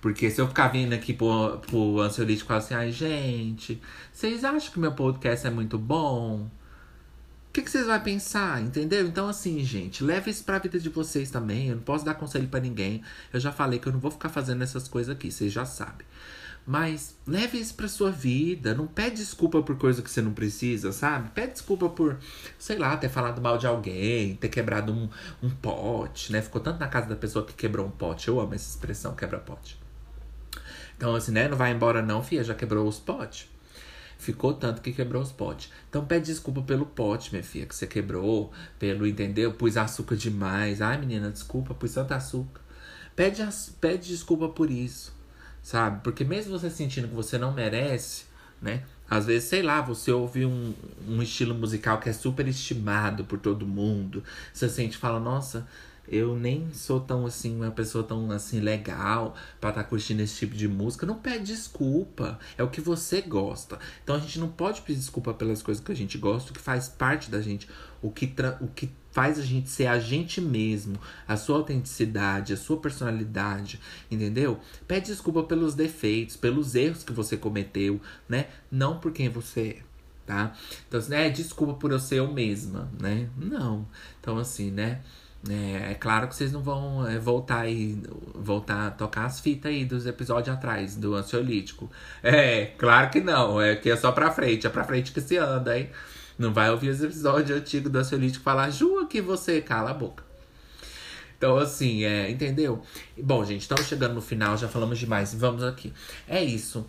Porque 0.00 0.30
se 0.30 0.40
eu 0.40 0.46
ficar 0.46 0.68
vindo 0.68 0.92
aqui 0.92 1.12
pro, 1.12 1.58
pro 1.58 2.00
ansiolítico 2.00 2.46
e 2.46 2.48
falar 2.48 2.60
assim, 2.60 2.74
ai, 2.74 2.92
gente, 2.92 3.80
vocês 4.12 4.44
acham 4.44 4.72
que 4.72 4.78
meu 4.78 4.92
podcast 4.92 5.44
é 5.46 5.50
muito 5.50 5.76
bom? 5.76 6.48
Que, 7.58 7.64
que 7.64 7.72
vocês 7.72 7.86
vão 7.86 7.98
pensar, 7.98 8.62
entendeu? 8.62 9.04
Então, 9.04 9.28
assim, 9.28 9.64
gente, 9.64 10.04
leve 10.04 10.30
isso 10.30 10.44
pra 10.44 10.60
vida 10.60 10.78
de 10.78 10.88
vocês 10.88 11.28
também. 11.28 11.70
Eu 11.70 11.74
não 11.74 11.82
posso 11.82 12.04
dar 12.04 12.14
conselho 12.14 12.46
para 12.46 12.60
ninguém. 12.60 13.02
Eu 13.32 13.40
já 13.40 13.50
falei 13.50 13.80
que 13.80 13.88
eu 13.88 13.92
não 13.92 13.98
vou 13.98 14.12
ficar 14.12 14.28
fazendo 14.28 14.62
essas 14.62 14.86
coisas 14.86 15.12
aqui, 15.12 15.28
vocês 15.28 15.52
já 15.52 15.64
sabem. 15.64 16.06
Mas 16.64 17.16
leve 17.26 17.58
isso 17.58 17.74
pra 17.74 17.88
sua 17.88 18.12
vida. 18.12 18.76
Não 18.76 18.86
pede 18.86 19.16
desculpa 19.16 19.60
por 19.60 19.76
coisa 19.76 20.00
que 20.02 20.08
você 20.08 20.22
não 20.22 20.32
precisa, 20.32 20.92
sabe? 20.92 21.30
Pede 21.30 21.54
desculpa 21.54 21.88
por, 21.88 22.16
sei 22.56 22.78
lá, 22.78 22.96
ter 22.96 23.08
falado 23.08 23.42
mal 23.42 23.58
de 23.58 23.66
alguém, 23.66 24.36
ter 24.36 24.50
quebrado 24.50 24.92
um, 24.92 25.08
um 25.42 25.50
pote, 25.50 26.30
né? 26.30 26.40
Ficou 26.40 26.60
tanto 26.60 26.78
na 26.78 26.86
casa 26.86 27.08
da 27.08 27.16
pessoa 27.16 27.44
que 27.44 27.54
quebrou 27.54 27.84
um 27.86 27.90
pote. 27.90 28.28
Eu 28.28 28.38
amo 28.38 28.54
essa 28.54 28.70
expressão, 28.70 29.16
quebra-pote. 29.16 29.80
Então, 30.96 31.12
assim, 31.12 31.32
né? 31.32 31.48
Não 31.48 31.56
vai 31.56 31.72
embora 31.72 32.02
não, 32.02 32.22
filha, 32.22 32.44
já 32.44 32.54
quebrou 32.54 32.86
os 32.86 33.00
potes. 33.00 33.48
Ficou 34.18 34.52
tanto 34.52 34.82
que 34.82 34.92
quebrou 34.92 35.22
os 35.22 35.30
potes. 35.30 35.70
Então 35.88 36.04
pede 36.04 36.26
desculpa 36.26 36.60
pelo 36.60 36.84
pote, 36.84 37.30
minha 37.30 37.42
filha, 37.42 37.64
que 37.64 37.74
você 37.74 37.86
quebrou, 37.86 38.52
pelo, 38.78 39.06
entendeu? 39.06 39.52
Pus 39.52 39.76
açúcar 39.76 40.16
demais. 40.16 40.82
Ai, 40.82 40.98
menina, 40.98 41.30
desculpa, 41.30 41.72
pus 41.72 41.94
tanto 41.94 42.12
açúcar. 42.12 42.60
Pede, 43.14 43.42
pede 43.80 44.08
desculpa 44.08 44.48
por 44.48 44.70
isso, 44.70 45.14
sabe? 45.62 46.02
Porque 46.02 46.24
mesmo 46.24 46.58
você 46.58 46.68
sentindo 46.68 47.08
que 47.08 47.14
você 47.14 47.38
não 47.38 47.52
merece, 47.52 48.24
né? 48.60 48.82
Às 49.08 49.26
vezes, 49.26 49.48
sei 49.48 49.62
lá, 49.62 49.80
você 49.80 50.12
ouve 50.12 50.44
um, 50.44 50.74
um 51.08 51.22
estilo 51.22 51.54
musical 51.54 51.98
que 51.98 52.10
é 52.10 52.12
super 52.12 52.46
estimado 52.46 53.24
por 53.24 53.38
todo 53.38 53.66
mundo. 53.66 54.22
Você 54.52 54.68
sente 54.68 54.96
e 54.96 54.98
fala, 54.98 55.18
nossa, 55.18 55.66
eu 56.10 56.36
nem 56.36 56.72
sou 56.72 57.00
tão 57.00 57.26
assim, 57.26 57.56
uma 57.56 57.70
pessoa 57.70 58.04
tão 58.04 58.30
assim 58.30 58.60
legal 58.60 59.34
para 59.60 59.70
estar 59.70 59.82
tá 59.82 59.88
curtindo 59.88 60.22
esse 60.22 60.36
tipo 60.36 60.54
de 60.54 60.68
música. 60.68 61.06
Não 61.06 61.18
pede 61.18 61.44
desculpa. 61.44 62.38
É 62.56 62.62
o 62.62 62.68
que 62.68 62.80
você 62.80 63.20
gosta. 63.20 63.78
Então 64.02 64.16
a 64.16 64.18
gente 64.18 64.38
não 64.38 64.48
pode 64.48 64.82
pedir 64.82 64.98
desculpa 64.98 65.34
pelas 65.34 65.62
coisas 65.62 65.82
que 65.82 65.92
a 65.92 65.96
gente 65.96 66.18
gosta, 66.18 66.50
o 66.50 66.54
que 66.54 66.60
faz 66.60 66.88
parte 66.88 67.30
da 67.30 67.40
gente, 67.40 67.68
o 68.02 68.10
que, 68.10 68.32
o 68.60 68.68
que 68.68 68.90
faz 69.10 69.38
a 69.38 69.42
gente 69.42 69.68
ser 69.68 69.86
a 69.86 69.98
gente 69.98 70.40
mesmo, 70.40 70.98
a 71.26 71.36
sua 71.36 71.56
autenticidade, 71.56 72.52
a 72.52 72.56
sua 72.56 72.76
personalidade, 72.76 73.80
entendeu? 74.10 74.60
Pede 74.86 75.06
desculpa 75.06 75.42
pelos 75.42 75.74
defeitos, 75.74 76.36
pelos 76.36 76.74
erros 76.74 77.02
que 77.02 77.12
você 77.12 77.36
cometeu, 77.36 78.00
né? 78.28 78.46
Não 78.70 78.98
por 78.98 79.12
quem 79.12 79.28
você 79.28 79.80
é. 79.80 79.88
Tá? 80.24 80.54
Então, 80.86 81.00
assim, 81.00 81.14
é, 81.14 81.30
desculpa 81.30 81.72
por 81.72 81.90
eu 81.90 81.98
ser 81.98 82.16
eu 82.16 82.30
mesma, 82.30 82.90
né? 83.00 83.30
Não. 83.34 83.88
Então, 84.20 84.36
assim, 84.36 84.70
né? 84.70 85.00
É, 85.48 85.92
é, 85.92 85.94
claro 85.94 86.26
que 86.26 86.34
vocês 86.34 86.50
não 86.50 86.62
vão 86.62 87.06
é, 87.06 87.18
voltar 87.18 87.60
aí, 87.60 88.00
voltar 88.34 88.88
a 88.88 88.90
tocar 88.90 89.26
as 89.26 89.38
fitas 89.38 89.70
aí 89.70 89.84
dos 89.84 90.06
episódios 90.06 90.54
atrás, 90.54 90.96
do 90.96 91.14
ansiolítico. 91.14 91.90
É, 92.22 92.66
claro 92.78 93.10
que 93.10 93.20
não, 93.20 93.60
é 93.60 93.76
que 93.76 93.90
é 93.90 93.96
só 93.96 94.10
pra 94.10 94.30
frente, 94.30 94.66
é 94.66 94.70
pra 94.70 94.84
frente 94.84 95.12
que 95.12 95.20
se 95.20 95.36
anda, 95.36 95.78
hein? 95.78 95.90
Não 96.38 96.52
vai 96.52 96.70
ouvir 96.70 96.88
os 96.90 97.02
episódios 97.02 97.56
antigos 97.56 97.90
do 97.90 97.98
ansiolítico 97.98 98.42
falar, 98.42 98.70
Ju, 98.70 99.06
que 99.06 99.20
você 99.20 99.60
cala 99.60 99.90
a 99.90 99.94
boca. 99.94 100.24
Então, 101.36 101.56
assim, 101.56 102.02
é, 102.02 102.28
entendeu? 102.28 102.82
Bom, 103.16 103.44
gente, 103.44 103.62
estamos 103.62 103.86
chegando 103.86 104.14
no 104.14 104.20
final, 104.20 104.56
já 104.56 104.66
falamos 104.66 104.98
demais. 104.98 105.32
Vamos 105.34 105.62
aqui. 105.62 105.92
É 106.26 106.42
isso. 106.42 106.84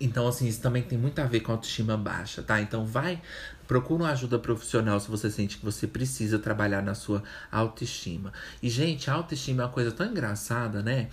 Então, 0.00 0.26
assim, 0.26 0.48
isso 0.48 0.60
também 0.60 0.82
tem 0.82 0.98
muito 0.98 1.20
a 1.20 1.24
ver 1.24 1.40
com 1.40 1.52
autoestima 1.52 1.96
baixa, 1.96 2.42
tá? 2.42 2.60
Então, 2.60 2.84
vai 2.84 3.22
Procura 3.66 4.04
uma 4.04 4.10
ajuda 4.10 4.38
profissional 4.38 4.98
se 5.00 5.10
você 5.10 5.30
sente 5.30 5.58
que 5.58 5.64
você 5.64 5.86
precisa 5.86 6.38
trabalhar 6.38 6.82
na 6.82 6.94
sua 6.94 7.22
autoestima. 7.50 8.32
E, 8.62 8.68
gente, 8.68 9.10
a 9.10 9.14
autoestima 9.14 9.62
é 9.62 9.66
uma 9.66 9.72
coisa 9.72 9.90
tão 9.90 10.06
engraçada, 10.06 10.82
né? 10.82 11.08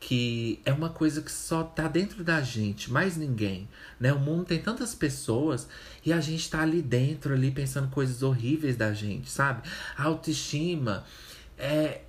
que 0.00 0.60
é 0.64 0.72
uma 0.72 0.90
coisa 0.90 1.20
que 1.20 1.32
só 1.32 1.64
tá 1.64 1.88
dentro 1.88 2.22
da 2.22 2.40
gente, 2.40 2.92
mais 2.92 3.16
ninguém, 3.16 3.68
né? 3.98 4.12
O 4.12 4.18
mundo 4.18 4.44
tem 4.44 4.58
tantas 4.60 4.94
pessoas 4.94 5.68
e 6.04 6.12
a 6.12 6.20
gente 6.20 6.48
tá 6.48 6.62
ali 6.62 6.80
dentro, 6.80 7.34
ali 7.34 7.50
pensando 7.50 7.88
coisas 7.90 8.22
horríveis 8.22 8.76
da 8.76 8.92
gente, 8.92 9.28
sabe? 9.28 9.68
A 9.96 10.04
autoestima 10.04 11.04
é 11.58 12.02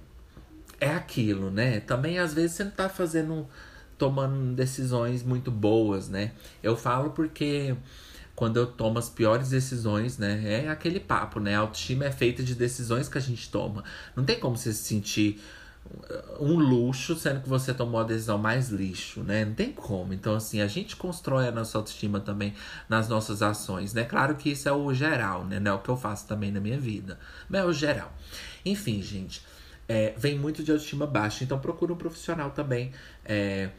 é 0.80 0.92
aquilo, 0.94 1.52
né? 1.52 1.80
Também 1.82 2.20
às 2.20 2.34
vezes 2.34 2.54
você 2.54 2.64
não 2.64 2.72
tá 2.72 2.88
fazendo 2.88 3.48
tomando 3.98 4.56
decisões 4.56 5.24
muito 5.24 5.52
boas, 5.52 6.08
né? 6.08 6.32
Eu 6.64 6.78
falo 6.78 7.10
porque 7.12 7.76
quando 8.40 8.56
eu 8.56 8.66
tomo 8.66 8.98
as 8.98 9.10
piores 9.10 9.50
decisões, 9.50 10.18
né? 10.18 10.64
É 10.64 10.70
aquele 10.70 10.98
papo, 10.98 11.42
né? 11.42 11.58
A 11.58 11.60
autoestima 11.60 12.06
é 12.06 12.12
feita 12.12 12.42
de 12.42 12.56
decisões 12.56 13.10
que 13.10 13.18
a 13.18 13.22
gente 13.22 13.52
toma. 13.52 13.84
Não 14.16 14.24
tem 14.24 14.40
como 14.40 14.56
você 14.56 14.72
se 14.72 14.82
sentir 14.82 15.42
um 16.40 16.54
luxo, 16.58 17.18
sendo 17.18 17.42
que 17.42 17.50
você 17.50 17.74
tomou 17.74 18.00
a 18.00 18.06
decisão 18.06 18.38
mais 18.38 18.70
lixo, 18.70 19.24
né? 19.24 19.44
Não 19.44 19.54
tem 19.54 19.74
como. 19.74 20.14
Então, 20.14 20.36
assim, 20.36 20.62
a 20.62 20.68
gente 20.68 20.96
constrói 20.96 21.50
a 21.50 21.52
nossa 21.52 21.78
autoestima 21.78 22.22
também 22.22 22.54
nas 22.88 23.10
nossas 23.10 23.42
ações, 23.42 23.94
né? 23.94 24.06
Claro 24.06 24.36
que 24.36 24.52
isso 24.52 24.70
é 24.70 24.72
o 24.72 24.94
geral, 24.94 25.44
né? 25.44 25.60
Não 25.60 25.74
é 25.74 25.76
o 25.76 25.80
que 25.80 25.90
eu 25.90 25.98
faço 25.98 26.26
também 26.26 26.50
na 26.50 26.62
minha 26.62 26.80
vida, 26.80 27.20
mas 27.50 27.60
é 27.60 27.66
o 27.66 27.74
geral. 27.74 28.14
Enfim, 28.64 29.02
gente, 29.02 29.42
é, 29.86 30.14
vem 30.16 30.40
muito 30.40 30.64
de 30.64 30.72
autoestima 30.72 31.06
baixa, 31.06 31.44
então 31.44 31.60
procura 31.60 31.92
um 31.92 31.98
profissional 31.98 32.52
também. 32.52 32.94
É, 33.26 33.70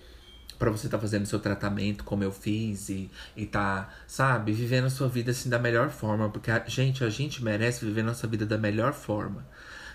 para 0.60 0.70
você 0.70 0.86
estar 0.86 0.98
tá 0.98 1.00
fazendo 1.00 1.24
seu 1.24 1.40
tratamento 1.40 2.04
como 2.04 2.22
eu 2.22 2.30
fiz 2.30 2.90
e, 2.90 3.10
e 3.34 3.46
tá, 3.46 3.88
sabe, 4.06 4.52
vivendo 4.52 4.84
a 4.84 4.90
sua 4.90 5.08
vida 5.08 5.30
assim 5.30 5.48
da 5.48 5.58
melhor 5.58 5.88
forma, 5.88 6.28
porque 6.28 6.50
a 6.50 6.62
gente, 6.68 7.02
a 7.02 7.08
gente 7.08 7.42
merece 7.42 7.82
viver 7.84 8.02
nossa 8.02 8.26
vida 8.26 8.44
da 8.44 8.58
melhor 8.58 8.92
forma, 8.92 9.46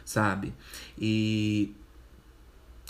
sabe? 0.03 0.51
E 0.97 1.75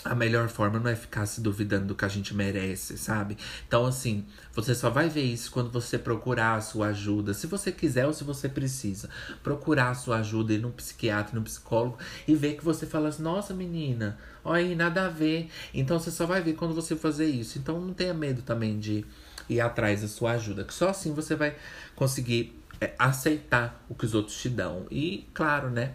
a 0.06 0.14
melhor 0.14 0.48
forma 0.50 0.78
não 0.78 0.90
é 0.90 0.96
ficar 0.96 1.26
se 1.26 1.42
duvidando 1.42 1.88
do 1.88 1.96
que 1.96 2.06
a 2.06 2.08
gente 2.08 2.32
merece, 2.32 2.96
sabe? 2.96 3.36
Então, 3.68 3.88
assim, 3.88 4.24
você 4.54 4.76
só 4.76 4.88
vai 4.92 5.10
ver 5.10 5.24
isso 5.24 5.52
quando 5.52 5.72
você 5.72 5.98
procurar 5.98 6.54
a 6.54 6.62
sua 6.62 6.88
ajuda. 6.88 7.34
Se 7.34 7.48
você 7.48 7.72
quiser 7.72 8.06
ou 8.06 8.14
se 8.14 8.24
você 8.24 8.48
precisa. 8.48 9.10
Procurar 9.42 9.90
a 9.90 9.96
sua 9.96 10.18
ajuda, 10.18 10.54
ir 10.54 10.60
num 10.60 10.72
psiquiatra, 10.72 11.36
num 11.36 11.44
psicólogo 11.44 11.98
e 12.28 12.36
ver 12.36 12.56
que 12.56 12.64
você 12.64 12.86
fala 12.86 13.10
assim: 13.10 13.24
nossa, 13.24 13.52
menina, 13.52 14.20
olha 14.44 14.64
aí, 14.64 14.76
nada 14.76 15.08
a 15.08 15.10
ver. 15.10 15.50
Então, 15.74 15.98
você 15.98 16.12
só 16.12 16.28
vai 16.28 16.40
ver 16.40 16.54
quando 16.54 16.76
você 16.76 16.96
fazer 16.96 17.26
isso. 17.26 17.58
Então, 17.58 17.82
não 17.82 17.94
tenha 17.94 18.14
medo 18.14 18.44
também 18.44 18.78
de 18.78 19.04
ir 19.50 19.60
atrás 19.60 20.04
da 20.04 20.08
sua 20.08 20.34
ajuda, 20.34 20.64
que 20.64 20.74
só 20.74 20.90
assim 20.90 21.14
você 21.14 21.36
vai 21.36 21.56
conseguir 21.96 22.56
é, 22.80 22.94
aceitar 23.00 23.84
o 23.90 23.96
que 23.96 24.06
os 24.06 24.14
outros 24.14 24.40
te 24.40 24.50
dão. 24.50 24.86
E, 24.92 25.28
claro, 25.34 25.72
né? 25.72 25.94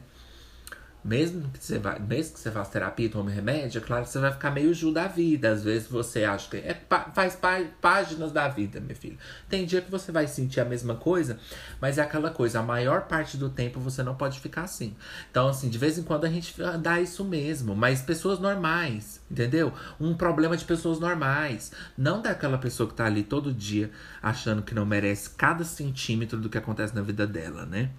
Mesmo 1.02 1.48
que 1.50 1.64
você 1.64 1.78
vá, 1.78 1.98
mesmo 1.98 2.34
que 2.34 2.40
você 2.40 2.50
faça 2.50 2.70
terapia 2.70 3.06
e 3.06 3.08
tome 3.08 3.32
remédio, 3.32 3.80
é 3.80 3.84
claro 3.84 4.04
que 4.04 4.10
você 4.10 4.18
vai 4.18 4.32
ficar 4.32 4.50
meio 4.50 4.74
ju 4.74 4.92
da 4.92 5.06
vida. 5.06 5.50
Às 5.50 5.64
vezes 5.64 5.88
você 5.88 6.24
acha 6.24 6.50
que 6.50 6.58
é, 6.58 6.78
faz 7.14 7.34
pá, 7.34 7.60
páginas 7.80 8.32
da 8.32 8.48
vida, 8.48 8.80
meu 8.80 8.94
filho. 8.94 9.16
Tem 9.48 9.64
dia 9.64 9.80
que 9.80 9.90
você 9.90 10.12
vai 10.12 10.26
sentir 10.26 10.60
a 10.60 10.64
mesma 10.64 10.94
coisa, 10.94 11.38
mas 11.80 11.96
é 11.96 12.02
aquela 12.02 12.30
coisa, 12.30 12.60
a 12.60 12.62
maior 12.62 13.02
parte 13.02 13.36
do 13.36 13.48
tempo 13.48 13.80
você 13.80 14.02
não 14.02 14.14
pode 14.14 14.40
ficar 14.40 14.62
assim. 14.62 14.94
Então, 15.30 15.48
assim, 15.48 15.70
de 15.70 15.78
vez 15.78 15.96
em 15.96 16.02
quando 16.02 16.26
a 16.26 16.28
gente 16.28 16.54
dá 16.80 17.00
isso 17.00 17.24
mesmo, 17.24 17.74
mas 17.74 18.02
pessoas 18.02 18.38
normais, 18.38 19.20
entendeu? 19.30 19.72
Um 19.98 20.14
problema 20.14 20.56
de 20.56 20.64
pessoas 20.64 21.00
normais. 21.00 21.72
Não 21.96 22.20
daquela 22.20 22.58
pessoa 22.58 22.88
que 22.88 22.94
tá 22.94 23.06
ali 23.06 23.22
todo 23.22 23.52
dia 23.52 23.90
achando 24.22 24.62
que 24.62 24.74
não 24.74 24.84
merece 24.84 25.30
cada 25.30 25.64
centímetro 25.64 26.38
do 26.38 26.50
que 26.50 26.58
acontece 26.58 26.94
na 26.94 27.02
vida 27.02 27.26
dela, 27.26 27.64
né? 27.64 27.90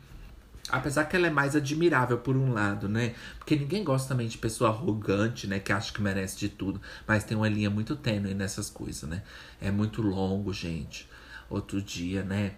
Apesar 0.72 1.05
que 1.05 1.15
ela 1.15 1.28
é 1.28 1.30
mais 1.30 1.55
admirável 1.55 2.17
por 2.17 2.36
um 2.38 2.53
lado, 2.53 2.88
né? 2.88 3.13
Porque 3.38 3.55
ninguém 3.55 3.84
gosta 3.84 4.09
também 4.09 4.28
de 4.28 4.38
pessoa 4.38 4.69
arrogante, 4.69 5.47
né? 5.47 5.59
Que 5.59 5.74
acha 5.74 5.91
que 5.91 6.01
merece 6.01 6.38
de 6.38 6.49
tudo. 6.49 6.82
Mas 7.07 7.24
tem 7.24 7.36
uma 7.36 7.49
linha 7.49 7.69
muito 7.69 7.95
tênue 7.95 8.34
nessas 8.34 8.69
coisas, 8.69 9.09
né? 9.09 9.24
É 9.59 9.69
muito 9.69 10.01
longo, 10.01 10.53
gente. 10.53 11.09
Outro 11.49 11.82
dia, 11.82 12.24
né? 12.24 12.53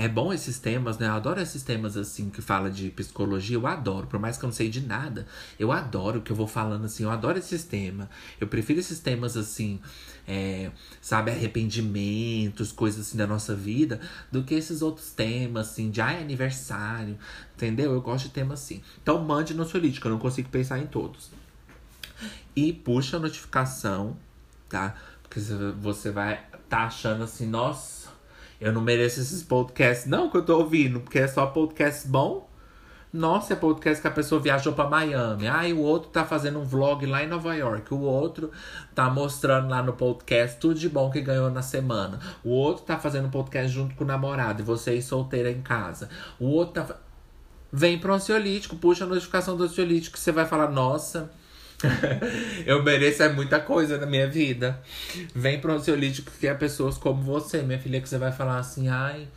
É 0.00 0.08
bom 0.08 0.32
esses 0.32 0.58
temas, 0.58 0.96
né? 0.96 1.08
Eu 1.08 1.12
adoro 1.12 1.42
esses 1.42 1.62
temas 1.62 1.94
assim 1.94 2.30
que 2.30 2.40
fala 2.40 2.70
de 2.70 2.88
psicologia, 2.88 3.54
eu 3.54 3.66
adoro, 3.66 4.06
por 4.06 4.18
mais 4.18 4.38
que 4.38 4.44
eu 4.44 4.48
não 4.48 4.54
sei 4.54 4.70
de 4.70 4.80
nada. 4.80 5.26
Eu 5.58 5.70
adoro 5.70 6.20
o 6.20 6.22
que 6.22 6.32
eu 6.32 6.36
vou 6.36 6.46
falando 6.46 6.86
assim, 6.86 7.02
eu 7.02 7.10
adoro 7.10 7.38
esses 7.38 7.64
temas. 7.64 8.08
Eu 8.40 8.46
prefiro 8.46 8.80
esses 8.80 8.98
temas 8.98 9.36
assim, 9.36 9.78
é, 10.26 10.70
sabe, 11.02 11.30
arrependimentos, 11.30 12.72
coisas 12.72 13.08
assim 13.08 13.18
da 13.18 13.26
nossa 13.26 13.54
vida, 13.54 14.00
do 14.32 14.42
que 14.42 14.54
esses 14.54 14.80
outros 14.80 15.10
temas 15.10 15.68
assim, 15.68 15.90
de 15.90 16.00
ai, 16.00 16.22
aniversário, 16.22 17.18
entendeu? 17.64 17.92
Eu 17.92 18.00
gosto 18.00 18.24
de 18.24 18.30
temas 18.30 18.62
assim. 18.62 18.82
Então 19.02 19.22
mande 19.22 19.54
no 19.54 19.64
Solítico, 19.64 20.08
eu 20.08 20.12
não 20.12 20.18
consigo 20.18 20.48
pensar 20.48 20.78
em 20.78 20.86
todos. 20.86 21.30
E 22.54 22.72
puxa 22.72 23.16
a 23.16 23.20
notificação, 23.20 24.16
tá? 24.68 24.94
Porque 25.22 25.40
você 25.80 26.10
vai 26.10 26.44
tá 26.68 26.84
achando 26.84 27.24
assim, 27.24 27.46
nossa 27.46 28.00
eu 28.60 28.72
não 28.72 28.82
mereço 28.82 29.20
esses 29.20 29.42
podcasts, 29.42 30.06
não, 30.06 30.28
que 30.28 30.36
eu 30.36 30.44
tô 30.44 30.58
ouvindo, 30.58 31.00
porque 31.00 31.18
é 31.18 31.26
só 31.26 31.46
podcast 31.46 32.06
bom. 32.06 32.46
Nossa, 33.12 33.54
é 33.54 33.56
podcast 33.56 34.00
que 34.00 34.06
a 34.06 34.10
pessoa 34.10 34.40
viajou 34.40 34.74
para 34.74 34.88
Miami. 34.88 35.48
Ah, 35.48 35.66
e 35.66 35.72
o 35.72 35.80
outro 35.80 36.10
tá 36.10 36.24
fazendo 36.24 36.60
um 36.60 36.64
vlog 36.64 37.04
lá 37.06 37.24
em 37.24 37.26
Nova 37.26 37.56
York. 37.56 37.92
O 37.92 38.02
outro 38.02 38.52
tá 38.94 39.10
mostrando 39.10 39.68
lá 39.68 39.82
no 39.82 39.94
podcast 39.94 40.60
tudo 40.60 40.78
de 40.78 40.88
bom 40.88 41.10
que 41.10 41.20
ganhou 41.20 41.50
na 41.50 41.62
semana. 41.62 42.20
O 42.44 42.50
outro 42.50 42.84
tá 42.84 42.98
fazendo 42.98 43.28
podcast 43.30 43.72
junto 43.72 43.96
com 43.96 44.04
o 44.04 44.06
namorado 44.06 44.62
e 44.62 44.64
você 44.64 45.00
solteira 45.02 45.50
em 45.50 45.62
casa. 45.62 46.08
O 46.38 46.46
outro 46.46 46.84
tá. 46.84 46.96
Vem 47.72 47.98
pro 47.98 48.12
ansiolítico, 48.12 48.76
puxa 48.76 49.04
a 49.04 49.06
notificação 49.06 49.56
do 49.56 49.64
ansiolítico 49.64 50.16
que 50.16 50.20
você 50.20 50.32
vai 50.32 50.46
falar, 50.46 50.70
nossa. 50.70 51.30
eu 52.66 52.82
mereço 52.82 53.22
é 53.22 53.28
muita 53.28 53.60
coisa 53.60 53.96
na 53.96 54.06
minha 54.06 54.28
vida. 54.28 54.80
Vem 55.34 55.60
pro 55.60 55.72
ansiolítico 55.72 56.30
que 56.38 56.46
é 56.46 56.54
pessoas 56.54 56.98
como 56.98 57.22
você, 57.22 57.62
minha 57.62 57.78
filha, 57.78 58.00
que 58.00 58.08
você 58.08 58.18
vai 58.18 58.32
falar 58.32 58.58
assim, 58.58 58.88
ai. 58.88 59.28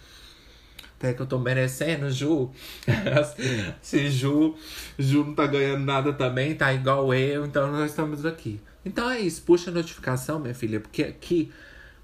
Até 0.97 1.13
que 1.13 1.21
eu 1.21 1.25
tô 1.25 1.38
merecendo, 1.38 2.09
Ju. 2.09 2.49
Se 3.81 4.09
Ju, 4.09 4.55
Ju 4.97 5.25
não 5.25 5.36
tá 5.36 5.45
ganhando 5.45 5.84
nada 5.84 6.13
também, 6.13 6.55
tá 6.55 6.73
igual 6.73 7.13
eu, 7.13 7.45
então 7.45 7.71
nós 7.71 7.91
estamos 7.91 8.25
aqui. 8.25 8.59
Então 8.86 9.09
é 9.09 9.19
isso, 9.19 9.41
puxa 9.43 9.69
a 9.69 9.73
notificação, 9.73 10.39
minha 10.39 10.55
filha, 10.55 10.79
porque 10.79 11.03
aqui, 11.03 11.51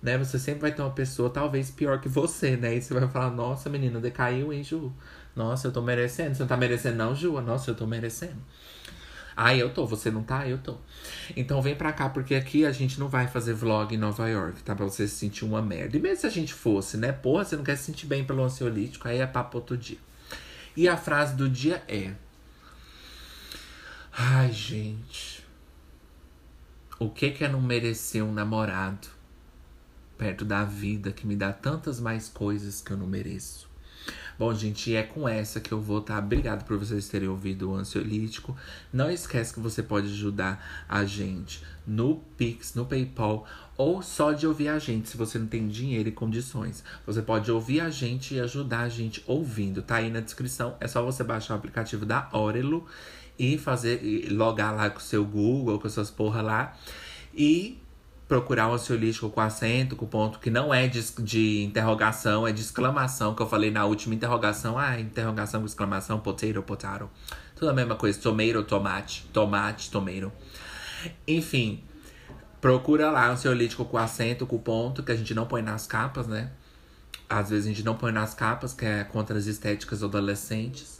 né, 0.02 0.18
você 0.18 0.38
sempre 0.38 0.62
vai 0.62 0.72
ter 0.72 0.82
uma 0.82 0.92
pessoa 0.92 1.30
talvez 1.30 1.72
pior 1.72 2.00
que 2.00 2.10
você, 2.10 2.56
né? 2.56 2.76
E 2.76 2.82
você 2.82 2.94
vai 2.94 3.08
falar, 3.08 3.32
nossa, 3.32 3.70
menina, 3.70 4.00
decaiu, 4.00 4.52
hein, 4.54 4.64
Ju? 4.64 4.94
Nossa, 5.40 5.70
eu 5.70 5.72
tô 5.72 5.82
merecendo. 5.82 6.36
Você 6.36 6.42
não 6.42 6.50
tá 6.50 6.58
merecendo, 6.58 6.98
não, 6.98 7.16
Ju? 7.16 7.40
Nossa, 7.40 7.72
eu 7.72 7.76
tô 7.76 7.88
merecendo. 7.88 8.36
Ah, 9.38 9.56
eu 9.56 9.70
tô, 9.70 9.88
você 9.88 10.12
não 10.12 10.22
tá? 10.22 10.46
Eu 10.46 10.58
tô. 10.58 10.76
Então 11.34 11.62
vem 11.62 11.76
pra 11.76 11.94
cá, 11.94 12.10
porque 12.10 12.36
aqui 12.36 12.66
a 12.66 12.74
gente 12.74 13.00
não 13.00 13.08
vai 13.08 13.26
fazer 13.26 13.54
vlog 13.54 13.96
em 13.96 13.98
Nova 13.98 14.28
York, 14.28 14.62
tá? 14.64 14.76
Pra 14.76 14.84
você 14.84 15.08
se 15.08 15.16
sentir 15.16 15.46
uma 15.46 15.62
merda. 15.62 15.96
E 15.96 16.00
mesmo 16.02 16.18
se 16.18 16.28
a 16.28 16.30
gente 16.30 16.54
fosse, 16.54 16.98
né? 16.98 17.14
Porra, 17.14 17.46
você 17.46 17.56
não 17.56 17.64
quer 17.64 17.78
se 17.78 17.84
sentir 17.84 18.06
bem 18.06 18.26
pelo 18.26 18.44
ansiolítico, 18.44 19.08
aí 19.08 19.20
é 19.20 19.26
papo 19.26 19.60
outro 19.60 19.78
dia. 19.78 19.98
E 20.76 20.90
a 20.90 20.98
frase 20.98 21.38
do 21.38 21.48
dia 21.48 21.82
é. 21.88 22.12
Ai, 24.12 24.52
gente. 24.52 25.42
O 27.00 27.10
que 27.10 27.32
que 27.32 27.46
é 27.46 27.48
não 27.48 27.62
merecer 27.62 28.22
um 28.26 28.34
namorado 28.34 29.08
perto 30.18 30.44
da 30.44 30.66
vida 30.66 31.14
que 31.14 31.26
me 31.26 31.38
dá 31.38 31.54
tantas 31.54 31.98
mais 31.98 32.28
coisas 32.28 32.82
que 32.82 32.92
eu 32.92 32.98
não 32.98 33.08
mereço? 33.08 33.69
Bom, 34.40 34.54
gente, 34.54 34.96
é 34.96 35.04
com 35.04 35.28
essa 35.28 35.60
que 35.60 35.70
eu 35.70 35.82
vou, 35.82 36.00
tá? 36.00 36.18
Obrigado 36.18 36.64
por 36.64 36.78
vocês 36.78 37.10
terem 37.10 37.28
ouvido 37.28 37.72
o 37.72 37.76
ansiolítico. 37.76 38.56
Não 38.92 39.12
esquece 39.12 39.54
que 39.54 39.60
você 39.60 39.84
pode 39.84 40.08
ajudar 40.08 40.86
a 40.88 41.04
gente 41.04 41.62
no 41.86 42.16
Pix, 42.38 42.74
no 42.74 42.86
PayPal, 42.86 43.46
ou 43.76 44.02
só 44.02 44.32
de 44.32 44.48
ouvir 44.48 44.70
a 44.70 44.80
gente, 44.80 45.10
se 45.10 45.18
você 45.18 45.38
não 45.38 45.46
tem 45.46 45.68
dinheiro 45.68 46.08
e 46.08 46.14
condições. 46.14 46.86
Você 47.06 47.22
pode 47.22 47.52
ouvir 47.52 47.82
a 47.82 47.90
gente 47.90 48.36
e 48.36 48.40
ajudar 48.40 48.84
a 48.84 48.90
gente 48.90 49.22
ouvindo. 49.28 49.82
Tá 49.82 49.98
aí 49.98 50.10
na 50.10 50.22
descrição. 50.22 50.78
É 50.80 50.88
só 50.88 51.04
você 51.04 51.22
baixar 51.22 51.56
o 51.56 51.58
aplicativo 51.58 52.06
da 52.06 52.30
Orelo 52.32 52.86
e 53.38 53.58
fazer 53.58 54.02
e 54.02 54.30
logar 54.30 54.74
lá 54.74 54.90
com 54.90 55.00
o 55.00 55.02
seu 55.02 55.26
Google, 55.26 55.82
com 55.82 55.90
suas 55.90 56.10
porra 56.10 56.42
lá. 56.42 56.78
E 57.36 57.78
procurar 58.30 58.70
um 58.70 58.74
ansiolítico 58.74 59.28
com 59.32 59.42
acento, 59.42 59.96
com 59.96 60.06
ponto 60.06 60.38
que 60.38 60.52
não 60.52 60.72
é 60.72 60.88
de, 60.88 61.02
de 61.20 61.64
interrogação, 61.64 62.48
é 62.48 62.52
de 62.52 62.62
exclamação, 62.62 63.34
que 63.34 63.42
eu 63.42 63.50
falei 63.50 63.72
na 63.72 63.86
última 63.86 64.14
interrogação. 64.14 64.78
Ah, 64.78 65.00
interrogação 65.00 65.62
com 65.62 65.66
exclamação, 65.66 66.20
potato, 66.20 66.62
potato. 66.62 67.10
Tudo 67.56 67.72
a 67.72 67.74
mesma 67.74 67.96
coisa, 67.96 68.22
tomato, 68.22 68.64
tomate, 68.64 69.26
tomate, 69.34 69.90
tomato. 69.90 70.32
Enfim, 71.28 71.84
procura 72.62 73.10
lá 73.10 73.30
um 73.30 73.32
ansiolítico 73.32 73.84
com 73.84 73.98
acento, 73.98 74.46
com 74.46 74.60
ponto, 74.60 75.02
que 75.02 75.12
a 75.12 75.16
gente 75.16 75.34
não 75.34 75.48
põe 75.48 75.64
nas 75.64 75.88
capas, 75.88 76.28
né? 76.28 76.52
Às 77.28 77.50
vezes 77.50 77.66
a 77.66 77.70
gente 77.70 77.84
não 77.84 77.96
põe 77.96 78.12
nas 78.12 78.36
capas, 78.36 78.74
que 78.74 78.86
é 78.86 79.04
contra 79.06 79.40
as 79.40 79.48
estéticas 79.48 80.04
adolescentes. 80.04 80.99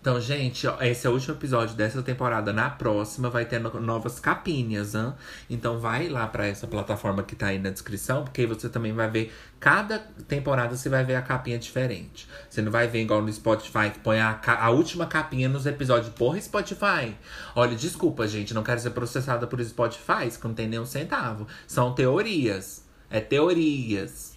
Então, 0.00 0.20
gente, 0.20 0.66
ó, 0.66 0.80
esse 0.82 1.06
é 1.06 1.10
o 1.10 1.12
último 1.12 1.34
episódio 1.34 1.74
dessa 1.74 2.02
temporada. 2.02 2.52
Na 2.52 2.70
próxima 2.70 3.28
vai 3.28 3.44
ter 3.44 3.58
no 3.58 3.80
novas 3.80 4.20
capinhas, 4.20 4.94
hein? 4.94 5.12
Então 5.50 5.78
vai 5.78 6.08
lá 6.08 6.26
para 6.26 6.46
essa 6.46 6.66
plataforma 6.66 7.22
que 7.22 7.34
tá 7.34 7.48
aí 7.48 7.58
na 7.58 7.70
descrição, 7.70 8.24
porque 8.24 8.42
aí 8.42 8.46
você 8.46 8.68
também 8.68 8.92
vai 8.92 9.10
ver. 9.10 9.34
Cada 9.58 9.98
temporada 10.28 10.76
você 10.76 10.88
vai 10.88 11.04
ver 11.04 11.16
a 11.16 11.22
capinha 11.22 11.58
diferente. 11.58 12.28
Você 12.48 12.62
não 12.62 12.70
vai 12.70 12.86
ver 12.86 13.02
igual 13.02 13.22
no 13.22 13.32
Spotify, 13.32 13.90
que 13.92 13.98
põe 13.98 14.20
a, 14.20 14.40
a 14.60 14.70
última 14.70 15.06
capinha 15.06 15.48
nos 15.48 15.66
episódios. 15.66 16.12
Porra, 16.12 16.40
Spotify! 16.40 17.16
Olha, 17.54 17.74
desculpa, 17.74 18.28
gente, 18.28 18.54
não 18.54 18.62
quero 18.62 18.78
ser 18.80 18.90
processada 18.90 19.46
por 19.46 19.62
Spotify, 19.64 20.30
que 20.30 20.46
não 20.46 20.54
tem 20.54 20.68
nenhum 20.68 20.86
centavo. 20.86 21.46
São 21.66 21.94
teorias. 21.94 22.84
É 23.10 23.20
teorias. 23.20 24.36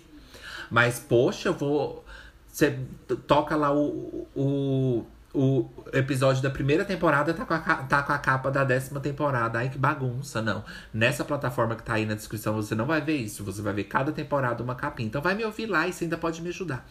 Mas, 0.69 0.99
poxa, 0.99 1.49
eu 1.49 1.53
vou. 1.53 2.05
Você 2.47 2.79
toca 3.27 3.55
lá 3.55 3.71
o, 3.73 4.27
o 4.35 5.05
o 5.33 5.69
episódio 5.93 6.41
da 6.41 6.49
primeira 6.49 6.83
temporada 6.83 7.33
tá 7.33 7.45
com, 7.45 7.53
a, 7.53 7.59
tá 7.59 8.03
com 8.03 8.11
a 8.11 8.17
capa 8.17 8.49
da 8.49 8.63
décima 8.63 8.99
temporada. 8.99 9.59
Ai, 9.59 9.69
que 9.69 9.77
bagunça, 9.77 10.41
não. 10.41 10.63
Nessa 10.93 11.23
plataforma 11.23 11.75
que 11.75 11.83
tá 11.83 11.93
aí 11.93 12.05
na 12.05 12.15
descrição, 12.15 12.53
você 12.55 12.73
não 12.73 12.85
vai 12.85 12.99
ver 13.01 13.17
isso. 13.17 13.43
Você 13.43 13.61
vai 13.61 13.73
ver 13.73 13.83
cada 13.85 14.11
temporada 14.11 14.63
uma 14.63 14.75
capinha. 14.75 15.07
Então 15.07 15.21
vai 15.21 15.35
me 15.35 15.45
ouvir 15.45 15.67
lá 15.67 15.87
e 15.87 15.93
você 15.93 16.05
ainda 16.05 16.17
pode 16.17 16.41
me 16.41 16.49
ajudar. 16.49 16.87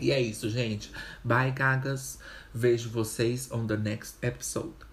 E 0.00 0.10
é 0.10 0.20
isso, 0.20 0.48
gente. 0.48 0.90
Bye, 1.22 1.52
gagas. 1.52 2.18
Vejo 2.52 2.88
vocês 2.90 3.50
on 3.52 3.66
the 3.66 3.76
next 3.76 4.16
episode. 4.22 4.83